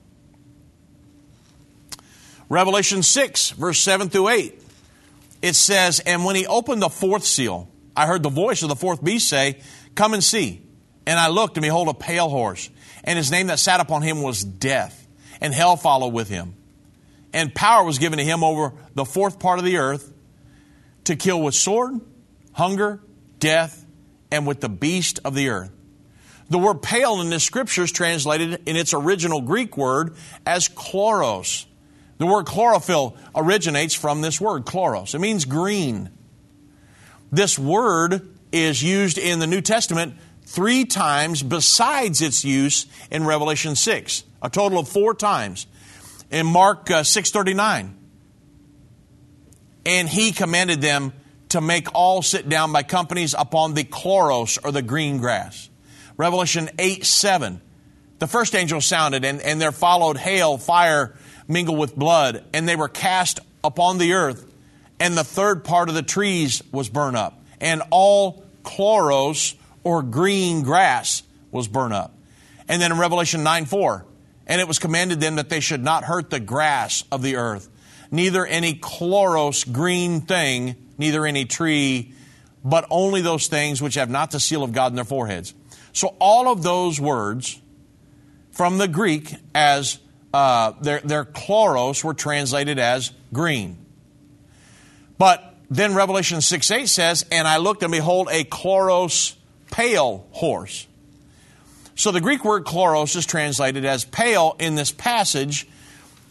Revelation 2.48 3.02
6, 3.02 3.50
verse 3.52 3.80
7 3.80 4.10
through 4.10 4.30
8, 4.30 4.64
it 5.42 5.56
says, 5.56 6.00
And 6.00 6.26
when 6.26 6.36
he 6.36 6.46
opened 6.46 6.82
the 6.82 6.90
fourth 6.90 7.24
seal, 7.24 7.70
I 7.96 8.06
heard 8.06 8.24
the 8.24 8.30
voice 8.30 8.64
of 8.64 8.70
the 8.70 8.76
fourth 8.76 9.04
beast 9.04 9.30
say, 9.30 9.62
Come 9.96 10.14
and 10.14 10.24
see. 10.24 10.62
And 11.06 11.20
I 11.20 11.30
looked, 11.30 11.58
and 11.58 11.64
behold, 11.64 11.88
a 11.88 11.94
pale 11.94 12.30
horse. 12.30 12.70
And 13.04 13.18
his 13.18 13.32
name 13.32 13.48
that 13.48 13.60
sat 13.60 13.80
upon 13.80 14.02
him 14.02 14.22
was 14.22 14.44
Death, 14.44 15.08
and 15.40 15.54
hell 15.54 15.78
followed 15.78 16.14
with 16.14 16.30
him 16.30 16.58
and 17.38 17.54
power 17.54 17.86
was 17.86 18.00
given 18.00 18.18
to 18.18 18.26
him 18.26 18.44
over 18.44 18.74
the 18.96 19.06
fourth 19.06 19.38
part 19.38 19.60
of 19.60 19.66
the 19.66 19.78
earth 19.78 20.12
to 21.04 21.16
kill 21.16 21.40
with 21.40 21.54
sword, 21.54 22.02
hunger, 22.52 23.00
death, 23.38 23.86
and 24.32 24.48
with 24.48 24.60
the 24.60 24.68
beast 24.68 25.20
of 25.24 25.36
the 25.36 25.50
earth. 25.50 25.70
The 26.50 26.58
word 26.58 26.82
pale 26.82 27.22
in 27.22 27.30
the 27.30 27.40
scripture 27.40 27.84
is 27.84 27.92
translated 27.92 28.64
in 28.66 28.76
its 28.76 28.92
original 28.92 29.42
Greek 29.42 29.78
word 29.78 30.16
as 30.48 30.68
chloros. 30.68 31.67
The 32.18 32.26
word 32.26 32.46
chlorophyll 32.46 33.16
originates 33.36 33.94
from 33.94 34.22
this 34.22 34.42
word, 34.42 34.66
chloros. 34.66 35.14
It 35.14 35.20
means 35.20 35.46
green. 35.46 36.10
This 37.32 37.60
word 37.60 38.36
is 38.52 38.82
used 38.82 39.18
in 39.18 39.40
the 39.40 39.48
New 39.48 39.62
Testament 39.62 40.16
three 40.44 40.86
times 40.86 41.44
besides 41.44 42.22
its 42.22 42.44
use 42.44 42.88
in 43.12 43.26
Revelation 43.26 43.76
6, 43.76 44.24
a 44.42 44.50
total 44.50 44.80
of 44.80 44.88
four 44.88 45.14
times 45.14 45.68
in 46.32 46.46
Mark 46.46 46.90
uh, 46.90 47.04
6:39. 47.04 47.94
And 49.86 50.10
he 50.10 50.32
commanded 50.32 50.82
them 50.82 51.14
to 51.50 51.62
make 51.62 51.94
all 51.94 52.22
sit 52.22 52.50
down 52.50 52.74
by 52.74 52.84
companies 52.84 53.36
upon 53.38 53.74
the 53.74 53.84
chloros 53.84 54.58
or 54.64 54.72
the 54.72 54.82
green 54.82 55.18
grass. 55.18 55.70
Revelation 56.18 56.70
8 56.80 57.06
7. 57.06 57.62
The 58.20 58.28
first 58.28 58.56
angel 58.56 58.82
sounded, 58.82 59.24
and, 59.24 59.40
and 59.42 59.62
there 59.62 59.72
followed 59.72 60.18
hail, 60.18 60.58
fire 60.58 61.16
mingled 61.48 61.80
with 61.80 61.96
blood, 61.96 62.44
and 62.54 62.68
they 62.68 62.76
were 62.76 62.88
cast 62.88 63.40
upon 63.64 63.98
the 63.98 64.14
earth, 64.14 64.46
and 65.00 65.18
the 65.18 65.24
third 65.24 65.64
part 65.64 65.90
of 65.90 65.96
the 65.96 66.04
trees 66.04 66.62
was 66.72 66.90
burned 66.90 67.18
up, 67.18 67.42
and 67.60 67.82
all 67.90 68.44
chloros 68.64 69.56
or 69.84 70.04
green 70.04 70.64
grass 70.64 71.24
was 71.52 71.68
burned 71.68 71.94
up. 71.94 72.14
And 72.68 72.82
then 72.82 72.92
in 72.92 73.00
Revelation 73.00 73.44
9 73.44 73.66
4, 73.66 74.06
and 74.48 74.62
it 74.62 74.68
was 74.68 74.80
commanded 74.80 75.20
them 75.20 75.36
that 75.36 75.50
they 75.50 75.60
should 75.60 75.84
not 75.84 76.04
hurt 76.04 76.30
the 76.30 76.40
grass 76.40 77.04
of 77.12 77.22
the 77.22 77.38
earth, 77.38 77.70
neither 78.12 78.46
any 78.46 78.74
chloros 78.74 79.72
green 79.72 80.22
thing, 80.22 80.76
neither 80.98 81.26
any 81.26 81.46
tree, 81.46 82.14
but 82.64 82.86
only 82.90 83.22
those 83.22 83.48
things 83.48 83.82
which 83.82 83.96
have 83.96 84.10
not 84.10 84.32
the 84.32 84.40
seal 84.40 84.64
of 84.64 84.74
God 84.74 84.92
in 84.92 84.96
their 84.96 85.06
foreheads. 85.06 85.54
So 85.94 86.16
all 86.20 86.52
of 86.52 86.64
those 86.64 87.00
words 87.00 87.60
from 88.52 88.78
the 88.78 88.88
Greek 88.88 89.36
as 89.56 90.00
uh, 90.34 90.74
their, 90.82 91.00
their 91.00 91.26
chloros 91.26 92.04
were 92.04 92.14
translated 92.14 92.80
as 92.80 93.12
green. 93.34 93.78
But 95.18 95.56
then 95.70 95.96
Revelation 95.96 96.42
6 96.42 96.72
8 96.72 96.88
says, 96.88 97.26
And 97.32 97.48
I 97.48 97.58
looked 97.58 97.84
and 97.84 97.92
behold 97.92 98.30
a 98.32 98.44
chloros 98.44 99.36
pale 99.72 100.26
horse. 100.32 100.88
So 101.96 102.12
the 102.12 102.22
Greek 102.22 102.46
word 102.46 102.64
chloros 102.64 103.16
is 103.16 103.26
translated 103.26 103.84
as 103.84 104.06
pale 104.06 104.56
in 104.60 104.76
this 104.76 104.92
passage. 104.92 105.68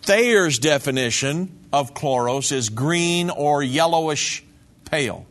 Thayer's 0.02 0.60
definition 0.60 1.58
of 1.72 1.92
chloros 1.92 2.52
is 2.52 2.68
green 2.68 3.30
or 3.30 3.62
yellowish 3.62 4.44
pale. 4.84 5.26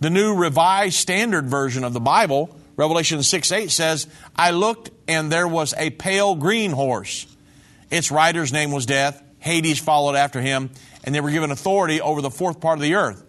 The 0.00 0.10
New 0.10 0.34
Revised 0.34 0.96
Standard 0.96 1.46
Version 1.46 1.84
of 1.84 1.92
the 1.94 2.00
Bible, 2.00 2.54
Revelation 2.76 3.22
6 3.22 3.52
8 3.52 3.70
says, 3.70 4.06
I 4.36 4.50
looked 4.50 4.90
and 5.08 5.32
there 5.32 5.48
was 5.48 5.74
a 5.76 5.90
pale 5.90 6.34
green 6.34 6.72
horse. 6.72 7.26
Its 7.90 8.10
rider's 8.10 8.52
name 8.52 8.70
was 8.70 8.86
Death. 8.86 9.22
Hades 9.38 9.78
followed 9.78 10.14
after 10.14 10.40
him, 10.40 10.70
and 11.04 11.14
they 11.14 11.20
were 11.20 11.30
given 11.30 11.50
authority 11.50 12.00
over 12.00 12.20
the 12.20 12.30
fourth 12.30 12.60
part 12.60 12.78
of 12.78 12.82
the 12.82 12.94
earth 12.94 13.24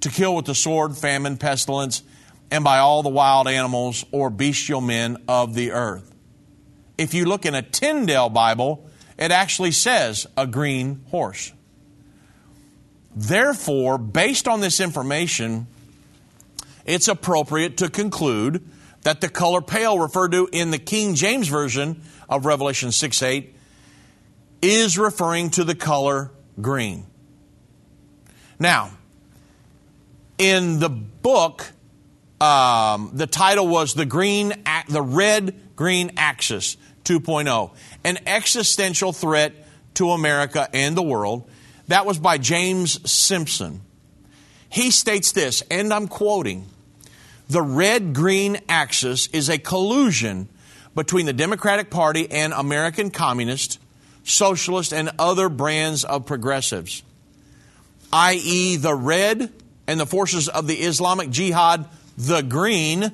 to 0.00 0.08
kill 0.08 0.34
with 0.34 0.46
the 0.46 0.54
sword, 0.54 0.96
famine, 0.96 1.36
pestilence, 1.36 2.02
and 2.50 2.64
by 2.64 2.78
all 2.78 3.02
the 3.02 3.08
wild 3.08 3.46
animals 3.46 4.04
or 4.12 4.30
bestial 4.30 4.80
men 4.80 5.18
of 5.28 5.54
the 5.54 5.72
earth. 5.72 6.12
If 6.96 7.14
you 7.14 7.24
look 7.24 7.46
in 7.46 7.54
a 7.54 7.62
Tyndale 7.62 8.28
Bible, 8.28 8.88
it 9.18 9.30
actually 9.30 9.72
says 9.72 10.26
a 10.36 10.46
green 10.46 11.04
horse. 11.10 11.52
Therefore, 13.14 13.98
based 13.98 14.48
on 14.48 14.60
this 14.60 14.80
information, 14.80 15.66
it's 16.86 17.08
appropriate 17.08 17.76
to 17.78 17.90
conclude 17.90 18.64
that 19.02 19.20
the 19.20 19.28
color 19.28 19.60
pale 19.60 19.98
referred 19.98 20.32
to 20.32 20.48
in 20.52 20.70
the 20.70 20.78
King 20.78 21.14
James 21.14 21.48
Version 21.48 22.02
of 22.28 22.46
Revelation 22.46 22.92
6 22.92 23.22
8 23.22 23.54
is 24.62 24.98
referring 24.98 25.50
to 25.50 25.64
the 25.64 25.74
color 25.74 26.30
green. 26.60 27.06
Now, 28.58 28.90
in 30.38 30.78
the 30.78 30.88
book, 30.88 31.70
um, 32.40 33.10
the 33.14 33.26
title 33.26 33.68
was 33.68 33.94
the 33.94 34.06
green, 34.06 34.52
the 34.88 35.02
red 35.02 35.76
green 35.76 36.12
axis 36.16 36.76
2.0, 37.04 37.72
an 38.04 38.18
existential 38.26 39.12
threat 39.12 39.52
to 39.94 40.10
America 40.10 40.68
and 40.72 40.96
the 40.96 41.02
world. 41.02 41.48
That 41.88 42.06
was 42.06 42.18
by 42.18 42.38
James 42.38 43.10
Simpson. 43.10 43.80
He 44.68 44.90
states 44.90 45.32
this, 45.32 45.62
and 45.70 45.92
I'm 45.92 46.06
quoting 46.06 46.66
The 47.48 47.62
red 47.62 48.14
green 48.14 48.58
axis 48.68 49.26
is 49.28 49.48
a 49.48 49.58
collusion 49.58 50.48
between 50.94 51.26
the 51.26 51.32
Democratic 51.32 51.90
Party 51.90 52.30
and 52.30 52.52
American 52.52 53.10
communists, 53.10 53.78
socialists, 54.24 54.92
and 54.92 55.10
other 55.18 55.48
brands 55.48 56.04
of 56.04 56.26
progressives, 56.26 57.02
i.e., 58.12 58.76
the 58.76 58.94
red 58.94 59.52
and 59.86 59.98
the 59.98 60.06
forces 60.06 60.48
of 60.48 60.66
the 60.66 60.74
Islamic 60.74 61.30
Jihad, 61.30 61.86
the 62.16 62.42
green, 62.42 63.12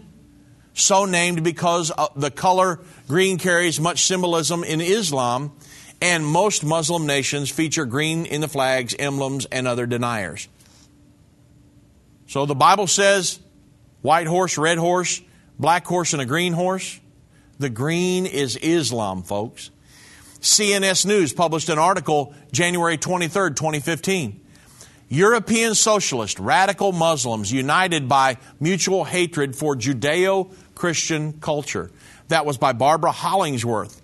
so 0.74 1.07
named 1.07 1.42
because 1.42 1.90
the 2.16 2.30
color 2.30 2.80
green 3.09 3.38
carries 3.38 3.80
much 3.80 4.04
symbolism 4.04 4.62
in 4.62 4.80
Islam 4.80 5.52
and 6.00 6.26
most 6.26 6.64
Muslim 6.64 7.07
nations 7.07 7.50
feature 7.50 7.86
green 7.86 8.26
in 8.26 8.40
the 8.40 8.48
flags, 8.48 8.94
emblems, 8.98 9.46
and 9.46 9.66
other 9.66 9.86
deniers. 9.86 10.48
So 12.26 12.44
the 12.44 12.54
Bible 12.54 12.86
says 12.86 13.38
white 14.02 14.26
horse, 14.26 14.59
red 14.59 14.78
horse, 14.78 15.22
black 15.59 15.86
horse, 15.86 16.12
and 16.12 16.20
a 16.20 16.26
green 16.26 16.52
horse. 16.52 17.00
The 17.59 17.70
green 17.70 18.26
is 18.26 18.57
Islam, 18.57 19.22
folks. 19.22 19.70
CNS 20.47 21.05
News 21.05 21.32
published 21.32 21.68
an 21.70 21.78
article 21.78 22.32
January 22.53 22.97
23rd, 22.97 23.57
2015. 23.57 24.40
European 25.09 25.74
socialist, 25.74 26.38
radical 26.38 26.92
Muslims 26.92 27.51
united 27.51 28.09
by 28.09 28.36
mutual 28.61 29.03
hatred 29.03 29.57
for 29.57 29.74
Judeo 29.74 30.55
Christian 30.76 31.32
culture. 31.40 31.90
That 32.28 32.47
was 32.47 32.59
by 32.59 32.74
Barbara 32.74 33.11
Hollingsworth. 33.11 34.01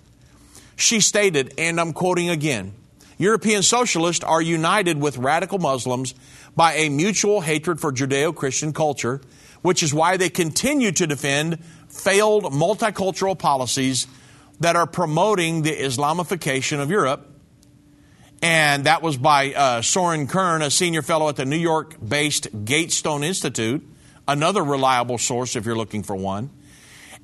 She 0.75 0.99
stated, 0.99 1.53
and 1.57 1.79
I'm 1.79 1.93
quoting 1.93 2.29
again 2.29 2.73
European 3.17 3.63
socialists 3.63 4.25
are 4.25 4.41
united 4.41 4.99
with 4.99 5.17
radical 5.17 5.59
Muslims 5.59 6.13
by 6.57 6.73
a 6.73 6.89
mutual 6.89 7.39
hatred 7.39 7.79
for 7.79 7.93
Judeo 7.93 8.35
Christian 8.35 8.73
culture, 8.73 9.21
which 9.61 9.81
is 9.81 9.93
why 9.93 10.17
they 10.17 10.29
continue 10.29 10.91
to 10.91 11.07
defend 11.07 11.63
failed 11.87 12.43
multicultural 12.43 13.39
policies 13.39 14.07
that 14.59 14.75
are 14.75 14.87
promoting 14.87 15.63
the 15.63 15.71
Islamification 15.71 16.79
of 16.79 16.89
Europe. 16.89 17.29
And 18.41 18.85
that 18.85 19.01
was 19.01 19.17
by 19.17 19.53
uh, 19.53 19.81
Soren 19.81 20.27
Kern, 20.27 20.61
a 20.61 20.69
senior 20.69 21.01
fellow 21.01 21.29
at 21.29 21.37
the 21.37 21.45
New 21.45 21.57
York 21.57 21.95
based 22.05 22.47
Gatestone 22.65 23.23
Institute, 23.23 23.87
another 24.27 24.63
reliable 24.63 25.17
source 25.17 25.55
if 25.55 25.65
you're 25.65 25.77
looking 25.77 26.03
for 26.03 26.15
one. 26.15 26.49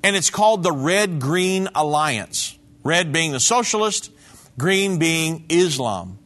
And 0.02 0.16
it's 0.16 0.30
called 0.30 0.62
the 0.62 0.72
Red 0.72 1.20
Green 1.20 1.68
Alliance. 1.74 2.58
Red 2.82 3.12
being 3.12 3.32
the 3.32 3.40
socialist, 3.40 4.10
green 4.56 4.98
being 4.98 5.44
Islam. 5.50 6.18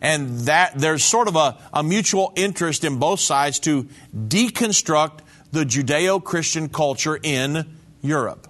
And 0.00 0.40
that 0.40 0.72
there's 0.76 1.04
sort 1.04 1.28
of 1.28 1.36
a, 1.36 1.58
a 1.72 1.82
mutual 1.82 2.32
interest 2.34 2.84
in 2.84 2.98
both 2.98 3.20
sides 3.20 3.60
to 3.60 3.86
deconstruct 4.16 5.20
the 5.52 5.64
Judeo 5.64 6.22
Christian 6.22 6.68
culture 6.68 7.18
in 7.22 7.76
Europe. 8.02 8.48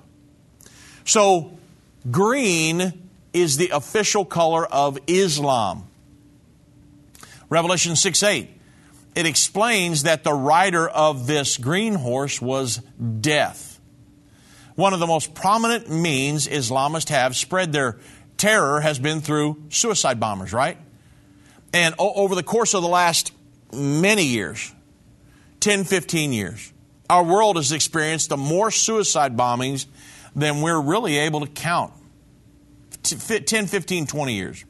So, 1.05 1.59
green 2.09 3.09
is 3.33 3.57
the 3.57 3.71
official 3.71 4.25
color 4.25 4.67
of 4.67 4.99
Islam. 5.07 5.89
Revelation 7.49 7.97
6 7.97 8.23
8. 8.23 8.49
It 9.17 9.27
explains 9.27 10.05
that 10.05 10.23
the 10.23 10.33
rider 10.33 10.89
of 10.89 11.27
this 11.27 11.57
green 11.57 11.95
horse 11.95 12.41
was 12.41 12.77
death 13.21 13.71
one 14.81 14.95
of 14.95 15.01
the 15.01 15.07
most 15.07 15.35
prominent 15.35 15.91
means 15.91 16.49
Islamists 16.49 17.11
have 17.11 17.37
spread 17.37 17.71
their 17.71 17.99
terror 18.39 18.81
has 18.81 18.99
been 18.99 19.21
through 19.21 19.65
suicide 19.69 20.19
bombers, 20.19 20.55
right? 20.55 20.79
And 21.75 21.95
o- 21.99 22.15
over 22.15 22.35
the 22.35 22.43
course 22.43 22.73
of 22.73 22.81
the 22.81 22.89
last 22.89 23.33
many 23.75 24.25
years, 24.25 24.75
10, 25.61 25.85
15 25.85 26.33
years, 26.33 26.73
our 27.11 27.23
world 27.23 27.57
has 27.57 27.73
experienced 27.73 28.31
the 28.31 28.39
more 28.39 28.71
suicide 28.71 29.37
bombings 29.37 29.85
than 30.35 30.63
we're 30.63 30.81
really 30.81 31.19
able 31.19 31.41
to 31.41 31.47
count. 31.47 31.93
10, 33.03 33.67
15, 33.67 34.07
20 34.07 34.35
years. 34.35 34.65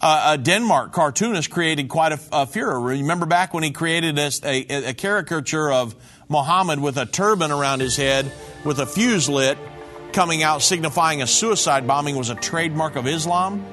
Uh, 0.00 0.34
a 0.34 0.38
Denmark 0.38 0.92
cartoonist 0.92 1.50
created 1.50 1.88
quite 1.88 2.12
a, 2.12 2.20
a 2.30 2.46
furor. 2.46 2.78
Remember 2.78 3.26
back 3.26 3.54
when 3.54 3.62
he 3.62 3.70
created 3.70 4.18
a, 4.18 4.30
a, 4.44 4.90
a 4.90 4.94
caricature 4.94 5.72
of 5.72 5.94
Muhammad 6.28 6.80
with 6.80 6.98
a 6.98 7.06
turban 7.06 7.50
around 7.50 7.80
his 7.80 7.96
head 7.96 8.30
with 8.64 8.78
a 8.78 8.86
fuse 8.86 9.28
lit 9.28 9.56
coming 10.12 10.42
out 10.42 10.62
signifying 10.62 11.22
a 11.22 11.26
suicide 11.26 11.86
bombing 11.86 12.16
was 12.16 12.30
a 12.30 12.34
trademark 12.34 12.96
of 12.96 13.06
Islam. 13.06 13.64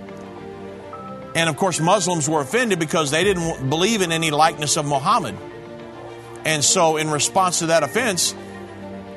And 1.35 1.49
of 1.49 1.57
course, 1.57 1.79
Muslims 1.79 2.29
were 2.29 2.41
offended 2.41 2.79
because 2.79 3.11
they 3.11 3.23
didn't 3.23 3.69
believe 3.69 4.01
in 4.01 4.11
any 4.11 4.31
likeness 4.31 4.77
of 4.77 4.85
Muhammad. 4.85 5.35
And 6.45 6.63
so, 6.63 6.97
in 6.97 7.09
response 7.09 7.59
to 7.59 7.67
that 7.67 7.83
offense, 7.83 8.35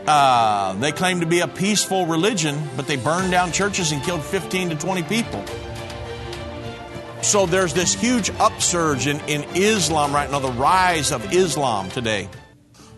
uh, 0.07 0.75
they 0.75 0.93
claim 0.93 1.21
to 1.21 1.27
be 1.27 1.41
a 1.41 1.49
peaceful 1.49 2.07
religion, 2.07 2.61
but 2.77 2.87
they 2.87 2.97
burned 2.97 3.31
down 3.31 3.53
churches 3.53 3.93
and 3.93 4.03
killed 4.03 4.23
15 4.23 4.71
to 4.71 4.77
20 4.77 5.03
people. 5.05 5.45
So, 7.23 7.47
there's 7.47 7.75
this 7.75 7.95
huge 7.95 8.31
upsurge 8.39 9.07
in, 9.07 9.21
in 9.23 9.43
Islam 9.55 10.15
right 10.15 10.31
now, 10.31 10.39
the 10.39 10.53
rise 10.53 11.11
of 11.13 11.33
Islam 11.33 11.89
today 11.91 12.29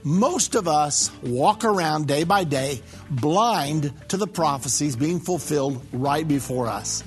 most 0.05 0.55
of 0.55 0.69
us 0.69 1.11
walk 1.23 1.65
around 1.65 2.07
day 2.07 2.25
by 2.25 2.45
day 2.45 2.81
blind 3.11 3.93
to 4.09 4.17
the 4.17 4.27
prophecies 4.27 4.97
being 4.97 5.21
fulfilled 5.21 5.85
right 5.93 6.27
before 6.27 6.67
us. 6.67 7.05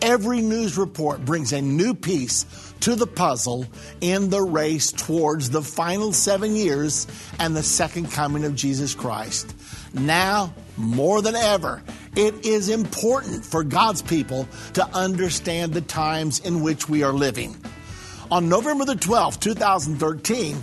Every 0.00 0.40
news 0.40 0.78
report 0.78 1.24
brings 1.24 1.52
a 1.52 1.60
new 1.60 1.94
piece 1.94 2.67
to 2.80 2.94
the 2.94 3.06
puzzle 3.06 3.66
in 4.00 4.30
the 4.30 4.42
race 4.42 4.92
towards 4.92 5.50
the 5.50 5.62
final 5.62 6.12
seven 6.12 6.54
years 6.54 7.06
and 7.38 7.56
the 7.56 7.62
second 7.62 8.10
coming 8.10 8.44
of 8.44 8.54
Jesus 8.54 8.94
Christ. 8.94 9.54
Now, 9.94 10.52
more 10.76 11.22
than 11.22 11.34
ever, 11.34 11.82
it 12.14 12.46
is 12.46 12.68
important 12.68 13.44
for 13.44 13.64
God's 13.64 14.02
people 14.02 14.48
to 14.74 14.86
understand 14.88 15.72
the 15.72 15.80
times 15.80 16.40
in 16.40 16.62
which 16.62 16.88
we 16.88 17.02
are 17.02 17.12
living. 17.12 17.56
On 18.30 18.48
November 18.48 18.84
the 18.84 18.94
12th, 18.94 19.40
2013, 19.40 20.62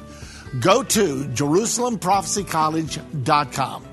Go 0.59 0.83
to 0.83 1.23
JerusalemProphecyCollege.com. 1.25 3.85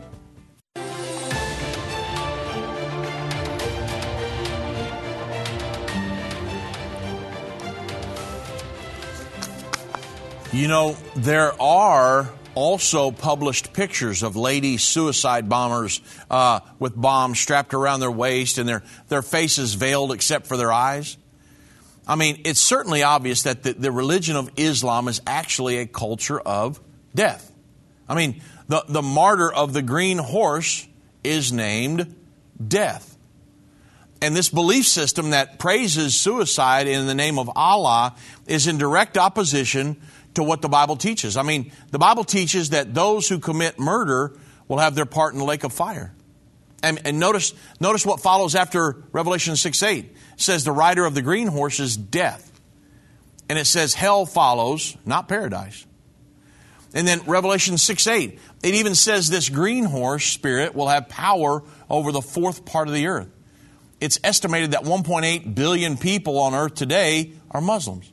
You 10.51 10.67
know, 10.67 10.97
there 11.15 11.53
are 11.63 12.29
also 12.55 13.11
published 13.13 13.73
pictures 13.73 14.25
of 14.25 14.35
lady 14.35 14.79
suicide 14.79 15.49
bombers 15.49 16.01
uh, 16.29 16.59
with 16.81 16.97
bombs 16.97 17.39
strapped 17.39 17.73
around 17.73 18.01
their 18.01 18.11
waist 18.11 18.59
and 18.59 18.69
their, 18.69 18.83
their 19.07 19.23
faces 19.23 19.75
veiled 19.75 20.11
except 20.11 20.49
for 20.49 20.57
their 20.57 20.73
eyes. 20.73 21.17
I 22.09 22.17
mean, 22.17 22.41
it's 22.45 22.61
certainly 22.61 23.03
obvious 23.03 23.43
that 23.43 23.63
the, 23.63 23.75
the 23.75 23.93
religion 23.93 24.35
of 24.37 24.51
Islam 24.57 25.09
is 25.09 25.21
actually 25.27 25.77
a 25.77 25.87
culture 25.87 26.41
of 26.41 26.81
death. 27.15 27.53
I 28.09 28.15
mean, 28.15 28.41
the, 28.69 28.83
the 28.89 29.03
martyr 29.03 29.53
of 29.53 29.75
the 29.75 29.83
green 29.83 30.17
horse 30.17 30.89
is 31.23 31.53
named 31.53 32.17
death. 32.67 33.17
And 34.21 34.35
this 34.35 34.49
belief 34.49 34.87
system 34.87 35.31
that 35.31 35.59
praises 35.59 36.19
suicide 36.19 36.89
in 36.89 37.07
the 37.07 37.15
name 37.15 37.39
of 37.39 37.51
Allah 37.55 38.17
is 38.47 38.67
in 38.67 38.79
direct 38.79 39.19
opposition 39.19 40.01
to 40.35 40.43
what 40.43 40.63
the 40.63 40.69
Bible 40.69 40.97
teaches. 40.97 41.37
I 41.37 41.43
mean, 41.43 41.73
the 41.91 41.99
Bible 41.99 42.25
teaches 42.25 42.71
that 42.71 42.95
those 42.95 43.29
who 43.29 43.39
commit 43.39 43.79
murder 43.79 44.37
will 44.67 44.79
have 44.79 44.95
their 44.95 45.07
part 45.07 45.35
in 45.35 45.39
the 45.39 45.45
lake 45.45 45.63
of 45.63 45.73
fire. 45.73 46.15
And, 46.83 47.01
and 47.05 47.19
notice, 47.19 47.55
notice 47.81 48.07
what 48.07 48.21
follows 48.21 48.55
after 48.55 49.05
Revelation 49.13 49.57
6 49.57 49.83
8. 49.83 50.15
Says, 50.39 50.65
The 50.65 50.73
rider 50.73 51.05
of 51.05 51.15
the 51.15 51.23
green 51.23 51.49
horse 51.49 51.79
is 51.79 51.97
death. 51.97 52.51
And 53.51 53.59
it 53.59 53.67
says, 53.67 53.93
Hell 53.93 54.25
follows, 54.25 54.97
not 55.05 55.29
paradise. 55.29 55.87
And 56.95 57.07
then 57.07 57.21
Revelation 57.27 57.77
6 57.77 58.07
8, 58.07 58.39
it 58.63 58.75
even 58.75 58.95
says 58.95 59.29
this 59.29 59.49
green 59.49 59.85
horse 59.85 60.25
spirit 60.25 60.75
will 60.75 60.89
have 60.89 61.09
power 61.09 61.63
over 61.91 62.13
the 62.13 62.23
fourth 62.23 62.65
part 62.65 62.89
of 62.89 62.95
the 62.95 63.09
earth. 63.09 63.29
It's 64.01 64.19
estimated 64.25 64.71
that 64.73 64.85
1.8 64.85 65.55
billion 65.55 65.97
people 65.97 66.39
on 66.39 66.55
earth 66.55 66.75
today 66.75 67.33
are 67.51 67.61
Muslims. 67.61 68.11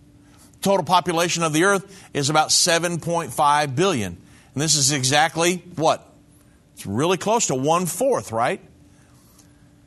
Total 0.62 0.84
population 0.84 1.44
of 1.44 1.54
the 1.54 1.66
earth 1.66 2.10
is 2.14 2.30
about 2.30 2.50
7.5 2.50 3.76
billion. 3.76 4.18
And 4.54 4.62
this 4.62 4.76
is 4.76 4.92
exactly 4.92 5.58
what? 5.76 6.12
It's 6.74 6.86
really 6.86 7.18
close 7.18 7.48
to 7.48 7.56
one 7.56 7.86
fourth, 7.86 8.32
right? 8.32 8.62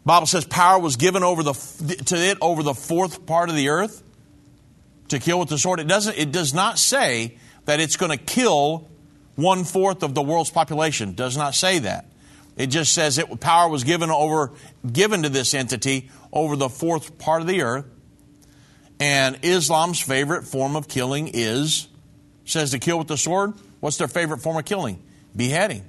Bible 0.05 0.26
says 0.26 0.44
power 0.44 0.78
was 0.78 0.96
given 0.96 1.22
over 1.22 1.42
the, 1.42 1.53
to 2.07 2.16
it 2.16 2.38
over 2.40 2.62
the 2.62 2.74
fourth 2.74 3.26
part 3.26 3.51
of 3.51 3.57
the 3.57 3.68
earth 3.68 4.03
to 5.09 5.18
kill 5.18 5.38
with 5.38 5.49
the 5.49 5.59
sword. 5.59 5.80
It 5.80 5.86
doesn't. 5.86 6.16
It 6.16 6.32
does 6.32 6.55
not 6.55 6.78
say 6.78 7.36
that 7.66 7.80
it's 7.80 7.96
going 7.96 8.16
to 8.16 8.22
kill 8.22 8.88
one 9.36 9.64
fourth 9.64 10.03
of 10.03 10.14
the 10.14 10.22
world's 10.22 10.51
population. 10.51 11.14
Does 11.14 11.36
not 11.36 11.55
say 11.55 11.80
that. 11.80 12.07
It 12.57 12.68
just 12.68 12.92
says 12.92 13.18
it 13.18 13.40
power 13.40 13.68
was 13.68 13.84
given 13.84 14.11
over 14.11 14.53
given 14.90 15.22
to 15.22 15.28
this 15.28 15.55
entity 15.55 16.11
over 16.32 16.57
the 16.57 16.68
fourth 16.68 17.18
part 17.18 17.40
of 17.40 17.46
the 17.46 17.62
earth. 17.62 17.84
And 18.99 19.38
Islam's 19.42 20.01
favorite 20.01 20.44
form 20.44 20.74
of 20.74 20.88
killing 20.88 21.30
is 21.32 21.88
says 22.44 22.72
to 22.72 22.78
kill 22.78 22.99
with 22.99 23.09
the 23.09 23.16
sword. 23.16 23.55
What's 23.80 23.96
their 23.99 24.09
favorite 24.09 24.38
form 24.38 24.57
of 24.57 24.64
killing? 24.64 25.01
Beheading. 25.36 25.84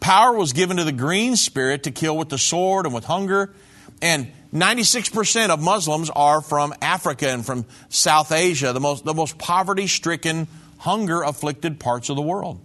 Power 0.00 0.32
was 0.32 0.52
given 0.54 0.78
to 0.78 0.84
the 0.84 0.92
green 0.92 1.36
spirit 1.36 1.84
to 1.84 1.90
kill 1.90 2.16
with 2.16 2.30
the 2.30 2.38
sword 2.38 2.86
and 2.86 2.94
with 2.94 3.04
hunger. 3.04 3.54
And 4.02 4.32
96% 4.52 5.50
of 5.50 5.62
Muslims 5.62 6.10
are 6.10 6.40
from 6.40 6.74
Africa 6.80 7.28
and 7.28 7.44
from 7.44 7.66
South 7.90 8.32
Asia, 8.32 8.72
the 8.72 8.80
most, 8.80 9.04
the 9.04 9.14
most 9.14 9.38
poverty 9.38 9.86
stricken, 9.86 10.48
hunger 10.78 11.22
afflicted 11.22 11.78
parts 11.78 12.08
of 12.08 12.16
the 12.16 12.22
world. 12.22 12.60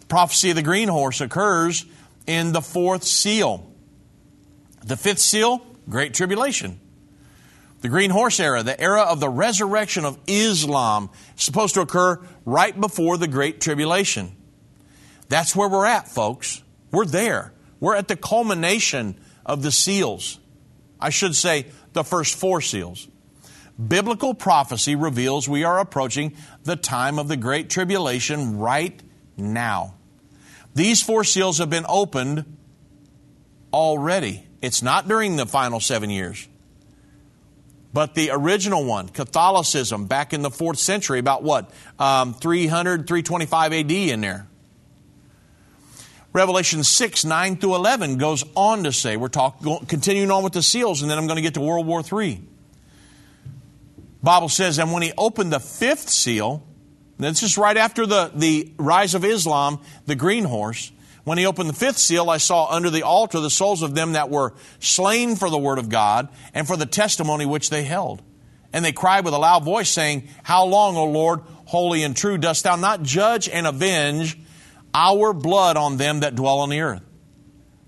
The 0.00 0.06
prophecy 0.06 0.50
of 0.50 0.56
the 0.56 0.62
green 0.62 0.88
horse 0.88 1.20
occurs 1.20 1.84
in 2.26 2.52
the 2.52 2.62
fourth 2.62 3.02
seal. 3.02 3.70
The 4.84 4.96
fifth 4.96 5.18
seal, 5.18 5.60
Great 5.90 6.14
Tribulation. 6.14 6.78
The 7.80 7.88
green 7.88 8.10
horse 8.10 8.40
era, 8.40 8.62
the 8.62 8.80
era 8.80 9.02
of 9.02 9.20
the 9.20 9.28
resurrection 9.28 10.04
of 10.04 10.18
Islam, 10.26 11.10
is 11.36 11.42
supposed 11.42 11.74
to 11.74 11.80
occur 11.80 12.20
right 12.44 12.78
before 12.78 13.16
the 13.16 13.28
Great 13.28 13.60
Tribulation. 13.60 14.34
That's 15.28 15.54
where 15.54 15.68
we're 15.68 15.86
at, 15.86 16.08
folks. 16.08 16.62
We're 16.90 17.04
there. 17.04 17.52
We're 17.80 17.96
at 17.96 18.08
the 18.08 18.16
culmination 18.16 19.18
of 19.44 19.62
the 19.62 19.70
seals. 19.70 20.38
I 21.00 21.10
should 21.10 21.36
say 21.36 21.66
the 21.92 22.02
first 22.02 22.36
four 22.36 22.60
seals. 22.60 23.08
Biblical 23.86 24.34
prophecy 24.34 24.96
reveals 24.96 25.48
we 25.48 25.62
are 25.62 25.78
approaching 25.78 26.34
the 26.64 26.74
time 26.74 27.18
of 27.18 27.28
the 27.28 27.36
Great 27.36 27.70
Tribulation 27.70 28.58
right 28.58 29.00
now. 29.36 29.94
These 30.74 31.02
four 31.02 31.22
seals 31.22 31.58
have 31.58 31.70
been 31.70 31.86
opened 31.88 32.56
already. 33.72 34.44
It's 34.60 34.82
not 34.82 35.06
during 35.06 35.36
the 35.36 35.46
final 35.46 35.78
seven 35.78 36.10
years. 36.10 36.48
But 37.92 38.14
the 38.14 38.30
original 38.32 38.84
one, 38.84 39.08
Catholicism, 39.08 40.06
back 40.06 40.32
in 40.32 40.42
the 40.42 40.50
fourth 40.50 40.78
century, 40.78 41.20
about 41.20 41.42
what? 41.42 41.70
Um, 41.98 42.34
300, 42.34 43.06
325 43.06 43.72
AD 43.72 43.90
in 43.90 44.20
there. 44.20 44.46
Revelation 46.32 46.84
6, 46.84 47.24
9 47.24 47.56
through 47.56 47.74
11 47.74 48.18
goes 48.18 48.44
on 48.54 48.84
to 48.84 48.92
say, 48.92 49.16
we're 49.16 49.28
talking, 49.28 49.86
continuing 49.86 50.30
on 50.30 50.44
with 50.44 50.52
the 50.52 50.62
seals, 50.62 51.02
and 51.02 51.10
then 51.10 51.18
I'm 51.18 51.26
going 51.26 51.36
to 51.36 51.42
get 51.42 51.54
to 51.54 51.60
World 51.60 51.86
War 51.86 52.02
III. 52.02 52.42
Bible 54.22 54.48
says, 54.48 54.78
and 54.78 54.92
when 54.92 55.02
he 55.02 55.12
opened 55.16 55.52
the 55.52 55.60
fifth 55.60 56.08
seal, 56.08 56.66
this 57.18 57.42
is 57.42 57.56
right 57.56 57.76
after 57.76 58.04
the, 58.04 58.30
the 58.34 58.72
rise 58.76 59.14
of 59.14 59.24
Islam, 59.24 59.80
the 60.06 60.14
green 60.14 60.44
horse. 60.44 60.92
When 61.24 61.38
he 61.38 61.46
opened 61.46 61.68
the 61.68 61.74
fifth 61.74 61.98
seal, 61.98 62.30
I 62.30 62.38
saw 62.38 62.70
under 62.70 62.90
the 62.90 63.02
altar 63.02 63.40
the 63.40 63.50
souls 63.50 63.82
of 63.82 63.94
them 63.94 64.12
that 64.12 64.30
were 64.30 64.54
slain 64.80 65.36
for 65.36 65.50
the 65.50 65.58
word 65.58 65.78
of 65.78 65.88
God 65.88 66.28
and 66.54 66.66
for 66.66 66.76
the 66.76 66.86
testimony 66.86 67.46
which 67.46 67.70
they 67.70 67.82
held. 67.84 68.22
And 68.72 68.84
they 68.84 68.92
cried 68.92 69.24
with 69.24 69.34
a 69.34 69.38
loud 69.38 69.64
voice, 69.64 69.88
saying, 69.88 70.28
How 70.42 70.64
long, 70.64 70.96
O 70.96 71.04
Lord, 71.04 71.40
holy 71.66 72.02
and 72.02 72.16
true, 72.16 72.38
dost 72.38 72.64
thou 72.64 72.76
not 72.76 73.02
judge 73.02 73.48
and 73.48 73.66
avenge 73.66 74.38
our 74.98 75.32
blood 75.32 75.76
on 75.76 75.96
them 75.96 76.20
that 76.20 76.34
dwell 76.34 76.58
on 76.58 76.70
the 76.70 76.80
earth. 76.80 77.02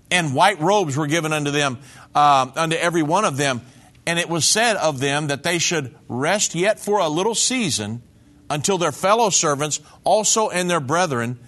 And 0.09 0.33
white 0.33 0.61
robes 0.61 0.95
were 0.95 1.07
given 1.07 1.33
unto 1.33 1.51
them, 1.51 1.77
um, 2.15 2.53
unto 2.55 2.77
every 2.77 3.03
one 3.03 3.25
of 3.25 3.35
them. 3.35 3.61
And 4.07 4.17
it 4.17 4.29
was 4.29 4.45
said 4.45 4.77
of 4.77 4.99
them 4.99 5.27
that 5.27 5.43
they 5.43 5.59
should 5.59 5.93
rest 6.07 6.55
yet 6.55 6.79
for 6.79 6.99
a 6.99 7.09
little 7.09 7.35
season 7.35 8.01
until 8.49 8.77
their 8.77 8.93
fellow 8.93 9.29
servants 9.29 9.81
also 10.05 10.49
and 10.49 10.69
their 10.69 10.79
brethren, 10.79 11.39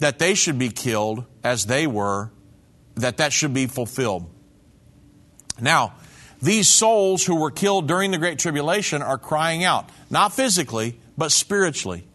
that 0.00 0.18
they 0.18 0.34
should 0.34 0.58
be 0.58 0.70
killed 0.70 1.24
as 1.42 1.66
they 1.66 1.86
were, 1.86 2.32
that 2.96 3.16
that 3.18 3.32
should 3.32 3.54
be 3.54 3.66
fulfilled. 3.66 4.28
Now, 5.60 5.94
these 6.42 6.68
souls 6.68 7.24
who 7.24 7.36
were 7.36 7.50
killed 7.50 7.88
during 7.88 8.10
the 8.10 8.18
Great 8.18 8.38
Tribulation 8.38 9.02
are 9.02 9.18
crying 9.18 9.64
out, 9.64 9.88
not 10.10 10.32
physically, 10.32 11.00
but 11.16 11.32
spiritually. 11.32 12.06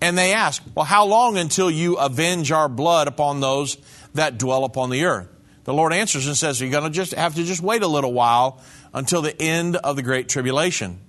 And 0.00 0.16
they 0.16 0.32
ask, 0.32 0.62
Well, 0.74 0.84
how 0.84 1.06
long 1.06 1.36
until 1.36 1.70
you 1.70 1.96
avenge 1.96 2.52
our 2.52 2.68
blood 2.68 3.08
upon 3.08 3.40
those 3.40 3.76
that 4.14 4.38
dwell 4.38 4.64
upon 4.64 4.90
the 4.90 5.04
earth? 5.04 5.28
The 5.64 5.74
Lord 5.74 5.92
answers 5.92 6.26
and 6.26 6.36
says, 6.36 6.60
You're 6.60 6.70
going 6.70 6.84
to 6.84 6.90
just 6.90 7.12
have 7.14 7.34
to 7.34 7.44
just 7.44 7.60
wait 7.60 7.82
a 7.82 7.88
little 7.88 8.12
while 8.12 8.62
until 8.94 9.22
the 9.22 9.40
end 9.40 9.76
of 9.76 9.96
the 9.96 10.02
Great 10.02 10.28
Tribulation. 10.28 11.00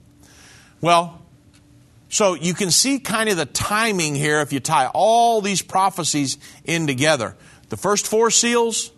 Well, 0.81 1.21
so 2.09 2.33
you 2.33 2.53
can 2.53 2.71
see 2.71 2.99
kind 2.99 3.29
of 3.29 3.37
the 3.37 3.45
timing 3.45 4.15
here 4.15 4.41
if 4.41 4.51
you 4.51 4.59
tie 4.59 4.87
all 4.87 5.41
these 5.41 5.61
prophecies 5.61 6.37
in 6.65 6.87
together. 6.87 7.37
The 7.69 7.77
first 7.77 8.07
four 8.07 8.31
seals, 8.31 8.91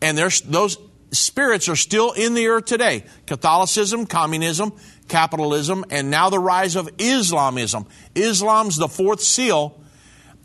and 0.00 0.16
those 0.16 0.78
spirits 1.10 1.68
are 1.68 1.76
still 1.76 2.12
in 2.12 2.34
the 2.34 2.46
earth 2.48 2.66
today. 2.66 3.04
Catholicism, 3.26 4.06
communism, 4.06 4.72
capitalism, 5.08 5.84
and 5.90 6.10
now 6.10 6.30
the 6.30 6.38
rise 6.38 6.76
of 6.76 6.88
Islamism. 6.98 7.86
Islam's 8.14 8.76
the 8.76 8.88
fourth 8.88 9.20
seal, 9.20 9.80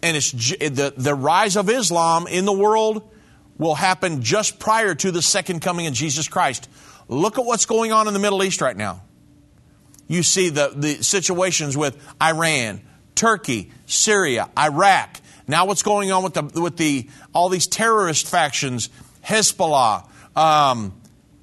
and 0.02 0.18
it's 0.18 0.32
the, 0.32 0.94
the 0.96 1.16
rise 1.16 1.56
of 1.56 1.70
Islam 1.70 2.28
in 2.28 2.46
the 2.46 2.54
world 2.54 3.10
will 3.58 3.76
happen 3.76 4.22
just 4.22 4.60
prior 4.60 4.96
to 4.96 5.12
the 5.12 5.22
second 5.22 5.62
coming 5.62 5.88
of 5.88 5.94
Jesus 5.94 6.28
Christ. 6.28 6.70
Look 7.08 7.38
at 7.38 7.46
what's 7.46 7.66
going 7.66 7.92
on 7.92 8.08
in 8.08 8.14
the 8.14 8.20
Middle 8.20 8.44
East 8.44 8.62
right 8.62 8.76
now. 8.76 9.04
You 10.08 10.24
see 10.24 10.50
the, 10.50 10.74
the 10.76 11.04
situations 11.04 11.78
with 11.78 11.98
Iran, 12.22 12.82
Turkey, 13.16 13.72
Syria, 13.86 14.50
Iraq. 14.58 15.22
Now 15.48 15.66
what's 15.66 15.84
going 15.84 16.12
on 16.12 16.24
with 16.24 16.34
the 16.34 16.62
with 16.62 16.78
the 16.78 17.10
all 17.34 17.50
these 17.50 17.68
terrorist 17.68 18.28
factions, 18.28 18.90
Hezbollah, 19.26 20.08
um, 20.36 20.94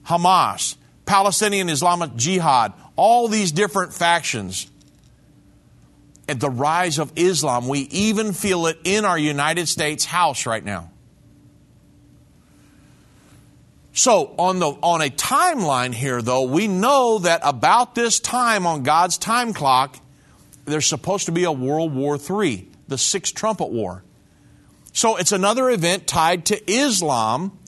Hamas, 0.07 0.77
Palestinian 1.05 1.68
Islamic 1.68 2.16
Jihad, 2.16 2.73
all 3.01 3.28
these 3.28 3.51
different 3.51 3.94
factions. 3.94 4.70
And 6.28 6.38
the 6.38 6.51
rise 6.51 6.98
of 6.98 7.11
Islam, 7.16 7.66
we 7.66 7.80
even 7.80 8.34
feel 8.34 8.66
it 8.66 8.78
in 8.84 9.07
our 9.07 9.18
United 9.18 9.68
States 9.68 10.05
House 10.05 10.44
right 10.44 10.62
now. 10.62 10.90
So, 13.94 14.34
on, 14.38 14.59
the, 14.59 14.66
on 14.66 15.01
a 15.01 15.09
timeline 15.09 15.94
here, 15.94 16.20
though, 16.20 16.42
we 16.42 16.68
know 16.68 17.20
that 17.20 17.40
about 17.42 17.94
this 17.94 18.20
time 18.20 18.66
on 18.66 18.82
God's 18.82 19.16
time 19.16 19.55
clock, 19.55 19.96
there's 20.66 20.86
supposed 20.86 21.24
to 21.24 21.32
be 21.32 21.44
a 21.44 21.53
World 21.53 21.94
War 21.94 22.18
III, 22.18 22.68
the 22.86 22.98
Sixth 22.98 23.34
Trumpet 23.34 23.70
War. 23.70 24.05
So, 24.92 25.16
it's 25.16 25.32
another 25.32 25.70
event 25.70 26.07
tied 26.07 26.44
to 26.46 26.70
Islam 26.70 27.59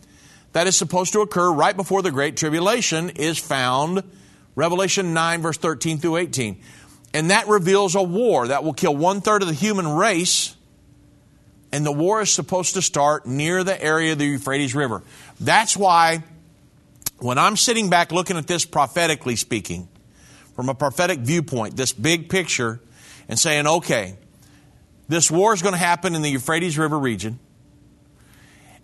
that 0.52 0.66
is 0.66 0.76
supposed 0.76 1.14
to 1.14 1.20
occur 1.20 1.50
right 1.50 1.76
before 1.76 2.02
the 2.02 2.10
Great 2.10 2.36
Tribulation 2.36 3.08
is 3.08 3.38
found 3.38 4.02
Revelation 4.54 5.14
9, 5.14 5.42
verse 5.42 5.56
13 5.56 5.98
through 5.98 6.16
18. 6.16 6.60
And 7.14 7.30
that 7.30 7.48
reveals 7.48 7.94
a 7.94 8.02
war 8.02 8.48
that 8.48 8.64
will 8.64 8.72
kill 8.72 8.96
one 8.96 9.20
third 9.20 9.42
of 9.42 9.48
the 9.48 9.54
human 9.54 9.88
race. 9.88 10.56
And 11.72 11.86
the 11.86 11.92
war 11.92 12.20
is 12.20 12.32
supposed 12.32 12.74
to 12.74 12.82
start 12.82 13.26
near 13.26 13.64
the 13.64 13.82
area 13.82 14.12
of 14.12 14.18
the 14.18 14.26
Euphrates 14.26 14.74
River. 14.74 15.02
That's 15.40 15.76
why, 15.76 16.22
when 17.18 17.38
I'm 17.38 17.56
sitting 17.56 17.88
back 17.88 18.12
looking 18.12 18.36
at 18.36 18.46
this 18.46 18.64
prophetically 18.64 19.36
speaking, 19.36 19.88
from 20.54 20.68
a 20.68 20.74
prophetic 20.74 21.20
viewpoint, 21.20 21.76
this 21.76 21.92
big 21.92 22.28
picture, 22.28 22.80
and 23.28 23.38
saying, 23.38 23.66
okay, 23.66 24.16
this 25.08 25.30
war 25.30 25.54
is 25.54 25.62
going 25.62 25.72
to 25.72 25.78
happen 25.78 26.14
in 26.14 26.22
the 26.22 26.30
Euphrates 26.30 26.78
River 26.78 26.98
region. 26.98 27.38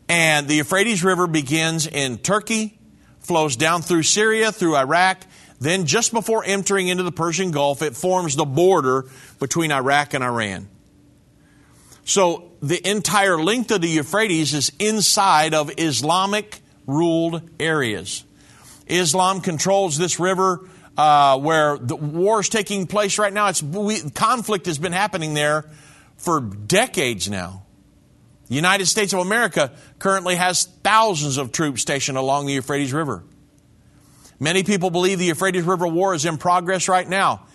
And 0.09 0.49
the 0.49 0.57
Euphrates 0.57 1.05
River 1.05 1.27
begins 1.27 1.87
in 1.87 2.19
Turkey, 2.19 2.79
flows 3.21 3.57
down 3.57 3.83
through 3.83 4.05
Syria, 4.05 4.51
through 4.53 4.77
Iraq, 4.77 5.23
Then, 5.61 5.87
just 5.87 6.13
before 6.13 6.45
entering 6.45 6.89
into 6.89 7.03
the 7.03 7.13
Persian 7.13 7.51
Gulf, 7.51 7.83
it 7.83 7.97
forms 7.97 8.37
the 8.37 8.45
border 8.45 9.07
between 9.41 9.73
Iraq 9.73 10.15
and 10.15 10.23
Iran. 10.23 10.69
So, 12.05 12.53
the 12.63 12.89
entire 12.89 13.43
length 13.43 13.71
of 13.73 13.81
the 13.81 13.89
Euphrates 13.89 14.55
is 14.55 14.73
inside 14.79 15.55
of 15.55 15.71
Islamic 15.77 16.61
ruled 16.87 17.43
areas. 17.61 18.25
Islam 18.87 19.41
controls 19.41 19.99
this 19.99 20.19
river 20.19 20.67
uh, 20.97 21.39
where 21.39 21.77
the 21.77 21.97
war 21.97 22.41
is 22.41 22.49
taking 22.49 22.87
place 22.87 23.19
right 23.19 23.33
now. 23.33 23.49
It's, 23.49 23.63
we, 23.63 24.01
conflict 24.11 24.67
has 24.67 24.79
been 24.79 24.93
happening 24.93 25.35
there 25.35 25.65
for 26.17 26.41
decades 26.41 27.29
now. 27.29 27.65
The 28.49 28.55
United 28.55 28.87
States 28.87 29.13
of 29.13 29.21
America 29.21 29.73
currently 29.99 30.37
has 30.37 30.65
thousands 30.65 31.37
of 31.37 31.53
troops 31.53 31.83
stationed 31.83 32.17
along 32.17 32.47
the 32.47 32.55
Euphrates 32.55 32.93
River. 32.93 33.23
Many 34.41 34.63
people 34.63 34.91
believe 34.91 35.19
the 35.19 35.27
Euphrates 35.27 35.65
River 35.65 35.87
War 35.89 36.15
is 36.15 36.25
in 36.25 36.39
progress 36.39 36.89
right 36.89 37.09
now. 37.09 37.47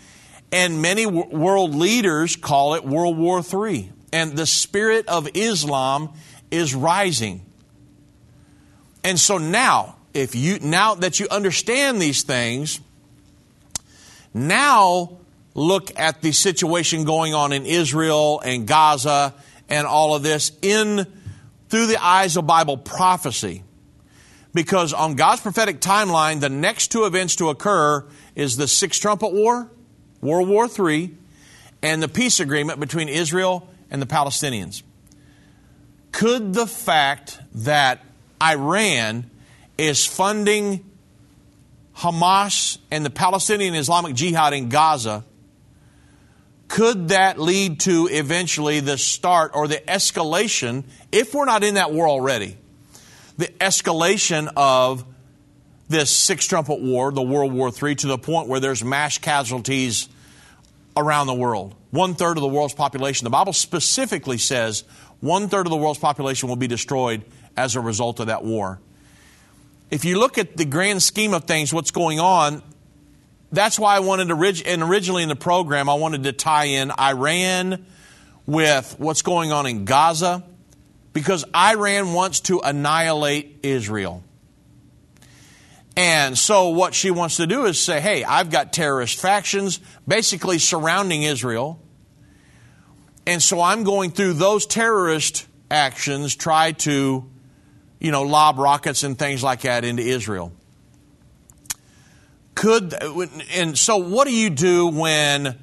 And 0.51 0.81
many 0.81 1.05
w- 1.05 1.36
world 1.36 1.73
leaders 1.73 2.36
call 2.36 2.75
it 2.75 2.84
World 2.84 3.17
War 3.17 3.41
III. 3.41 3.91
And 4.11 4.38
the 4.38 4.45
spirit 4.45 5.07
of 5.07 5.27
Islam 5.34 6.09
is 6.51 6.75
rising. 6.75 7.45
And 9.03 9.19
so 9.19 9.38
now, 9.38 9.95
if 10.13 10.36
you 10.36 10.59
now 10.59 10.95
that 10.95 11.19
you 11.19 11.27
understand 11.31 12.01
these 12.01 12.23
things, 12.23 12.79
now 14.34 15.17
look 15.55 15.97
at 15.99 16.21
the 16.21 16.31
situation 16.31 17.03
going 17.03 17.34
on 17.34 17.51
in 17.53 17.65
Israel 17.65 18.41
and 18.43 18.67
Gaza 18.67 19.34
and 19.69 19.88
all 19.88 20.15
of 20.15 20.23
this 20.23 20.51
in 20.61 21.05
through 21.69 21.88
the 21.88 22.03
eyes 22.03 22.38
of 22.38 22.45
Bible 22.45 22.77
prophecy. 22.77 23.63
Because 24.54 24.93
on 24.93 25.16
God's 25.16 25.41
prophetic 25.41 25.80
timeline, 25.80 26.39
the 26.39 26.49
next 26.49 26.91
two 26.91 27.06
events 27.06 27.36
to 27.38 27.49
occur 27.49 28.06
is 28.36 28.56
the 28.56 28.68
Sixth 28.68 29.01
Trumpet 29.01 29.34
War, 29.34 29.70
World 30.22 30.47
War 30.47 30.68
III, 30.68 31.16
and 31.82 32.04
the 32.04 32.08
peace 32.08 32.39
agreement 32.39 32.80
between 32.80 33.10
Israel 33.10 33.68
and 33.89 34.01
the 34.01 34.06
Palestinians. 34.06 34.84
Could 36.12 36.54
the 36.54 36.68
fact 36.68 37.39
that 37.56 38.04
Iran 38.41 39.30
is 39.78 40.06
funding 40.06 40.86
Hamas 41.97 42.78
and 42.91 43.06
the 43.06 43.10
Palestinian 43.10 43.74
Islamic 43.74 44.16
Jihad 44.16 44.54
in 44.54 44.70
Gaza 44.70 45.24
could 46.74 47.10
that 47.10 47.39
lead 47.39 47.82
to 47.82 48.08
eventually 48.12 48.80
the 48.80 48.97
start 48.97 49.51
or 49.54 49.68
the 49.68 49.78
escalation, 49.88 50.84
if 51.12 51.32
we're 51.36 51.45
not 51.45 51.64
in 51.64 51.76
that 51.76 51.91
war 51.91 52.08
already, 52.08 52.58
the 53.38 53.47
escalation 53.59 54.51
of 54.55 55.05
this 55.89 56.09
six 56.09 56.45
trumpet 56.45 56.79
war, 56.79 57.11
the 57.11 57.21
World 57.21 57.53
War 57.53 57.71
III, 57.71 57.95
to 57.95 58.07
the 58.07 58.17
point 58.17 58.47
where 58.47 58.59
there's 58.59 58.84
mass 58.84 59.17
casualties 59.17 60.07
around 60.95 61.27
the 61.27 61.34
world. 61.34 61.75
One 61.91 62.15
third 62.15 62.38
of 62.38 62.41
the 62.41 62.47
world's 62.47 62.73
population, 62.73 63.25
the 63.25 63.31
Bible 63.31 63.53
specifically 63.53 64.38
says 64.38 64.84
one 65.19 65.47
third 65.47 65.65
of 65.65 65.71
the 65.71 65.77
world's 65.77 65.99
population 65.99 66.49
will 66.49 66.55
be 66.55 66.67
destroyed 66.67 67.23
as 67.55 67.75
a 67.75 67.81
result 67.81 68.19
of 68.19 68.27
that 68.27 68.43
war. 68.43 68.79
If 69.91 70.05
you 70.05 70.19
look 70.19 70.38
at 70.38 70.57
the 70.57 70.65
grand 70.65 71.03
scheme 71.03 71.34
of 71.34 71.43
things, 71.43 71.73
what's 71.73 71.91
going 71.91 72.19
on, 72.19 72.63
that's 73.51 73.77
why 73.77 73.95
I 73.95 73.99
wanted 73.99 74.29
to, 74.29 74.63
and 74.65 74.81
originally 74.81 75.21
in 75.21 75.29
the 75.29 75.36
program, 75.36 75.88
I 75.88 75.93
wanted 75.93 76.23
to 76.23 76.34
tie 76.34 76.65
in 76.65 76.91
Iran 76.91 77.86
with 78.47 78.95
what's 78.97 79.21
going 79.21 79.51
on 79.51 79.67
in 79.67 79.86
Gaza, 79.86 80.43
because 81.14 81.45
Iran 81.55 82.14
wants 82.14 82.41
to 82.41 82.59
annihilate 82.59 83.59
Israel. 83.64 84.24
And 85.95 86.38
so 86.38 86.70
what 86.70 86.95
she 86.95 87.11
wants 87.11 87.38
to 87.38 87.45
do 87.45 87.66
is 87.66 87.80
say, 87.80 88.01
hey, 88.01 88.24
I've 88.24 88.49
got 88.49 88.74
terrorist 88.74 89.20
factions 89.20 89.80
basically 90.07 90.57
surrounding 90.57 91.24
Israel. 91.24 91.80
And 93.28 93.41
so 93.41 93.61
I'm 93.61 93.84
going 93.84 94.11
through 94.11 94.34
those 94.34 94.66
terrorist 94.66 95.47
actions, 95.70 96.36
try 96.36 96.72
to, 96.72 97.30
you 97.99 98.11
know, 98.11 98.24
lob 98.24 98.57
rockets 98.57 99.03
and 99.03 99.18
things 99.18 99.43
like 99.43 99.61
that 99.61 99.86
into 99.86 100.01
Israel 100.01 100.51
could 102.55 102.93
and 103.53 103.78
so 103.78 103.97
what 103.97 104.28
do 104.28 104.36
you 104.36 104.49
do 104.49 104.88
when 104.88 105.57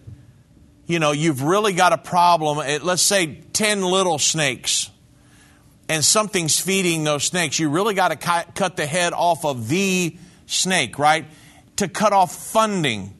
you 0.87 0.99
know 0.99 1.13
you've 1.13 1.43
really 1.43 1.73
got 1.73 1.93
a 1.93 1.99
problem 1.99 2.59
eh, 2.65 2.79
let's 2.83 3.03
say 3.03 3.41
10 3.53 3.83
little 3.83 4.19
snakes 4.19 4.91
and 5.91 6.03
something's 6.03 6.59
feeding 6.59 7.05
those 7.05 7.25
snakes 7.25 7.59
you 7.59 7.69
really 7.69 7.95
got 7.95 8.09
to 8.09 8.17
cut 8.17 8.77
the 8.77 8.87
head 8.87 9.13
off 9.13 9.45
of 9.45 9.69
the 9.69 10.17
snake 10.47 10.99
right 10.99 11.27
to 11.77 11.87
cut 11.89 12.13
off 12.13 12.35
funding 12.35 13.15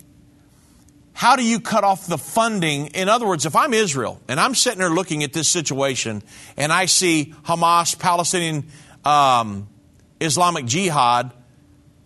how 1.13 1.37
do 1.37 1.45
you 1.45 1.61
cut 1.61 1.85
off 1.85 2.07
the 2.07 2.17
funding 2.17 2.87
in 2.89 3.11
other 3.11 3.27
words 3.27 3.45
if 3.45 3.55
i'm 3.55 3.75
israel 3.75 4.19
and 4.29 4.41
i'm 4.41 4.55
sitting 4.55 4.79
there 4.79 4.91
looking 4.91 5.23
at 5.23 5.35
this 5.35 5.49
situation 5.49 6.23
and 6.57 6.73
i 6.73 6.87
see 6.87 7.35
hamas 7.45 7.99
palestinian 7.99 8.65
um, 9.05 9.69
islamic 10.21 10.65
jihad 10.65 11.33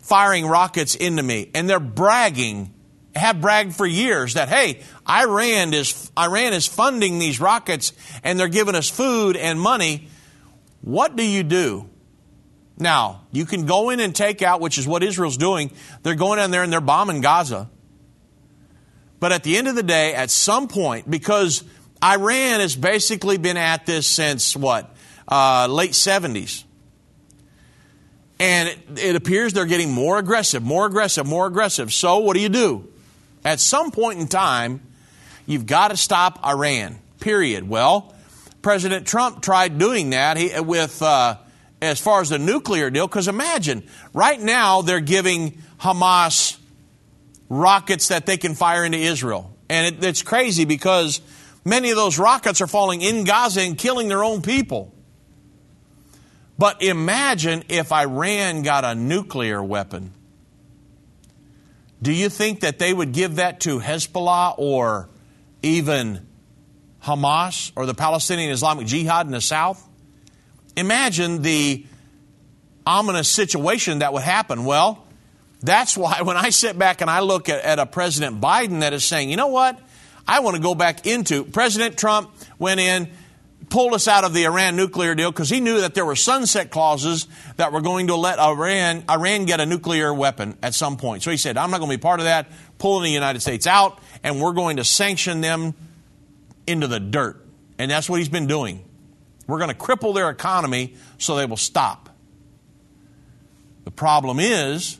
firing 0.05 0.45
rockets 0.45 0.93
into 0.93 1.23
me. 1.23 1.49
And 1.55 1.67
they're 1.67 1.79
bragging, 1.79 2.71
have 3.15 3.41
bragged 3.41 3.75
for 3.75 3.87
years 3.87 4.35
that, 4.35 4.49
hey, 4.49 4.81
Iran 5.09 5.73
is, 5.73 6.11
Iran 6.17 6.53
is 6.53 6.67
funding 6.67 7.17
these 7.17 7.39
rockets 7.39 7.91
and 8.23 8.39
they're 8.39 8.47
giving 8.47 8.75
us 8.75 8.87
food 8.87 9.35
and 9.35 9.59
money. 9.59 10.07
What 10.85 11.15
do 11.15 11.23
you 11.23 11.41
do? 11.41 11.89
Now, 12.77 13.23
you 13.31 13.45
can 13.45 13.65
go 13.65 13.89
in 13.89 13.99
and 13.99 14.15
take 14.15 14.43
out, 14.43 14.61
which 14.61 14.77
is 14.77 14.87
what 14.87 15.01
Israel's 15.01 15.35
doing. 15.35 15.71
They're 16.03 16.13
going 16.13 16.37
down 16.37 16.51
there 16.51 16.61
and 16.61 16.71
they're 16.71 16.79
bombing 16.79 17.21
Gaza. 17.21 17.71
But 19.19 19.31
at 19.31 19.41
the 19.41 19.57
end 19.57 19.67
of 19.67 19.75
the 19.75 19.81
day, 19.81 20.13
at 20.13 20.29
some 20.29 20.67
point, 20.67 21.09
because 21.09 21.63
Iran 22.03 22.59
has 22.59 22.75
basically 22.75 23.37
been 23.37 23.57
at 23.57 23.87
this 23.87 24.05
since 24.05 24.55
what? 24.55 24.95
Uh, 25.27 25.67
late 25.67 25.93
70s. 25.93 26.65
And 28.39 28.69
it, 28.69 28.79
it 28.99 29.15
appears 29.15 29.53
they're 29.53 29.65
getting 29.65 29.91
more 29.91 30.19
aggressive, 30.19 30.61
more 30.61 30.85
aggressive, 30.85 31.25
more 31.25 31.47
aggressive. 31.47 31.91
So 31.91 32.19
what 32.19 32.35
do 32.35 32.41
you 32.41 32.49
do? 32.49 32.87
At 33.43 33.59
some 33.59 33.89
point 33.89 34.19
in 34.19 34.27
time, 34.27 34.81
you've 35.47 35.65
got 35.65 35.87
to 35.87 35.97
stop 35.97 36.45
Iran, 36.45 36.99
period. 37.19 37.67
Well, 37.67 38.14
President 38.65 39.05
Trump 39.05 39.43
tried 39.43 39.77
doing 39.77 40.09
that 40.09 40.37
he, 40.37 40.59
with, 40.59 40.99
uh, 41.03 41.37
as 41.83 41.99
far 41.99 42.21
as 42.21 42.29
the 42.29 42.39
nuclear 42.39 42.89
deal, 42.89 43.05
because 43.05 43.27
imagine, 43.27 43.83
right 44.11 44.41
now 44.41 44.81
they're 44.81 44.99
giving 44.99 45.61
Hamas 45.79 46.57
rockets 47.47 48.07
that 48.07 48.25
they 48.25 48.37
can 48.37 48.55
fire 48.55 48.83
into 48.83 48.97
Israel. 48.97 49.55
And 49.69 49.95
it, 49.95 50.03
it's 50.03 50.23
crazy 50.23 50.65
because 50.65 51.21
many 51.63 51.91
of 51.91 51.95
those 51.95 52.17
rockets 52.17 52.59
are 52.59 52.65
falling 52.65 53.03
in 53.03 53.23
Gaza 53.23 53.61
and 53.61 53.77
killing 53.77 54.07
their 54.07 54.23
own 54.23 54.41
people. 54.41 54.91
But 56.57 56.81
imagine 56.81 57.65
if 57.69 57.91
Iran 57.91 58.63
got 58.63 58.83
a 58.83 58.95
nuclear 58.95 59.63
weapon. 59.63 60.11
Do 62.01 62.11
you 62.11 62.29
think 62.29 62.61
that 62.61 62.79
they 62.79 62.91
would 62.91 63.11
give 63.11 63.35
that 63.35 63.59
to 63.59 63.79
Hezbollah 63.79 64.55
or 64.57 65.07
even 65.61 66.24
Hamas 67.05 67.71
or 67.75 67.85
the 67.85 67.93
Palestinian 67.93 68.51
Islamic 68.51 68.87
Jihad 68.87 69.27
in 69.27 69.31
the 69.31 69.41
south? 69.41 69.87
Imagine 70.75 71.41
the 71.41 71.85
ominous 72.85 73.29
situation 73.29 73.99
that 73.99 74.11
would 74.11 74.23
happen. 74.23 74.65
Well, 74.65 75.05
that's 75.61 75.95
why 75.97 76.21
when 76.23 76.37
I 76.37 76.49
sit 76.49 76.77
back 76.77 77.01
and 77.01 77.09
I 77.09 77.19
look 77.19 77.47
at, 77.47 77.63
at 77.63 77.79
a 77.79 77.85
President 77.85 78.41
Biden 78.41 78.81
that 78.81 78.93
is 78.93 79.05
saying, 79.05 79.29
you 79.29 79.37
know 79.37 79.47
what? 79.47 79.79
I 80.27 80.39
want 80.39 80.55
to 80.55 80.61
go 80.61 80.73
back 80.73 81.05
into 81.05 81.43
President 81.43 81.97
Trump 81.97 82.31
went 82.57 82.79
in 82.79 83.09
pulled 83.69 83.93
us 83.93 84.07
out 84.07 84.23
of 84.23 84.33
the 84.33 84.45
Iran 84.45 84.75
nuclear 84.75 85.15
deal 85.15 85.31
because 85.31 85.49
he 85.49 85.59
knew 85.59 85.81
that 85.81 85.93
there 85.93 86.05
were 86.05 86.15
sunset 86.15 86.69
clauses 86.69 87.27
that 87.57 87.71
were 87.71 87.81
going 87.81 88.07
to 88.07 88.15
let 88.15 88.39
Iran, 88.39 89.03
Iran 89.09 89.45
get 89.45 89.59
a 89.59 89.65
nuclear 89.65 90.13
weapon 90.13 90.57
at 90.61 90.73
some 90.73 90.97
point. 90.97 91.23
So 91.23 91.31
he 91.31 91.37
said, 91.37 91.57
I'm 91.57 91.71
not 91.71 91.79
going 91.79 91.91
to 91.91 91.97
be 91.97 92.01
part 92.01 92.19
of 92.19 92.25
that, 92.25 92.47
pulling 92.77 93.03
the 93.03 93.11
United 93.11 93.41
States 93.41 93.67
out, 93.67 93.99
and 94.23 94.41
we're 94.41 94.53
going 94.53 94.77
to 94.77 94.83
sanction 94.83 95.41
them 95.41 95.73
into 96.67 96.87
the 96.87 96.99
dirt. 96.99 97.45
And 97.77 97.91
that's 97.91 98.09
what 98.09 98.19
he's 98.19 98.29
been 98.29 98.47
doing. 98.47 98.83
We're 99.47 99.59
going 99.59 99.69
to 99.69 99.75
cripple 99.75 100.15
their 100.15 100.29
economy 100.29 100.95
so 101.17 101.35
they 101.35 101.45
will 101.45 101.57
stop. 101.57 102.09
The 103.83 103.91
problem 103.91 104.39
is, 104.39 104.99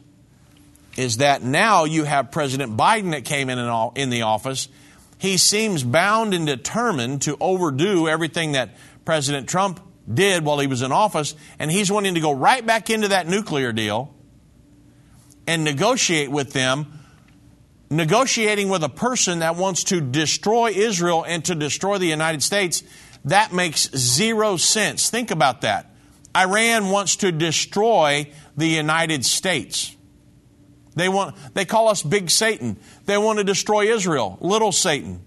is 0.95 1.18
that 1.18 1.41
now 1.41 1.86
you 1.86 2.03
have 2.03 2.32
President 2.32 2.78
Biden 2.78 3.11
that 3.11 3.26
came 3.26 3.49
in 3.49 3.57
in 3.95 4.09
the 4.09 4.22
office 4.24 4.70
he 5.18 5.38
seems 5.38 5.84
bound 5.84 6.34
and 6.34 6.45
determined 6.45 7.24
to 7.24 7.38
overdo 7.39 8.07
everything 8.07 8.53
that 8.53 8.76
President 9.05 9.47
Trump 9.47 9.80
did 10.11 10.43
while 10.43 10.59
he 10.59 10.68
was 10.68 10.82
in 10.82 10.91
office, 10.91 11.36
and 11.57 11.72
he's 11.72 11.91
wanting 11.91 12.16
to 12.16 12.20
go 12.20 12.32
right 12.32 12.66
back 12.66 12.89
into 12.89 13.09
that 13.09 13.28
nuclear 13.28 13.72
deal 13.72 14.13
and 15.47 15.63
negotiate 15.63 16.30
with 16.30 16.53
them, 16.53 16.99
negotiating 17.95 18.69
with 18.69 18.83
a 18.83 18.89
person 18.89 19.39
that 19.39 19.55
wants 19.55 19.85
to 19.85 20.01
destroy 20.01 20.71
Israel 20.71 21.23
and 21.27 21.43
to 21.45 21.55
destroy 21.55 21.97
the 21.97 22.07
United 22.07 22.43
States. 22.43 22.83
That 23.25 23.53
makes 23.53 23.89
zero 23.95 24.57
sense. 24.57 25.09
Think 25.09 25.31
about 25.31 25.61
that. 25.61 25.91
Iran 26.35 26.89
wants 26.89 27.17
to 27.17 27.31
destroy 27.31 28.31
the 28.57 28.67
United 28.67 29.25
States. 29.25 29.95
They 30.95 31.09
want 31.09 31.35
they 31.53 31.65
call 31.65 31.89
us 31.89 32.01
big 32.03 32.29
Satan. 32.29 32.77
They 33.05 33.17
want 33.17 33.39
to 33.39 33.43
destroy 33.43 33.93
Israel, 33.93 34.37
little 34.41 34.71
Satan. 34.71 35.21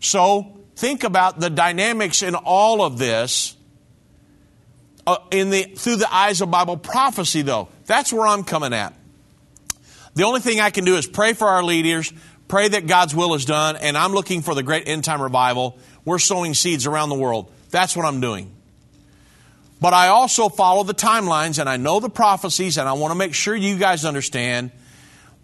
So, 0.00 0.60
think 0.76 1.02
about 1.02 1.40
the 1.40 1.48
dynamics 1.48 2.22
in 2.22 2.34
all 2.34 2.82
of 2.82 2.98
this 2.98 3.56
uh, 5.06 5.16
in 5.30 5.50
the 5.50 5.62
through 5.62 5.96
the 5.96 6.14
eyes 6.14 6.40
of 6.40 6.50
Bible 6.50 6.76
prophecy 6.76 7.42
though. 7.42 7.68
That's 7.86 8.12
where 8.12 8.26
I'm 8.26 8.44
coming 8.44 8.72
at. 8.72 8.94
The 10.14 10.24
only 10.24 10.40
thing 10.40 10.60
I 10.60 10.70
can 10.70 10.84
do 10.84 10.96
is 10.96 11.06
pray 11.06 11.32
for 11.32 11.48
our 11.48 11.62
leaders, 11.62 12.12
pray 12.48 12.68
that 12.68 12.86
God's 12.86 13.14
will 13.14 13.34
is 13.34 13.44
done, 13.44 13.76
and 13.76 13.96
I'm 13.96 14.12
looking 14.12 14.42
for 14.42 14.54
the 14.54 14.62
great 14.62 14.88
end 14.88 15.04
time 15.04 15.20
revival. 15.20 15.78
We're 16.04 16.18
sowing 16.18 16.54
seeds 16.54 16.86
around 16.86 17.08
the 17.08 17.16
world. 17.16 17.50
That's 17.70 17.96
what 17.96 18.06
I'm 18.06 18.20
doing. 18.20 18.54
But 19.80 19.92
I 19.92 20.08
also 20.08 20.48
follow 20.48 20.84
the 20.84 20.94
timelines 20.94 21.58
and 21.58 21.68
I 21.68 21.76
know 21.76 22.00
the 22.00 22.08
prophecies, 22.08 22.78
and 22.78 22.88
I 22.88 22.92
want 22.92 23.12
to 23.12 23.18
make 23.18 23.34
sure 23.34 23.54
you 23.54 23.76
guys 23.76 24.04
understand 24.04 24.70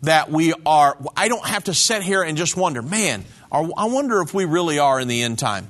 that 0.02 0.30
we 0.30 0.54
are, 0.64 0.96
I 1.16 1.28
don't 1.28 1.46
have 1.46 1.64
to 1.64 1.74
sit 1.74 2.02
here 2.02 2.22
and 2.22 2.38
just 2.38 2.56
wonder, 2.56 2.80
man, 2.80 3.24
I 3.52 3.86
wonder 3.86 4.22
if 4.22 4.32
we 4.32 4.44
really 4.44 4.78
are 4.78 4.98
in 4.98 5.08
the 5.08 5.22
end 5.22 5.38
time. 5.38 5.68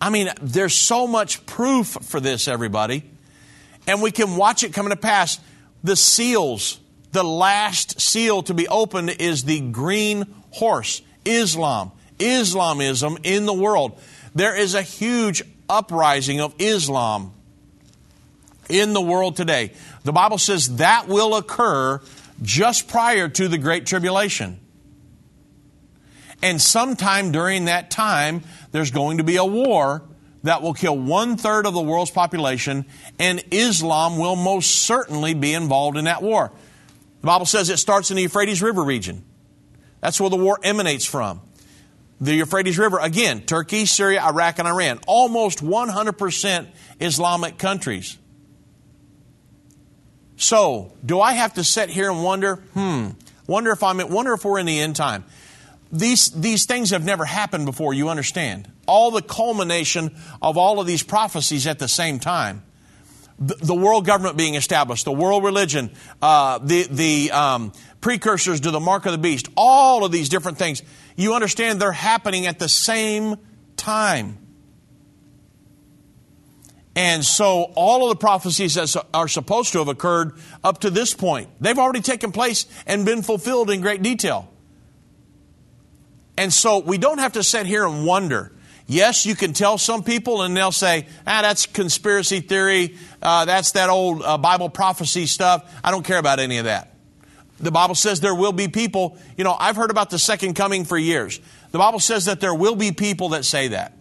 I 0.00 0.10
mean, 0.10 0.30
there's 0.40 0.74
so 0.74 1.06
much 1.06 1.44
proof 1.46 1.86
for 1.86 2.20
this, 2.20 2.48
everybody. 2.48 3.04
And 3.86 4.02
we 4.02 4.10
can 4.10 4.36
watch 4.36 4.64
it 4.64 4.72
coming 4.72 4.90
to 4.90 4.96
pass. 4.96 5.38
The 5.84 5.96
seals, 5.96 6.80
the 7.12 7.24
last 7.24 8.00
seal 8.00 8.42
to 8.44 8.54
be 8.54 8.68
opened 8.68 9.10
is 9.10 9.44
the 9.44 9.60
green 9.60 10.26
horse, 10.50 11.02
Islam, 11.24 11.92
Islamism 12.18 13.18
in 13.22 13.46
the 13.46 13.52
world. 13.52 14.00
There 14.34 14.56
is 14.56 14.74
a 14.74 14.82
huge 14.82 15.42
uprising 15.68 16.40
of 16.40 16.54
Islam 16.58 17.32
in 18.68 18.92
the 18.92 19.00
world 19.00 19.36
today. 19.36 19.72
The 20.04 20.12
Bible 20.12 20.38
says 20.38 20.76
that 20.76 21.08
will 21.08 21.36
occur 21.36 22.00
just 22.42 22.88
prior 22.88 23.28
to 23.28 23.48
the 23.48 23.58
Great 23.58 23.86
Tribulation. 23.86 24.60
And 26.42 26.60
sometime 26.60 27.32
during 27.32 27.64
that 27.64 27.90
time, 27.90 28.42
there's 28.70 28.90
going 28.90 29.18
to 29.18 29.24
be 29.24 29.36
a 29.36 29.44
war 29.44 30.02
that 30.44 30.62
will 30.62 30.74
kill 30.74 30.96
one 30.96 31.36
third 31.36 31.66
of 31.66 31.74
the 31.74 31.80
world's 31.80 32.12
population, 32.12 32.84
and 33.18 33.42
Islam 33.50 34.18
will 34.18 34.36
most 34.36 34.70
certainly 34.70 35.34
be 35.34 35.52
involved 35.52 35.96
in 35.96 36.04
that 36.04 36.22
war. 36.22 36.52
The 37.20 37.26
Bible 37.26 37.46
says 37.46 37.68
it 37.70 37.78
starts 37.78 38.10
in 38.10 38.16
the 38.16 38.22
Euphrates 38.22 38.62
River 38.62 38.82
region. 38.82 39.24
That's 40.00 40.20
where 40.20 40.30
the 40.30 40.36
war 40.36 40.58
emanates 40.62 41.04
from 41.04 41.42
the 42.20 42.34
Euphrates 42.34 42.78
River, 42.78 42.98
again, 42.98 43.42
Turkey, 43.42 43.86
Syria, 43.86 44.22
Iraq, 44.22 44.58
and 44.58 44.66
Iran, 44.66 44.98
almost 45.06 45.62
100% 45.62 46.66
Islamic 47.00 47.58
countries. 47.58 48.18
So, 50.36 50.92
do 51.04 51.20
I 51.20 51.34
have 51.34 51.54
to 51.54 51.64
sit 51.64 51.90
here 51.90 52.10
and 52.10 52.22
wonder, 52.22 52.56
hmm, 52.56 53.10
wonder 53.46 53.70
if 53.70 53.82
I'm 53.82 53.98
wonder 54.08 54.32
if 54.34 54.44
we're 54.44 54.58
in 54.58 54.66
the 54.66 54.78
end 54.78 54.96
time? 54.96 55.24
These 55.90 56.30
these 56.30 56.64
things 56.64 56.90
have 56.90 57.04
never 57.04 57.24
happened 57.24 57.66
before, 57.66 57.92
you 57.92 58.08
understand. 58.08 58.70
All 58.86 59.10
the 59.10 59.22
culmination 59.22 60.14
of 60.40 60.56
all 60.56 60.80
of 60.80 60.86
these 60.86 61.02
prophecies 61.02 61.66
at 61.66 61.78
the 61.78 61.88
same 61.88 62.20
time. 62.20 62.62
The, 63.40 63.74
world 63.74 64.04
government 64.04 64.36
being 64.36 64.54
established, 64.54 65.04
the 65.04 65.12
world 65.12 65.44
religion, 65.44 65.92
uh, 66.20 66.58
the 66.58 66.88
the 66.90 67.30
um, 67.30 67.72
precursors 68.00 68.60
to 68.60 68.72
the 68.72 68.80
mark 68.80 69.06
of 69.06 69.12
the 69.12 69.18
beast, 69.18 69.48
all 69.56 70.04
of 70.04 70.10
these 70.10 70.28
different 70.28 70.58
things 70.58 70.82
you 71.18 71.34
understand 71.34 71.80
they're 71.80 71.90
happening 71.90 72.46
at 72.46 72.60
the 72.60 72.68
same 72.68 73.36
time. 73.76 74.38
And 76.94 77.24
so 77.24 77.72
all 77.74 78.04
of 78.04 78.10
the 78.10 78.20
prophecies 78.20 78.74
that 78.74 78.94
are 79.14 79.28
supposed 79.28 79.72
to 79.72 79.78
have 79.78 79.88
occurred 79.88 80.32
up 80.62 80.80
to 80.80 80.90
this 80.90 81.14
point, 81.14 81.48
they've 81.60 81.78
already 81.78 82.00
taken 82.00 82.32
place 82.32 82.66
and 82.86 83.04
been 83.04 83.22
fulfilled 83.22 83.70
in 83.70 83.80
great 83.80 84.02
detail. 84.02 84.48
And 86.36 86.52
so 86.52 86.78
we 86.78 86.98
don't 86.98 87.18
have 87.18 87.32
to 87.32 87.42
sit 87.42 87.66
here 87.66 87.84
and 87.84 88.06
wonder. 88.06 88.52
Yes, 88.90 89.26
you 89.26 89.36
can 89.36 89.52
tell 89.52 89.76
some 89.76 90.02
people 90.02 90.40
and 90.40 90.56
they'll 90.56 90.72
say, 90.72 91.06
ah, 91.26 91.42
that's 91.42 91.66
conspiracy 91.66 92.40
theory. 92.40 92.96
Uh, 93.20 93.44
that's 93.44 93.72
that 93.72 93.90
old 93.90 94.22
uh, 94.22 94.38
Bible 94.38 94.70
prophecy 94.70 95.26
stuff. 95.26 95.70
I 95.84 95.90
don't 95.90 96.06
care 96.06 96.16
about 96.16 96.40
any 96.40 96.56
of 96.56 96.64
that. 96.64 96.94
The 97.60 97.70
Bible 97.70 97.94
says 97.94 98.20
there 98.20 98.34
will 98.34 98.52
be 98.52 98.66
people, 98.68 99.18
you 99.36 99.44
know, 99.44 99.54
I've 99.58 99.76
heard 99.76 99.90
about 99.90 100.08
the 100.08 100.18
second 100.18 100.54
coming 100.54 100.86
for 100.86 100.96
years. 100.96 101.38
The 101.70 101.78
Bible 101.78 102.00
says 102.00 102.24
that 102.24 102.40
there 102.40 102.54
will 102.54 102.76
be 102.76 102.92
people 102.92 103.30
that 103.30 103.44
say 103.44 103.68
that. 103.68 103.92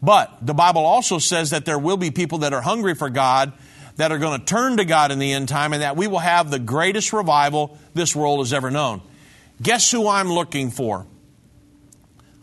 But 0.00 0.34
the 0.40 0.54
Bible 0.54 0.86
also 0.86 1.18
says 1.18 1.50
that 1.50 1.66
there 1.66 1.78
will 1.78 1.98
be 1.98 2.10
people 2.10 2.38
that 2.38 2.54
are 2.54 2.62
hungry 2.62 2.94
for 2.94 3.10
God, 3.10 3.52
that 3.96 4.12
are 4.12 4.18
going 4.18 4.38
to 4.38 4.46
turn 4.46 4.78
to 4.78 4.86
God 4.86 5.10
in 5.10 5.18
the 5.18 5.32
end 5.34 5.50
time, 5.50 5.74
and 5.74 5.82
that 5.82 5.94
we 5.94 6.06
will 6.06 6.20
have 6.20 6.50
the 6.50 6.58
greatest 6.58 7.12
revival 7.12 7.76
this 7.92 8.16
world 8.16 8.38
has 8.38 8.54
ever 8.54 8.70
known. 8.70 9.02
Guess 9.60 9.90
who 9.90 10.08
I'm 10.08 10.32
looking 10.32 10.70
for? 10.70 11.06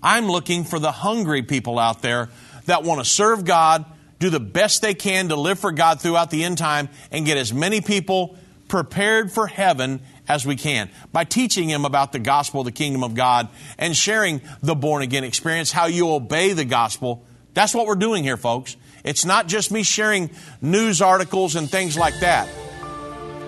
I'm 0.03 0.27
looking 0.27 0.65
for 0.65 0.79
the 0.79 0.91
hungry 0.91 1.41
people 1.41 1.79
out 1.79 2.01
there 2.01 2.29
that 2.65 2.83
want 2.83 2.99
to 2.99 3.05
serve 3.05 3.45
God, 3.45 3.85
do 4.19 4.29
the 4.29 4.39
best 4.39 4.81
they 4.81 4.93
can 4.93 5.29
to 5.29 5.35
live 5.35 5.59
for 5.59 5.71
God 5.71 6.01
throughout 6.01 6.29
the 6.29 6.43
end 6.43 6.57
time, 6.57 6.89
and 7.11 7.25
get 7.25 7.37
as 7.37 7.53
many 7.53 7.81
people 7.81 8.37
prepared 8.67 9.31
for 9.31 9.47
heaven 9.47 10.01
as 10.27 10.45
we 10.45 10.55
can 10.55 10.89
by 11.11 11.23
teaching 11.23 11.67
them 11.67 11.85
about 11.85 12.11
the 12.11 12.19
gospel 12.19 12.63
the 12.63 12.71
kingdom 12.71 13.03
of 13.03 13.13
God 13.13 13.49
and 13.77 13.95
sharing 13.95 14.41
the 14.61 14.75
born 14.75 15.03
again 15.03 15.23
experience, 15.23 15.71
how 15.71 15.85
you 15.85 16.11
obey 16.11 16.53
the 16.53 16.65
gospel. 16.65 17.23
That's 17.53 17.73
what 17.73 17.85
we're 17.85 17.95
doing 17.95 18.23
here, 18.23 18.37
folks. 18.37 18.75
It's 19.03 19.25
not 19.25 19.47
just 19.47 19.71
me 19.71 19.83
sharing 19.83 20.31
news 20.61 21.01
articles 21.01 21.55
and 21.55 21.69
things 21.69 21.97
like 21.97 22.19
that. 22.21 22.49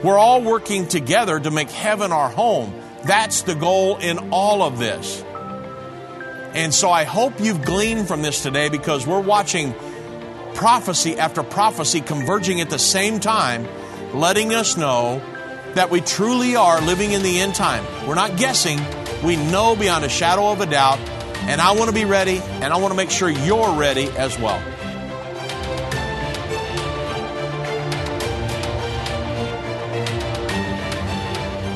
We're 0.03 0.17
all 0.17 0.41
working 0.41 0.87
together 0.87 1.39
to 1.39 1.49
make 1.49 1.71
heaven 1.71 2.11
our 2.11 2.29
home. 2.29 2.73
That's 3.05 3.43
the 3.43 3.55
goal 3.55 3.97
in 3.97 4.31
all 4.31 4.61
of 4.61 4.77
this. 4.77 5.23
And 6.55 6.73
so 6.73 6.89
I 6.89 7.03
hope 7.03 7.41
you've 7.41 7.65
gleaned 7.65 8.07
from 8.07 8.21
this 8.21 8.41
today 8.41 8.69
because 8.69 9.05
we're 9.05 9.19
watching 9.19 9.73
prophecy 10.53 11.17
after 11.17 11.43
prophecy 11.43 11.99
converging 11.99 12.61
at 12.61 12.69
the 12.69 12.79
same 12.79 13.19
time 13.19 13.67
letting 14.13 14.53
us 14.53 14.77
know 14.77 15.21
that 15.73 15.89
we 15.89 15.99
truly 15.99 16.55
are 16.55 16.79
living 16.79 17.11
in 17.11 17.23
the 17.23 17.41
end 17.41 17.55
time. 17.55 17.83
We're 18.07 18.15
not 18.15 18.37
guessing, 18.37 18.79
we 19.21 19.35
know 19.35 19.75
beyond 19.75 20.05
a 20.05 20.09
shadow 20.09 20.49
of 20.49 20.61
a 20.61 20.65
doubt. 20.65 20.99
And 21.47 21.59
I 21.59 21.73
want 21.73 21.89
to 21.89 21.93
be 21.93 22.05
ready, 22.05 22.39
and 22.39 22.73
I 22.73 22.77
want 22.77 22.91
to 22.91 22.97
make 22.97 23.11
sure 23.11 23.29
you're 23.29 23.73
ready 23.73 24.09
as 24.11 24.39
well. 24.39 24.59